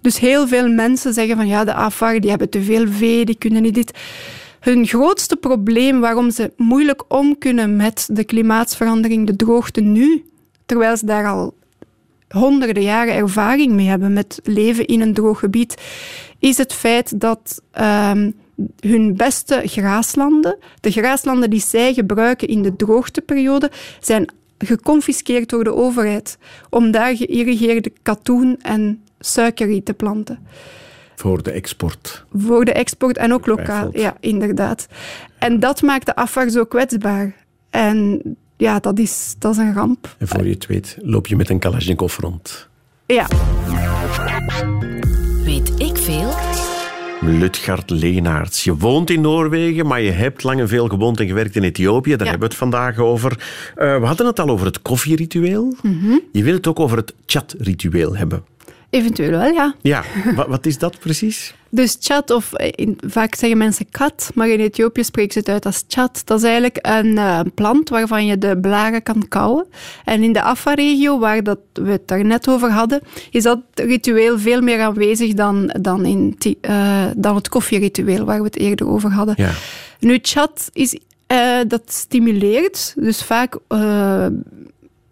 Dus 0.00 0.18
heel 0.18 0.48
veel 0.48 0.68
mensen 0.68 1.14
zeggen 1.14 1.36
van 1.36 1.46
ja, 1.46 1.64
de 1.64 1.74
Afar, 1.74 2.20
die 2.20 2.30
hebben 2.30 2.50
te 2.50 2.62
veel 2.62 2.88
vee, 2.88 3.24
die 3.24 3.38
kunnen 3.38 3.62
niet 3.62 3.74
dit. 3.74 3.98
Hun 4.60 4.86
grootste 4.86 5.36
probleem 5.36 6.00
waarom 6.00 6.30
ze 6.30 6.52
moeilijk 6.56 7.04
om 7.08 7.38
kunnen 7.38 7.76
met 7.76 8.08
de 8.12 8.24
klimaatsverandering, 8.24 9.26
de 9.26 9.36
droogte 9.36 9.80
nu, 9.80 10.24
terwijl 10.66 10.96
ze 10.96 11.06
daar 11.06 11.26
al 11.26 11.54
honderden 12.28 12.82
jaren 12.82 13.14
ervaring 13.14 13.72
mee 13.72 13.86
hebben 13.86 14.12
met 14.12 14.40
leven 14.42 14.86
in 14.86 15.00
een 15.00 15.14
droog 15.14 15.38
gebied, 15.38 15.82
is 16.38 16.56
het 16.56 16.72
feit 16.72 17.20
dat 17.20 17.62
ehm, 17.70 18.30
hun 18.80 19.16
beste 19.16 19.62
graaslanden, 19.64 20.58
de 20.80 20.90
graaslanden 20.90 21.50
die 21.50 21.60
zij 21.60 21.94
gebruiken 21.94 22.48
in 22.48 22.62
de 22.62 22.76
droogteperiode, 22.76 23.70
zijn 24.00 24.32
geconfiskeerd 24.58 25.48
door 25.48 25.64
de 25.64 25.74
overheid 25.74 26.38
om 26.70 26.90
daar 26.90 27.16
geïrrigeerde 27.16 27.92
katoen 28.02 28.58
en 28.62 29.02
suikerriet 29.20 29.84
te 29.84 29.94
planten. 29.94 30.38
Voor 31.16 31.42
de 31.42 31.50
export. 31.50 32.24
Voor 32.32 32.64
de 32.64 32.72
export 32.72 33.16
en 33.16 33.32
ook 33.32 33.46
lokaal. 33.46 33.88
Ja, 33.92 34.16
inderdaad. 34.20 34.86
En 35.38 35.60
dat 35.60 35.82
maakt 35.82 36.06
de 36.06 36.14
afval 36.16 36.50
zo 36.50 36.64
kwetsbaar. 36.64 37.34
En 37.70 38.22
ja, 38.56 38.78
dat 38.78 38.98
is, 38.98 39.34
dat 39.38 39.52
is 39.52 39.58
een 39.58 39.74
ramp. 39.74 40.14
En 40.18 40.28
voor 40.28 40.44
je 40.44 40.52
het 40.52 40.66
weet, 40.66 40.96
loop 41.02 41.26
je 41.26 41.36
met 41.36 41.50
een 41.50 41.58
Kalashnikov 41.58 42.18
rond. 42.18 42.68
Ja, 43.06 43.26
Weet 45.44 45.72
ik 45.80 45.96
veel? 45.96 46.30
Lutgard 47.20 47.90
Leenaerts. 47.90 48.64
Je 48.64 48.76
woont 48.76 49.10
in 49.10 49.20
Noorwegen, 49.20 49.86
maar 49.86 50.00
je 50.00 50.10
hebt 50.10 50.42
lang 50.42 50.60
en 50.60 50.68
veel 50.68 50.88
gewoond 50.88 51.20
en 51.20 51.26
gewerkt 51.26 51.56
in 51.56 51.62
Ethiopië. 51.62 52.10
Daar 52.10 52.18
Ja. 52.26 52.30
hebben 52.30 52.40
we 52.48 52.54
het 52.54 52.56
vandaag 52.56 52.98
over. 52.98 53.30
Eh, 53.76 54.00
we 54.00 54.06
hadden 54.06 54.26
het 54.26 54.38
al 54.40 54.48
over 54.48 54.66
het 54.66 54.82
koffieritueel. 54.82 55.76
Mhm. 55.82 56.18
Je 56.32 56.42
wil 56.42 56.54
het 56.54 56.66
ook 56.66 56.80
over 56.80 56.96
het 56.96 57.14
chatritueel 57.26 58.16
hebben. 58.16 58.44
Eventueel 58.90 59.30
wel, 59.30 59.52
ja. 59.52 59.74
Ja, 59.82 60.02
wa- 60.34 60.48
wat 60.48 60.66
is 60.66 60.78
dat 60.78 60.98
precies? 60.98 61.54
Dus 61.70 61.96
chat, 62.00 62.30
of 62.30 62.52
eh, 62.52 62.68
in, 62.74 62.98
vaak 63.06 63.34
zeggen 63.34 63.58
mensen 63.58 63.86
kat, 63.90 64.30
maar 64.34 64.48
in 64.48 64.60
Ethiopië 64.60 65.04
spreken 65.04 65.32
ze 65.32 65.38
het 65.38 65.48
uit 65.48 65.66
als 65.66 65.84
chat. 65.88 66.22
Dat 66.24 66.38
is 66.38 66.44
eigenlijk 66.44 66.78
een 66.82 67.18
eh, 67.18 67.40
plant 67.54 67.88
waarvan 67.88 68.26
je 68.26 68.38
de 68.38 68.58
blaren 68.60 69.02
kan 69.02 69.28
kauwen. 69.28 69.66
En 70.04 70.22
in 70.22 70.32
de 70.32 70.42
Afar-regio, 70.42 71.18
waar 71.18 71.42
dat 71.42 71.58
we 71.72 71.90
het 71.90 72.08
daar 72.08 72.24
net 72.24 72.48
over 72.48 72.70
hadden, 72.70 73.00
is 73.30 73.42
dat 73.42 73.60
ritueel 73.74 74.38
veel 74.38 74.60
meer 74.60 74.80
aanwezig 74.80 75.34
dan, 75.34 75.74
dan, 75.80 76.04
in, 76.04 76.38
eh, 76.60 77.04
dan 77.16 77.34
het 77.34 77.48
koffieritueel, 77.48 78.24
waar 78.24 78.38
we 78.38 78.44
het 78.44 78.58
eerder 78.58 78.88
over 78.88 79.10
hadden. 79.10 79.34
Ja. 79.38 79.50
Nu, 79.98 80.18
chat 80.22 80.70
is, 80.72 80.98
dat 81.66 81.82
stimuleert, 81.86 82.94
dus 82.96 83.22
vaak... 83.22 83.58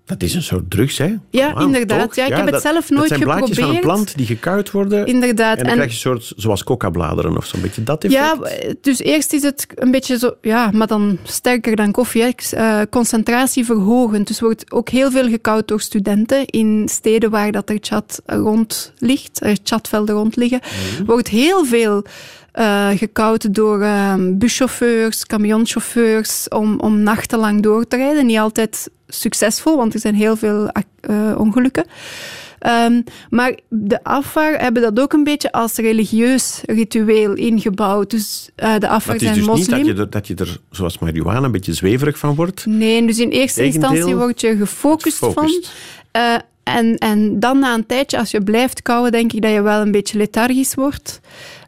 Dat 0.07 0.23
is 0.23 0.35
een 0.35 0.42
soort 0.42 0.71
drugs, 0.71 0.99
hè? 0.99 1.14
Ja, 1.31 1.61
inderdaad. 1.61 2.01
toch? 2.01 2.14
Ja, 2.16 2.27
ik 2.27 2.33
heb 2.35 2.51
het 2.53 2.62
zelf 2.62 2.90
nooit 2.90 3.01
Het 3.01 3.09
zijn 3.09 3.21
blaadjes 3.21 3.59
van 3.59 3.69
een 3.69 3.75
geprobeerd. 3.75 3.81
plant 4.05 4.16
die 4.16 4.27
gekuit 4.27 4.71
worden. 4.71 5.07
inderdaad. 5.07 5.59
En 5.59 5.64
dan 5.64 5.73
krijg 5.75 5.88
je 5.88 6.09
een 6.09 6.21
soort, 6.21 6.33
zoals 6.37 6.64
coca-bladeren 6.64 7.37
of 7.37 7.47
zo'n 7.47 7.61
beetje 7.61 7.83
dat 7.83 8.05
effect. 8.05 8.38
Ja, 8.62 8.75
dus 8.81 8.99
eerst 8.99 9.33
is 9.33 9.42
het 9.42 9.66
een 9.75 9.90
beetje 9.90 10.19
zo, 10.19 10.35
ja, 10.40 10.71
maar 10.71 10.87
dan 10.87 11.19
sterker 11.23 11.77
dan 11.77 11.92
koffie, 11.92 12.23
hè. 12.23 12.31
Eh, 12.51 12.81
concentratieverhogend. 12.90 14.27
Dus 14.27 14.40
wordt 14.40 14.73
ook 14.73 14.88
heel 14.88 15.11
veel 15.11 15.29
gekoud 15.29 15.69
door 15.69 15.81
studenten 15.81 16.47
in 16.47 16.88
steden 16.90 17.31
waar 17.31 17.53
dat 17.53 17.71
er 17.71 17.79
chat 17.81 18.23
rond 18.27 18.92
ligt, 18.99 19.40
er 19.42 19.57
chatvelden 19.62 20.14
rond 20.14 20.37
liggen. 20.37 20.61
Wordt 21.07 21.29
heel 21.29 21.64
veel 21.64 22.05
eh 22.53 22.88
gekoud 22.97 23.55
door 23.55 23.87
buschauffeurs, 24.21 25.27
camionchauffeurs, 25.27 26.49
om, 26.49 26.81
om 26.81 27.01
nachtenlang 27.03 27.62
door 27.62 27.87
te 27.87 27.97
rijden. 27.97 28.27
Niet 28.27 28.38
altijd 28.38 28.90
succesvol, 29.07 29.77
want 29.77 29.95
er 29.95 30.01
zijn 30.01 30.14
heel 30.14 30.37
veel 30.37 30.69
eh, 31.01 31.35
ongelukken. 31.38 31.85
Ehm, 32.59 33.01
maar 33.31 33.59
de 33.69 34.05
Afar 34.05 34.53
hebben 34.59 34.83
dat 34.83 35.01
ook 35.01 35.12
een 35.12 35.25
beetje 35.25 35.53
als 35.53 35.77
religieus 35.77 36.61
ritueel 36.64 37.33
ingebouwd. 37.35 38.11
Dus 38.11 38.51
eh, 38.55 38.75
de 38.75 38.81
Maar 38.81 38.88
Afar 38.88 39.12
het 39.12 39.23
is 39.23 39.29
zijn 39.29 39.38
dus 39.38 39.47
niet 39.47 39.57
moslim. 39.57 39.79
dat 39.79 39.87
je, 39.87 40.03
er, 40.03 40.11
dat 40.11 40.27
je 40.27 40.35
er, 40.35 40.61
zoals 40.71 40.99
marihuana, 40.99 41.47
een 41.47 41.53
beetje 41.53 41.73
zweverig 41.73 42.19
van 42.19 42.35
wordt. 42.35 42.66
Nee, 42.66 43.07
dus 43.07 43.19
in 43.19 43.31
eerste 43.31 43.61
Tegendeel, 43.61 43.90
instantie 43.90 44.16
word 44.16 44.40
je 44.40 44.57
gefocust, 44.57 45.19
gefocust. 45.19 45.71
van. 46.12 46.23
Eh, 46.23 46.37
en, 46.67 46.99
en 46.99 47.41
dan 47.41 47.59
na 47.59 47.75
een 47.75 47.87
tijdje, 47.87 48.19
als 48.19 48.31
je 48.31 48.41
blijft 48.41 48.83
kouwen, 48.83 49.13
denk 49.13 49.33
ik 49.33 49.43
dat 49.43 49.53
je 49.53 49.63
wel 49.63 49.81
een 49.81 49.91
beetje 49.91 50.19
lethargisch 50.19 50.75
wordt. 50.75 51.21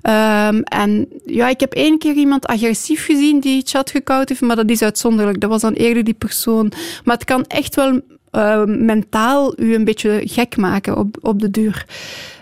Ehm, 0.03 0.61
en 0.61 1.09
ja, 1.27 1.49
ik 1.49 1.61
heb 1.61 1.73
één 1.73 1.99
keer 1.99 2.15
iemand 2.15 2.47
agressief 2.47 3.05
gezien 3.05 3.41
die 3.41 3.63
chat 3.65 3.91
gekauwd 3.91 4.29
heeft, 4.29 4.41
maar 4.41 4.57
dat 4.57 4.71
is 4.71 4.83
uitzonderlijk. 4.83 5.41
Dat 5.41 5.51
was 5.51 5.61
dan 5.61 5.73
eerder 5.73 6.05
die 6.05 6.15
persoon. 6.15 6.73
Maar 7.05 7.15
het 7.15 7.25
kan 7.25 7.45
echt 7.45 7.75
wel 7.75 8.01
eh, 8.31 8.65
mentaal 8.65 9.61
u 9.61 9.75
een 9.75 9.85
beetje 9.85 10.21
gek 10.25 10.57
maken 10.57 10.97
op, 10.97 11.17
op 11.21 11.41
de 11.41 11.51
duur. 11.51 11.87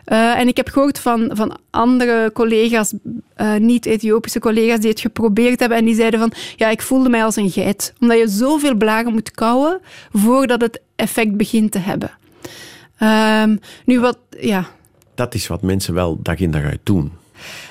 Eh, 0.05 0.39
en 0.39 0.49
ik 0.49 0.57
heb 0.57 0.69
gehoord 0.69 0.99
van, 0.99 1.31
van 1.33 1.59
andere 1.71 2.31
collega's, 2.33 2.93
eh, 3.35 3.55
niet-Ethiopische 3.55 4.39
collega's, 4.39 4.81
die 4.81 4.91
het 4.91 5.01
geprobeerd 5.01 5.61
hebben. 5.61 5.79
En 5.79 5.85
die 5.85 5.95
zeiden 5.95 6.21
van, 6.21 6.33
ja, 6.57 6.69
ik 6.69 6.83
voelde 6.83 7.09
mij 7.09 7.25
als 7.25 7.37
een 7.37 7.51
geit. 7.51 7.93
Omdat 8.01 8.19
je 8.19 8.29
zoveel 8.29 8.75
blaren 8.75 9.13
moet 9.13 9.31
kauwen 9.31 9.81
voordat 10.13 10.61
het 10.61 10.81
effect 10.97 11.37
begint 11.37 11.73
te 11.73 11.79
hebben. 11.79 12.11
Ehm, 12.99 13.57
nu 13.85 14.01
wat, 14.01 14.19
ja. 14.41 14.67
Dat 15.15 15.35
is 15.35 15.47
wat 15.47 15.63
mensen 15.63 15.95
wel 15.95 16.19
dag 16.23 16.39
in 16.39 16.51
dag 16.51 16.63
uit 16.63 16.81
doen. 16.83 17.13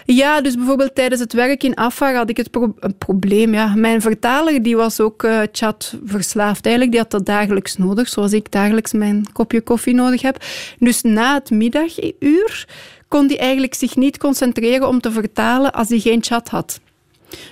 Ja, 0.05 0.41
dus 0.41 0.55
bijvoorbeeld 0.55 0.95
tijdens 0.95 1.21
het 1.21 1.33
werk 1.33 1.63
in 1.63 1.75
Afar 1.75 2.15
had 2.15 2.29
ik 2.29 2.37
het 2.37 2.51
pro- 2.51 2.75
een 2.79 2.97
probleem. 2.97 3.53
Ja. 3.53 3.75
Mijn 3.75 4.01
vertaler 4.01 4.63
die 4.63 4.75
was 4.75 4.99
ook 4.99 5.23
eh, 5.23 5.39
chat 5.51 5.97
verslaafd. 6.05 6.65
Eigenlijk, 6.65 6.91
die 6.91 7.01
had 7.01 7.11
dat 7.11 7.25
dagelijks 7.25 7.77
nodig, 7.77 8.07
zoals 8.07 8.33
ik 8.33 8.51
dagelijks 8.51 8.93
mijn 8.93 9.25
kopje 9.33 9.61
koffie 9.61 9.93
nodig 9.93 10.21
heb. 10.21 10.43
Dus 10.79 11.01
na 11.01 11.33
het 11.33 11.49
middaguur 11.49 12.67
kon 13.07 13.27
hij 13.27 13.39
eigenlijk 13.39 13.73
zich 13.73 13.95
niet 13.95 14.17
concentreren 14.17 14.87
om 14.87 15.01
te 15.01 15.11
vertalen 15.11 15.73
als 15.73 15.89
hij 15.89 15.99
geen 15.99 16.23
chat 16.23 16.49
had. 16.49 16.79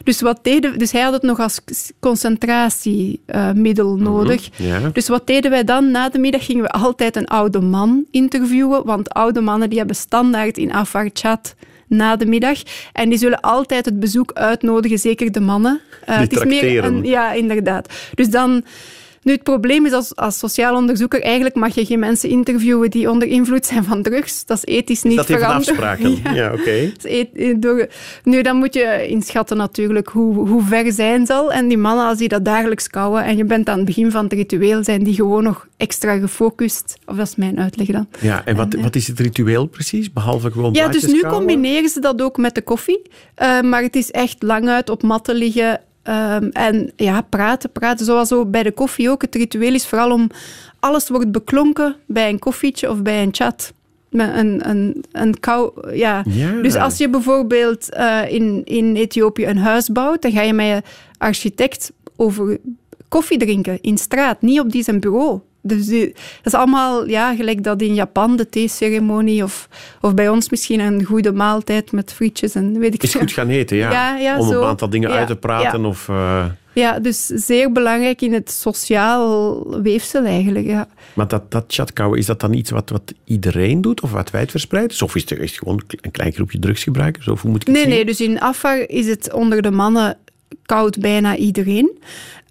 Dus, 0.03 0.21
wat 0.21 0.39
deden, 0.41 0.79
dus 0.79 0.91
hij 0.91 1.01
had 1.01 1.13
het 1.13 1.21
nog 1.21 1.39
als 1.39 1.61
concentratiemiddel 1.99 3.95
nodig. 3.95 4.49
Ja. 4.55 4.89
Dus 4.93 5.07
wat 5.07 5.27
deden 5.27 5.51
wij 5.51 5.63
dan? 5.63 5.91
Na 5.91 6.09
de 6.09 6.19
middag 6.19 6.45
gingen 6.45 6.63
we 6.63 6.69
altijd 6.69 7.15
een 7.15 7.27
oude 7.27 7.61
man 7.61 8.05
interviewen, 8.11 8.85
want 8.85 9.09
oude 9.09 9.41
mannen 9.41 9.69
die 9.69 9.77
hebben 9.77 9.95
standaard 9.95 10.57
in 10.57 10.71
Afar 10.73 11.09
chat 11.13 11.55
na 11.87 12.15
de 12.15 12.25
middag. 12.25 12.59
En 12.93 13.09
die 13.09 13.17
zullen 13.17 13.41
altijd 13.41 13.85
het 13.85 13.99
bezoek 13.99 14.31
uitnodigen, 14.31 14.99
zeker 14.99 15.31
de 15.31 15.39
mannen. 15.39 15.81
Die 16.05 16.15
het 16.15 16.33
is 16.33 16.43
meer 16.43 16.83
een, 16.83 17.03
ja, 17.03 17.31
inderdaad. 17.31 17.93
Dus 18.13 18.29
dan... 18.29 18.63
Nu, 19.23 19.31
het 19.31 19.43
probleem 19.43 19.85
is 19.85 19.91
als, 19.91 20.15
als 20.15 20.37
sociaal 20.39 20.75
onderzoeker, 20.75 21.21
eigenlijk 21.21 21.55
mag 21.55 21.75
je 21.75 21.85
geen 21.85 21.99
mensen 21.99 22.29
interviewen 22.29 22.89
die 22.89 23.09
onder 23.09 23.27
invloed 23.27 23.65
zijn 23.65 23.83
van 23.83 24.01
drugs. 24.01 24.45
Dat 24.45 24.57
is 24.57 24.73
ethisch 24.75 25.03
niet 25.03 25.15
dat 25.15 25.27
heeft 25.27 25.39
veranderd. 25.39 25.69
afspraken. 25.69 26.11
Ja. 26.23 26.33
Ja, 26.33 26.53
oké. 26.53 26.91
Dat 26.93 27.05
is 27.05 27.25
eh, 27.33 27.55
door- 27.57 27.87
Nu, 28.23 28.41
dan 28.41 28.55
moet 28.57 28.73
je 28.73 29.05
inschatten 29.07 29.57
natuurlijk 29.57 30.07
hoe, 30.07 30.47
hoe 30.47 30.63
ver 30.63 30.91
zijn 30.91 31.25
zal. 31.25 31.51
En 31.53 31.67
die 31.67 31.77
mannen, 31.77 32.05
als 32.05 32.17
die 32.17 32.27
dat 32.27 32.45
dagelijks 32.45 32.87
kouwen 32.87 33.23
en 33.23 33.37
je 33.37 33.45
bent 33.45 33.69
aan 33.69 33.77
het 33.77 33.85
begin 33.85 34.11
van 34.11 34.23
het 34.23 34.33
ritueel, 34.33 34.83
zijn 34.83 35.03
die 35.03 35.13
gewoon 35.13 35.43
nog 35.43 35.67
extra 35.77 36.17
gefocust. 36.17 36.97
Of 37.05 37.15
dat 37.15 37.27
is 37.27 37.35
mijn 37.35 37.59
uitleg 37.59 37.87
dan. 37.87 38.07
Ja, 38.19 38.45
en 38.45 38.55
wat, 38.55 38.73
wat 38.81 38.95
is 38.95 39.07
het 39.07 39.19
ritueel 39.19 39.65
precies? 39.65 40.13
Behalve 40.13 40.51
gewoon 40.51 40.73
Ja, 40.73 40.87
dus 40.87 41.05
nu 41.05 41.21
combineren 41.21 41.89
ze 41.89 41.99
dat 41.99 42.21
ook 42.21 42.37
met 42.37 42.55
de 42.55 42.61
koffie. 42.61 43.01
Eh, 43.35 43.61
maar 43.61 43.81
het 43.81 43.95
is 43.95 44.11
echt 44.11 44.41
lang 44.43 44.67
uit 44.69 44.89
op 44.89 45.03
matten 45.03 45.35
liggen 45.35 45.81
ehm, 46.03 46.47
en 46.51 46.91
ja, 46.95 47.21
praten, 47.21 47.71
praten. 47.71 48.05
Zoals 48.05 48.27
zo 48.27 48.45
bij 48.45 48.63
de 48.63 48.71
koffie 48.71 49.09
ook. 49.09 49.21
Het 49.21 49.35
ritueel 49.35 49.73
is 49.73 49.87
vooral 49.87 50.11
om... 50.11 50.29
Alles 50.79 51.09
wordt 51.09 51.31
beklonken 51.31 51.95
bij 52.05 52.29
een 52.29 52.39
koffietje 52.39 52.89
of 52.89 53.01
bij 53.01 53.23
een 53.23 53.33
chat. 53.33 53.73
Met 54.09 54.35
een, 54.35 54.69
een, 54.69 55.03
een 55.11 55.39
kou... 55.39 55.95
Ja. 55.95 56.23
Ja. 56.29 56.61
Dus 56.61 56.75
als 56.75 56.97
je 56.97 57.09
bijvoorbeeld 57.09 57.89
eh, 57.89 58.21
in, 58.27 58.61
in 58.63 58.95
Ethiopië 58.95 59.45
een 59.45 59.57
huis 59.57 59.89
bouwt, 59.89 60.21
dan 60.21 60.31
ga 60.31 60.41
je 60.41 60.53
met 60.53 60.65
je 60.65 60.81
architect 61.17 61.91
over 62.15 62.57
koffie 63.07 63.37
drinken 63.37 63.81
in 63.81 63.97
straat, 63.97 64.41
niet 64.41 64.59
op 64.59 64.71
die 64.71 64.83
zijn 64.83 64.99
bureau. 64.99 65.41
Dus 65.65 65.85
die- 65.85 66.07
dat 66.13 66.53
is 66.53 66.53
allemaal 66.53 67.07
ja, 67.07 67.35
gelijk 67.35 67.63
dat 67.63 67.81
in 67.81 67.93
Japan, 67.93 68.35
de 68.35 68.49
theeceremonie, 68.49 69.43
of, 69.43 69.67
of 70.01 70.13
bij 70.13 70.29
ons 70.29 70.49
misschien 70.49 70.79
een 70.79 71.03
goede 71.03 71.31
maaltijd 71.33 71.91
met 71.91 72.13
frietjes 72.13 72.55
en 72.55 72.79
weet 72.79 72.93
ik 72.93 73.03
Is 73.03 73.15
goed 73.15 73.31
gaan 73.31 73.49
eten, 73.49 73.77
ja. 73.77 73.91
Ja, 73.91 74.17
ja, 74.17 74.39
Om 74.39 74.47
zo. 74.51 74.61
een 74.61 74.67
aantal 74.67 74.89
dingen 74.89 75.09
Ja, 75.09 75.15
uit 75.17 75.27
te 75.27 75.35
praten. 75.35 75.81
ja. 75.81 75.87
Of, 75.87 76.09
eh, 76.09 76.45
Ja, 76.73 76.99
dus 76.99 77.25
zeer 77.25 77.71
belangrijk 77.71 78.21
in 78.21 78.33
het 78.33 78.51
sociaal 78.51 79.63
weefsel 79.81 80.23
eigenlijk. 80.25 80.65
Ja. 80.65 80.87
maar 81.13 81.27
dat, 81.27 81.51
dat 81.51 81.63
chatkouwen, 81.67 82.19
is 82.19 82.25
dat 82.25 82.39
dan 82.39 82.53
iets 82.53 82.69
wat, 82.69 82.89
wat 82.89 83.13
iedereen 83.25 83.81
doet? 83.81 84.01
Of 84.01 84.11
wat 84.11 84.29
wijdverspreid 84.31 84.91
is? 84.91 85.01
Of 85.01 85.15
is 85.15 85.21
het 85.29 85.39
echt 85.39 85.57
gewoon 85.57 85.81
een 86.01 86.11
klein 86.11 86.31
groepje 86.31 86.59
drugsgebruikers? 86.59 87.27
Of 87.27 87.41
hoe 87.41 87.51
moet 87.51 87.61
ik 87.61 87.67
het 87.67 87.75
Nee, 87.75 87.85
zien? 87.85 87.93
nee, 87.93 88.05
dus 88.05 88.21
in 88.21 88.39
Afar 88.41 88.77
is 88.89 89.07
het 89.07 89.33
onder 89.33 89.61
de 89.61 89.71
mannen 89.71 90.17
koud 90.65 90.99
bijna 90.99 91.35
iedereen. 91.35 91.99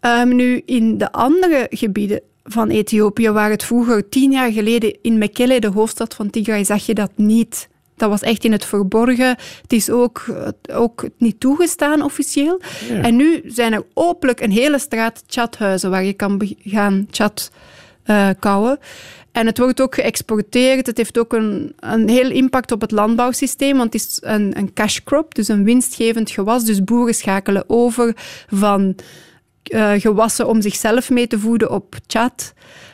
Ehm, 0.01 0.29
nu, 0.37 0.63
in 0.67 0.99
de 0.99 1.13
andere 1.13 1.67
gebieden 1.71 2.21
van 2.45 2.69
Ethiopië, 2.69 3.31
waar 3.31 3.51
het 3.51 3.65
vroeger 3.65 4.09
tien 4.09 4.33
jaar 4.33 4.53
geleden 4.53 4.97
in 5.03 5.19
Mekelle, 5.19 5.61
de 5.61 5.71
hoofdstad 5.71 6.15
van 6.15 6.31
Tigray, 6.31 6.65
zag 6.65 6.87
je 6.87 6.95
dat 6.95 7.11
niet. 7.17 7.69
Dat 7.97 8.11
was 8.11 8.21
echt 8.21 8.45
in 8.45 8.53
het 8.53 8.65
verborgen. 8.65 9.37
Het 9.63 9.73
is 9.73 9.91
ook, 9.91 10.25
ook 10.73 11.09
niet 11.17 11.41
toegestaan 11.41 12.03
officieel. 12.03 12.61
En 13.03 13.17
nu 13.17 13.43
zijn 13.47 13.73
er 13.73 13.85
openlijk 13.95 14.41
een 14.41 14.51
hele 14.51 14.79
straat 14.79 15.23
chathuizen 15.27 15.91
waar 15.91 16.05
je 16.05 16.13
kan 16.13 16.57
gaan 16.65 17.07
chat 17.11 17.51
eh 18.03 18.29
kouwen. 18.39 18.79
En 19.33 19.47
het 19.47 19.59
wordt 19.59 19.81
ook 19.81 19.95
geëxporteerd. 19.95 20.87
Het 20.87 20.97
heeft 20.97 21.19
ook 21.19 21.33
een, 21.33 21.73
een 21.81 22.09
heel 22.09 22.31
impact 22.31 22.73
op 22.73 22.81
het 22.81 22.91
landbouwsysteem, 22.91 23.77
want 23.77 23.93
het 23.93 24.03
is 24.03 24.19
een, 24.21 24.59
een 24.59 24.73
cash 24.73 24.99
crop, 25.05 25.35
dus 25.35 25.49
een 25.49 25.65
winstgevend 25.65 26.31
gewas. 26.31 26.65
Dus 26.65 26.85
boeren 26.85 27.15
schakelen 27.15 27.65
over 27.67 28.13
van 28.49 28.95
eh, 29.63 29.93
gewassen 29.93 30.49
om 30.49 30.61
zichzelf 30.63 31.11
mee 31.11 31.27
te 31.27 31.39
voeden 31.39 31.71
op 31.71 31.97
chat. 32.07 32.53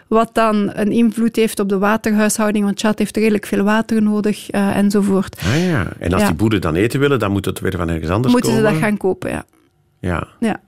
wat 0.09 0.35
dan 0.35 0.71
een 0.75 0.93
invloed 0.93 1.37
heeft 1.37 1.61
op 1.61 1.69
de 1.69 1.79
waterhuishouding, 1.79 2.65
want 2.65 2.77
Tjaad 2.77 2.99
heeft 2.99 3.17
redelijk 3.17 3.47
veel 3.47 3.63
water 3.63 4.03
nodig 4.03 4.53
uh, 4.55 4.77
enzovoort. 4.77 5.37
Ah 5.45 5.65
ja, 5.67 5.87
en 5.99 6.13
als 6.13 6.23
Ja. 6.23 6.29
die 6.29 6.37
boeren 6.37 6.61
dan 6.61 6.75
eten 6.75 7.01
willen, 7.01 7.19
dan 7.19 7.31
moet 7.33 7.45
het 7.45 7.61
weer 7.61 7.77
van 7.77 7.89
ergens 7.89 8.11
anders 8.11 8.33
Moeten 8.33 8.51
ze 8.53 8.57
komen. 8.57 8.73
dat 8.73 8.83
gaan 8.83 8.97
kopen, 8.97 9.31
ja. 9.31 9.45
Ja, 10.01 10.29
ja. 10.41 10.61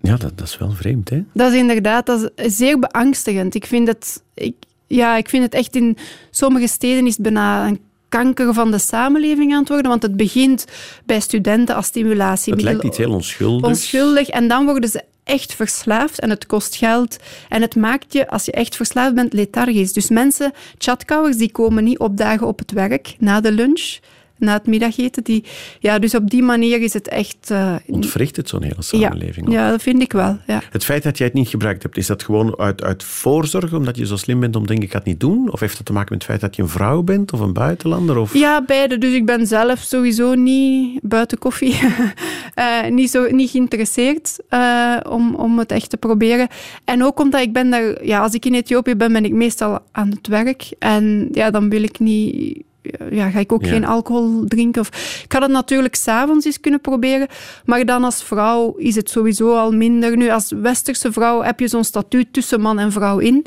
ja 0.00 0.16
dat, 0.16 0.38
dat 0.38 0.46
is 0.48 0.58
wel 0.58 0.70
vreemd, 0.70 1.08
hè? 1.10 1.22
Dat 1.34 1.52
is 1.52 1.58
inderdaad 1.58 2.06
dat 2.06 2.30
is 2.34 2.56
zeer 2.56 2.78
beangstigend. 2.78 3.54
Ik 3.54 3.66
vind 3.66 3.88
het, 3.88 4.22
ik, 4.34 4.54
ja, 4.86 5.16
ik 5.16 5.28
vind 5.28 5.42
het 5.44 5.54
echt 5.54 5.76
in 5.76 5.96
sommige 6.30 6.66
steden 6.68 7.06
is 7.06 7.12
het 7.12 7.22
bijna 7.22 7.66
een 7.66 7.80
kanker 8.12 8.54
van 8.54 8.70
de 8.70 8.78
samenleving 8.78 9.52
aan 9.52 9.58
het 9.60 9.68
worden. 9.68 9.90
Want 9.90 10.02
het 10.02 10.16
begint 10.16 10.64
bij 11.04 11.20
studenten 11.20 11.74
als 11.74 11.86
Het 11.86 11.94
stimulatiemiddel. 11.94 12.70
lijkt 12.72 12.86
iets 12.86 12.98
heel 12.98 13.12
onschuldigs. 13.12 13.68
onschuldig. 13.68 14.28
En 14.28 14.48
dan 14.48 14.64
worden 14.64 14.90
ze 14.90 15.02
echt 15.24 15.54
verslaafd 15.54 16.20
en 16.20 16.30
het 16.30 16.46
kost 16.46 16.76
geld. 16.76 17.16
En 17.48 17.62
het 17.62 17.76
maakt 17.76 18.12
je, 18.12 18.28
als 18.28 18.44
je 18.44 18.52
echt 18.52 18.76
verslaafd 18.76 19.14
bent, 19.14 19.32
lethargisch. 19.32 19.92
Dus 19.92 20.08
mensen, 20.08 20.52
chatkouwers, 20.78 21.36
die 21.36 21.52
komen 21.52 21.84
niet 21.84 21.98
opdagen 21.98 22.46
op 22.46 22.58
het 22.58 22.72
werk 22.72 23.14
na 23.18 23.40
de 23.40 23.52
lunch, 23.52 23.98
na 24.42 24.52
het 24.52 24.66
middageten. 24.66 25.24
Die, 25.24 25.44
ja, 25.80 25.98
dus 25.98 26.14
op 26.14 26.30
die 26.30 26.42
manier 26.42 26.80
is 26.82 26.92
het 26.92 27.08
echt... 27.08 27.50
eh, 27.50 27.74
Ontwricht 27.86 28.36
het 28.36 28.48
zo'n 28.48 28.62
hele 28.62 28.74
ja, 28.76 28.82
samenleving. 28.82 29.46
ook. 29.46 29.52
ja, 29.52 29.70
dat 29.70 29.82
vind 29.82 30.02
ik 30.02 30.12
wel. 30.12 30.38
Ja. 30.46 30.62
Het 30.70 30.84
feit 30.84 31.02
dat 31.02 31.18
jij 31.18 31.26
het 31.26 31.36
niet 31.36 31.48
gebruikt 31.48 31.82
hebt, 31.82 31.96
is 31.96 32.06
dat 32.06 32.22
gewoon 32.22 32.58
uit, 32.58 32.82
uit 32.82 33.04
voorzorg, 33.04 33.72
omdat 33.72 33.96
je 33.96 34.06
zo 34.06 34.16
slim 34.16 34.40
bent 34.40 34.56
om 34.56 34.62
te 34.62 34.68
denken, 34.68 34.86
ik 34.86 34.92
ga 34.92 34.98
het 34.98 35.06
niet 35.06 35.20
doen? 35.20 35.52
Of 35.52 35.60
heeft 35.60 35.76
dat 35.76 35.86
te 35.86 35.92
maken 35.92 36.12
met 36.12 36.22
het 36.22 36.30
feit 36.30 36.40
dat 36.40 36.56
je 36.56 36.62
een 36.62 36.68
vrouw 36.68 37.02
bent 37.02 37.32
of 37.32 37.40
een 37.40 37.52
buitenlander? 37.52 38.18
Of... 38.18 38.34
Ja, 38.34 38.64
beide. 38.64 38.98
Dus 38.98 39.14
ik 39.14 39.26
ben 39.26 39.46
zelf 39.46 39.78
sowieso 39.78 40.34
niet 40.34 41.00
buiten 41.02 41.38
koffie, 41.38 41.74
eh, 42.54 42.86
niet, 42.90 43.10
zo, 43.10 43.30
niet 43.30 43.50
geïnteresseerd 43.50 44.38
eh, 44.48 44.96
om, 45.08 45.34
om 45.34 45.58
het 45.58 45.72
echt 45.72 45.90
te 45.90 45.96
proberen. 45.96 46.48
En 46.84 47.04
ook 47.04 47.20
omdat 47.20 47.40
ik 47.40 47.52
ben 47.52 47.70
daar, 47.70 48.04
ja, 48.04 48.20
als 48.20 48.34
ik 48.34 48.44
in 48.46 48.54
Ethiopië 48.54 48.94
ben, 48.94 49.12
ben 49.12 49.24
ik 49.24 49.32
meestal 49.32 49.78
aan 49.92 50.10
het 50.10 50.26
werk. 50.26 50.72
En 50.78 51.28
ja, 51.32 51.50
dan 51.50 51.68
wil 51.68 51.82
ik 51.82 51.98
niet. 51.98 52.62
Ja, 53.10 53.30
ga 53.30 53.38
ik 53.38 53.52
ook 53.52 53.64
Ja. 53.64 53.70
geen 53.70 53.84
alcohol 53.84 54.44
drinken. 54.46 54.80
Of, 54.80 54.88
ik 55.24 55.32
had 55.32 55.42
het 55.42 55.50
natuurlijk 55.50 55.94
s'avonds 55.94 56.46
eens 56.46 56.60
kunnen 56.60 56.80
proberen. 56.80 57.28
Maar 57.64 57.84
dan 57.84 58.04
als 58.04 58.22
vrouw 58.22 58.74
is 58.76 58.94
het 58.94 59.10
sowieso 59.10 59.56
al 59.56 59.72
minder. 59.72 60.16
Nu, 60.16 60.30
als 60.30 60.52
westerse 60.56 61.12
vrouw 61.12 61.42
heb 61.42 61.60
je 61.60 61.68
zo'n 61.68 61.84
statuut 61.84 62.32
tussen 62.32 62.60
man 62.60 62.78
en 62.78 62.92
vrouw 62.92 63.18
in. 63.18 63.46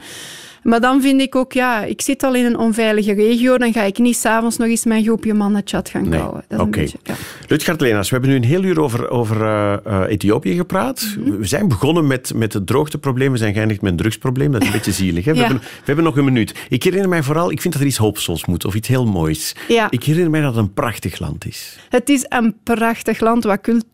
Maar 0.65 0.81
dan 0.81 1.01
vind 1.01 1.21
ik 1.21 1.35
ook, 1.35 1.53
ja, 1.53 1.83
ik 1.83 2.01
zit 2.01 2.23
al 2.23 2.35
in 2.35 2.45
een 2.45 2.57
onveilige 2.57 3.13
regio, 3.13 3.57
dan 3.57 3.73
ga 3.73 3.81
ik 3.81 3.97
niet 3.97 4.15
s'avonds 4.17 4.57
nog 4.57 4.67
eens 4.67 4.85
mijn 4.85 5.03
groepje 5.03 5.33
mannen 5.33 5.61
chat 5.65 5.89
gaan 5.89 6.09
Nee, 6.09 6.19
kouwen. 6.19 6.43
Oké. 6.49 6.65
beetje, 6.79 6.97
ja. 7.03 7.13
Lutgard 7.47 7.81
Lenaars, 7.81 8.09
we 8.09 8.15
hebben 8.15 8.33
nu 8.33 8.35
een 8.37 8.49
heel 8.49 8.63
uur 8.63 8.79
over, 8.81 9.09
over 9.09 9.41
eh, 9.41 9.73
eh, 9.85 10.11
Ethiopië 10.11 10.55
gepraat. 10.55 11.15
Mhm. 11.19 11.37
We 11.37 11.45
zijn 11.45 11.67
begonnen 11.67 12.07
met, 12.07 12.31
met 12.35 12.53
het 12.53 12.67
droogteprobleem, 12.67 13.31
we 13.31 13.37
zijn 13.37 13.53
geëindigd 13.53 13.81
met 13.81 13.91
een 13.91 13.97
drugsprobleem. 13.97 14.51
Dat 14.51 14.61
is 14.61 14.67
een 14.67 14.73
beetje 14.79 14.91
zielig. 14.91 15.25
Hè? 15.25 15.31
We, 15.31 15.37
Ja. 15.37 15.43
hebben, 15.45 15.61
we 15.63 15.83
hebben 15.85 16.03
nog 16.05 16.17
een 16.17 16.25
minuut. 16.25 16.53
Ik 16.69 16.83
herinner 16.83 17.09
mij 17.09 17.23
vooral, 17.23 17.51
ik 17.51 17.61
vind 17.61 17.73
dat 17.73 17.81
er 17.81 17.87
iets 17.89 17.97
hoopvols 17.97 18.45
moet, 18.45 18.65
of 18.65 18.75
iets 18.75 18.87
heel 18.87 19.05
moois. 19.05 19.55
Ja. 19.67 19.87
Ik 19.91 20.03
herinner 20.03 20.31
mij 20.31 20.41
dat 20.41 20.55
het 20.55 20.63
een 20.65 20.73
prachtig 20.73 21.19
land 21.19 21.45
is. 21.45 21.77
Het 21.89 22.09
is 22.09 22.25
een 22.29 22.55
prachtig 22.63 23.19
land 23.19 23.45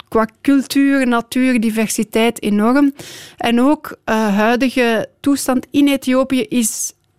qua 0.07 0.27
cultuur, 0.41 1.07
natuur, 1.07 1.59
diversiteit 1.59 2.41
enorm. 2.41 2.93
En 3.37 3.61
ook 3.61 3.97
uh, 4.05 4.35
huidige 4.35 5.07
toestand 5.19 5.67
in 5.71 5.87
Ethiopië 5.87 6.41
is 6.41 6.60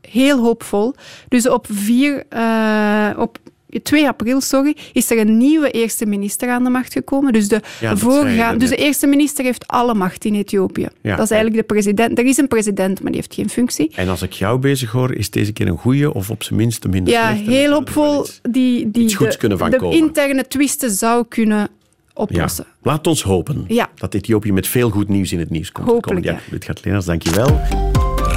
heel 0.01 0.39
hoopvol. 0.39 0.95
Dus 1.29 1.49
op 1.49 1.67
4, 1.71 2.23
uh, 2.37 3.09
op 3.19 3.39
2 3.83 4.07
april 4.09 4.41
sorry, 4.41 4.77
is 4.93 5.11
er 5.11 5.19
een 5.19 5.37
nieuwe 5.37 5.71
eerste 5.71 6.07
minister 6.07 6.49
aan 6.51 6.65
de 6.65 6.71
macht 6.71 6.93
gekomen. 6.93 7.33
Dus 7.33 7.49
de, 7.49 7.61
Ja, 7.81 7.97
voorgaan, 7.97 8.59
dus 8.59 8.69
de 8.69 8.77
eerste 8.77 9.07
minister 9.07 9.45
heeft 9.45 9.67
alle 9.69 9.95
macht 9.95 10.25
in 10.25 10.35
Ethiopië. 10.35 10.89
Ja. 11.03 11.17
Dat 11.17 11.25
is 11.25 11.31
eigenlijk 11.31 11.69
de 11.69 11.75
president. 11.75 12.19
Er 12.19 12.25
is 12.25 12.37
een 12.37 12.49
president, 12.49 13.01
maar 13.03 13.13
die 13.13 13.21
heeft 13.21 13.35
geen 13.35 13.51
functie. 13.51 13.91
En 13.95 14.09
als 14.09 14.23
ik 14.23 14.33
jou 14.33 14.59
bezig 14.59 14.91
hoor, 14.91 15.15
is 15.15 15.31
deze 15.31 15.53
keer 15.53 15.67
een 15.69 15.79
goeie 15.79 16.13
of 16.15 16.31
op 16.31 16.43
zijn 16.43 16.59
minst 16.59 16.85
een 16.85 16.91
minder 16.91 17.13
Ja, 17.13 17.31
slechte? 17.35 17.51
heel 17.51 17.73
hoopvol. 17.73 18.21
iets- 18.25 18.39
Die, 18.43 18.91
die 18.91 19.03
iets 19.05 19.15
goeds 19.15 19.33
de, 19.33 19.39
kunnen 19.39 19.59
van 19.59 19.71
de 19.71 19.77
komen. 19.77 19.97
interne 19.99 20.49
twisten 20.49 20.91
zou 20.91 21.25
kunnen 21.29 21.59
Ja. 21.59 21.69
oplossen. 22.15 22.67
Laat 22.83 23.07
ons 23.07 23.23
hopen 23.23 23.65
Ja. 23.69 23.91
dat 23.95 24.15
Ethiopië 24.15 24.53
met 24.53 24.67
veel 24.67 24.91
goed 24.91 25.09
nieuws 25.09 25.33
in 25.33 25.39
het 25.39 25.51
nieuws 25.51 25.73
komt. 25.73 25.89
Hopelijk, 25.89 26.25
ja. 26.25 26.33
ja. 26.33 26.39
Lutgard 26.51 26.85
Lenaars, 26.85 27.05
dankjewel. 27.05 27.61